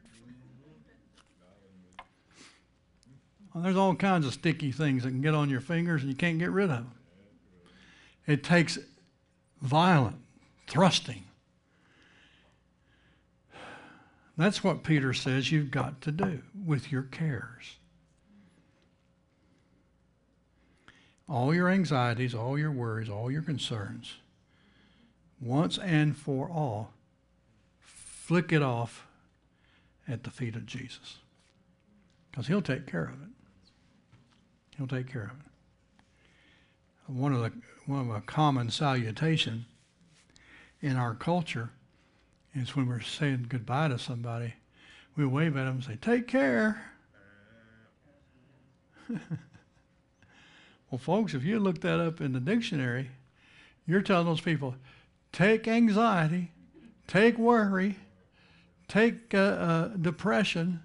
Well, 3.54 3.64
there's 3.64 3.78
all 3.78 3.96
kinds 3.96 4.28
of 4.28 4.34
sticky 4.34 4.72
things 4.72 5.04
that 5.04 5.10
can 5.10 5.22
get 5.22 5.34
on 5.34 5.50
your 5.50 5.62
fingers, 5.62 6.02
and 6.02 6.12
you 6.12 6.16
can't 6.16 6.38
get 6.38 6.52
rid 6.52 6.66
of 6.66 6.78
them. 6.78 6.92
It 8.28 8.44
takes 8.44 8.78
violent, 9.62 10.18
thrusting. 10.68 11.24
That's 14.40 14.64
what 14.64 14.84
Peter 14.84 15.14
says 15.14 15.52
you've 15.52 15.70
got 15.70 16.00
to 16.00 16.14
do 16.14 16.44
with 16.66 16.94
your 16.94 17.02
cares. 17.02 17.76
All 21.28 21.54
your 21.54 21.68
anxieties, 21.68 22.34
all 22.34 22.58
your 22.58 22.72
worries, 22.72 23.10
all 23.10 23.30
your 23.30 23.42
concerns, 23.42 24.16
once 25.42 25.78
and 25.78 26.16
for 26.16 26.50
all, 26.50 26.94
flick 27.82 28.54
it 28.54 28.62
off 28.62 29.06
at 30.08 30.24
the 30.24 30.32
feet 30.32 30.56
of 30.56 30.66
Jesus. 30.66 31.18
Because 32.32 32.48
he'll 32.48 32.62
take 32.62 32.88
care 32.88 33.04
of 33.14 33.22
it. 33.22 33.30
He'll 34.78 34.88
take 34.88 35.12
care 35.12 35.24
of 35.24 35.32
it. 35.32 37.12
One 37.12 37.34
of 37.34 37.42
the 37.42 37.52
one 37.88 38.10
of 38.10 38.16
a 38.16 38.22
common 38.22 38.70
salutation 38.70 39.66
in 40.80 40.96
our 40.96 41.14
culture 41.14 41.72
is 42.54 42.76
when 42.76 42.88
we're 42.88 43.02
saying 43.02 43.46
goodbye 43.50 43.90
to 43.90 44.00
somebody, 44.00 44.54
we 45.16 45.26
wave 45.26 45.56
at 45.58 45.66
them 45.66 45.76
and 45.76 45.84
say, 45.84 45.98
"Take 46.02 46.28
care." 46.28 46.82
well, 49.10 51.00
folks, 51.00 51.34
if 51.34 51.44
you 51.44 51.60
look 51.60 51.82
that 51.82 52.00
up 52.00 52.22
in 52.22 52.34
the 52.34 52.40
dictionary, 52.40 53.12
you're 53.86 54.02
telling 54.02 54.28
those 54.28 54.42
people, 54.42 54.76
take 55.32 55.68
anxiety, 55.68 56.52
take 57.08 57.38
worry, 57.38 57.98
take 58.88 59.34
uh, 59.34 59.38
uh, 59.38 59.88
depression, 59.88 60.82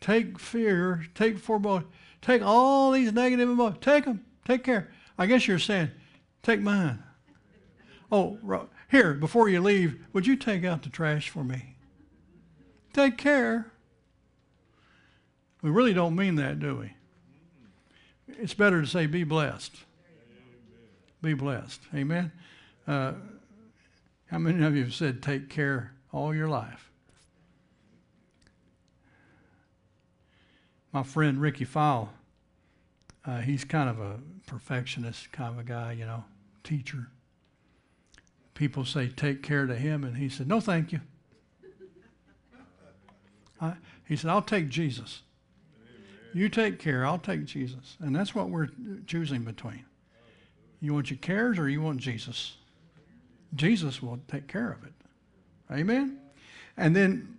take 0.00 0.38
fear, 0.38 1.06
take 1.14 1.38
foreboding, 1.38 1.88
take 2.22 2.42
all 2.42 2.90
these 2.92 3.12
negative 3.12 3.48
emotions, 3.48 3.78
take 3.80 4.04
them, 4.04 4.24
take 4.44 4.64
care. 4.64 4.90
I 5.18 5.26
guess 5.26 5.46
you're 5.46 5.58
saying, 5.58 5.90
take 6.42 6.60
mine. 6.60 7.02
Oh, 8.10 8.38
here, 8.90 9.14
before 9.14 9.48
you 9.48 9.60
leave, 9.60 10.04
would 10.12 10.26
you 10.26 10.36
take 10.36 10.64
out 10.64 10.82
the 10.82 10.88
trash 10.88 11.28
for 11.28 11.44
me? 11.44 11.76
Take 12.92 13.16
care. 13.16 13.70
We 15.62 15.70
really 15.70 15.94
don't 15.94 16.16
mean 16.16 16.34
that, 16.36 16.58
do 16.58 16.76
we? 16.76 16.92
It's 18.26 18.54
better 18.54 18.80
to 18.80 18.86
say, 18.86 19.06
be 19.06 19.24
blessed. 19.24 19.72
Be 21.22 21.34
blessed. 21.34 21.80
Amen. 21.94 22.32
Uh, 22.86 23.12
how 24.26 24.38
many 24.38 24.64
of 24.64 24.74
you 24.74 24.84
have 24.84 24.94
said, 24.94 25.22
take 25.22 25.48
care 25.48 25.92
all 26.12 26.34
your 26.34 26.48
life? 26.48 26.90
My 30.92 31.04
friend 31.04 31.40
Ricky 31.40 31.64
Fowle, 31.64 32.10
uh, 33.24 33.38
he's 33.38 33.64
kind 33.64 33.88
of 33.88 34.00
a 34.00 34.18
perfectionist 34.46 35.30
kind 35.30 35.52
of 35.54 35.60
a 35.60 35.64
guy, 35.64 35.92
you 35.92 36.06
know, 36.06 36.24
teacher. 36.64 37.08
People 38.60 38.84
say, 38.84 39.08
take 39.08 39.42
care 39.42 39.64
to 39.64 39.74
him, 39.74 40.04
and 40.04 40.18
he 40.18 40.28
said, 40.28 40.46
no, 40.46 40.60
thank 40.60 40.92
you. 40.92 41.00
I, 43.58 43.72
he 44.06 44.16
said, 44.16 44.28
I'll 44.28 44.42
take 44.42 44.68
Jesus. 44.68 45.22
You 46.34 46.50
take 46.50 46.78
care, 46.78 47.06
I'll 47.06 47.16
take 47.16 47.46
Jesus. 47.46 47.96
And 48.00 48.14
that's 48.14 48.34
what 48.34 48.50
we're 48.50 48.68
choosing 49.06 49.44
between. 49.44 49.86
You 50.78 50.92
want 50.92 51.08
your 51.10 51.16
cares 51.20 51.58
or 51.58 51.70
you 51.70 51.80
want 51.80 52.00
Jesus? 52.00 52.58
Jesus 53.54 54.02
will 54.02 54.20
take 54.28 54.46
care 54.46 54.70
of 54.70 54.84
it. 54.84 54.92
Amen? 55.72 56.18
And 56.76 56.94
then 56.94 57.38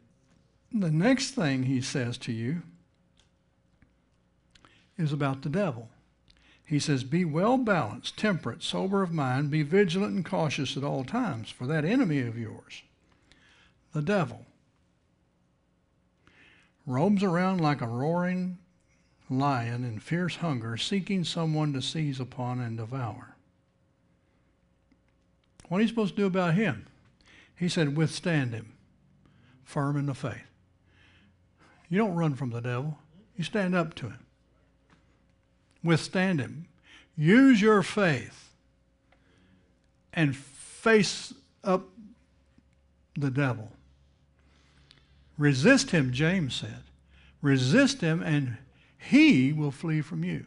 the 0.73 0.89
next 0.89 1.35
thing 1.35 1.61
he 1.61 1.81
says 1.81 2.17
to 2.17 2.31
you 2.31 2.63
is 4.97 5.13
about 5.13 5.43
the 5.43 5.49
devil. 5.49 5.87
He 6.71 6.79
says, 6.79 7.03
Be 7.03 7.25
well 7.25 7.57
balanced, 7.57 8.17
temperate, 8.17 8.63
sober 8.63 9.03
of 9.03 9.11
mind, 9.11 9.51
be 9.51 9.61
vigilant 9.61 10.15
and 10.15 10.23
cautious 10.23 10.77
at 10.77 10.85
all 10.85 11.03
times, 11.03 11.49
for 11.49 11.67
that 11.67 11.83
enemy 11.83 12.21
of 12.21 12.37
yours, 12.37 12.83
the 13.91 14.01
devil, 14.01 14.45
roams 16.85 17.23
around 17.23 17.59
like 17.59 17.81
a 17.81 17.87
roaring 17.87 18.57
lion 19.29 19.83
in 19.83 19.99
fierce 19.99 20.37
hunger, 20.37 20.77
seeking 20.77 21.25
someone 21.25 21.73
to 21.73 21.81
seize 21.81 22.21
upon 22.21 22.61
and 22.61 22.77
devour. 22.77 23.35
What 25.67 25.79
are 25.79 25.81
you 25.81 25.89
supposed 25.89 26.15
to 26.15 26.21
do 26.21 26.25
about 26.25 26.53
him? 26.53 26.87
He 27.53 27.67
said, 27.67 27.97
withstand 27.97 28.53
him, 28.53 28.71
firm 29.65 29.97
in 29.97 30.05
the 30.05 30.15
faith. 30.15 30.47
You 31.89 31.97
don't 31.97 32.15
run 32.15 32.35
from 32.35 32.51
the 32.51 32.61
devil, 32.61 32.97
you 33.35 33.43
stand 33.43 33.75
up 33.75 33.93
to 33.95 34.05
him. 34.05 34.19
Withstand 35.83 36.39
him. 36.39 36.67
Use 37.15 37.61
your 37.61 37.83
faith 37.83 38.53
and 40.13 40.35
face 40.35 41.33
up 41.63 41.87
the 43.15 43.31
devil. 43.31 43.71
Resist 45.37 45.91
him, 45.91 46.11
James 46.11 46.55
said. 46.55 46.83
Resist 47.41 48.01
him, 48.01 48.21
and 48.21 48.57
he 48.97 49.51
will 49.51 49.71
flee 49.71 50.01
from 50.01 50.23
you. 50.23 50.45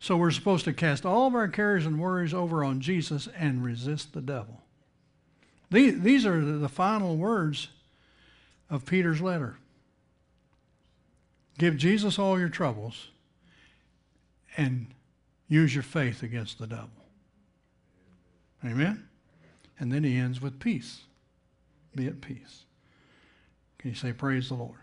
So 0.00 0.16
we're 0.16 0.30
supposed 0.30 0.64
to 0.66 0.72
cast 0.72 1.04
all 1.04 1.26
of 1.26 1.34
our 1.34 1.48
cares 1.48 1.84
and 1.84 1.98
worries 2.00 2.32
over 2.32 2.62
on 2.62 2.80
Jesus 2.80 3.28
and 3.36 3.64
resist 3.64 4.12
the 4.12 4.20
devil. 4.20 4.62
These, 5.70 6.00
these 6.00 6.24
are 6.24 6.40
the 6.40 6.68
final 6.68 7.16
words 7.16 7.68
of 8.70 8.86
Peter's 8.86 9.20
letter. 9.20 9.58
Give 11.58 11.76
Jesus 11.76 12.18
all 12.18 12.38
your 12.38 12.48
troubles 12.48 13.08
and 14.58 14.88
use 15.48 15.72
your 15.72 15.84
faith 15.84 16.22
against 16.22 16.58
the 16.58 16.66
devil. 16.66 16.90
Amen? 18.64 19.08
And 19.78 19.92
then 19.92 20.02
he 20.04 20.16
ends 20.16 20.42
with 20.42 20.58
peace. 20.58 21.02
Be 21.94 22.08
at 22.08 22.20
peace. 22.20 22.64
Can 23.78 23.90
you 23.90 23.96
say, 23.96 24.12
Praise 24.12 24.48
the 24.48 24.54
Lord? 24.54 24.80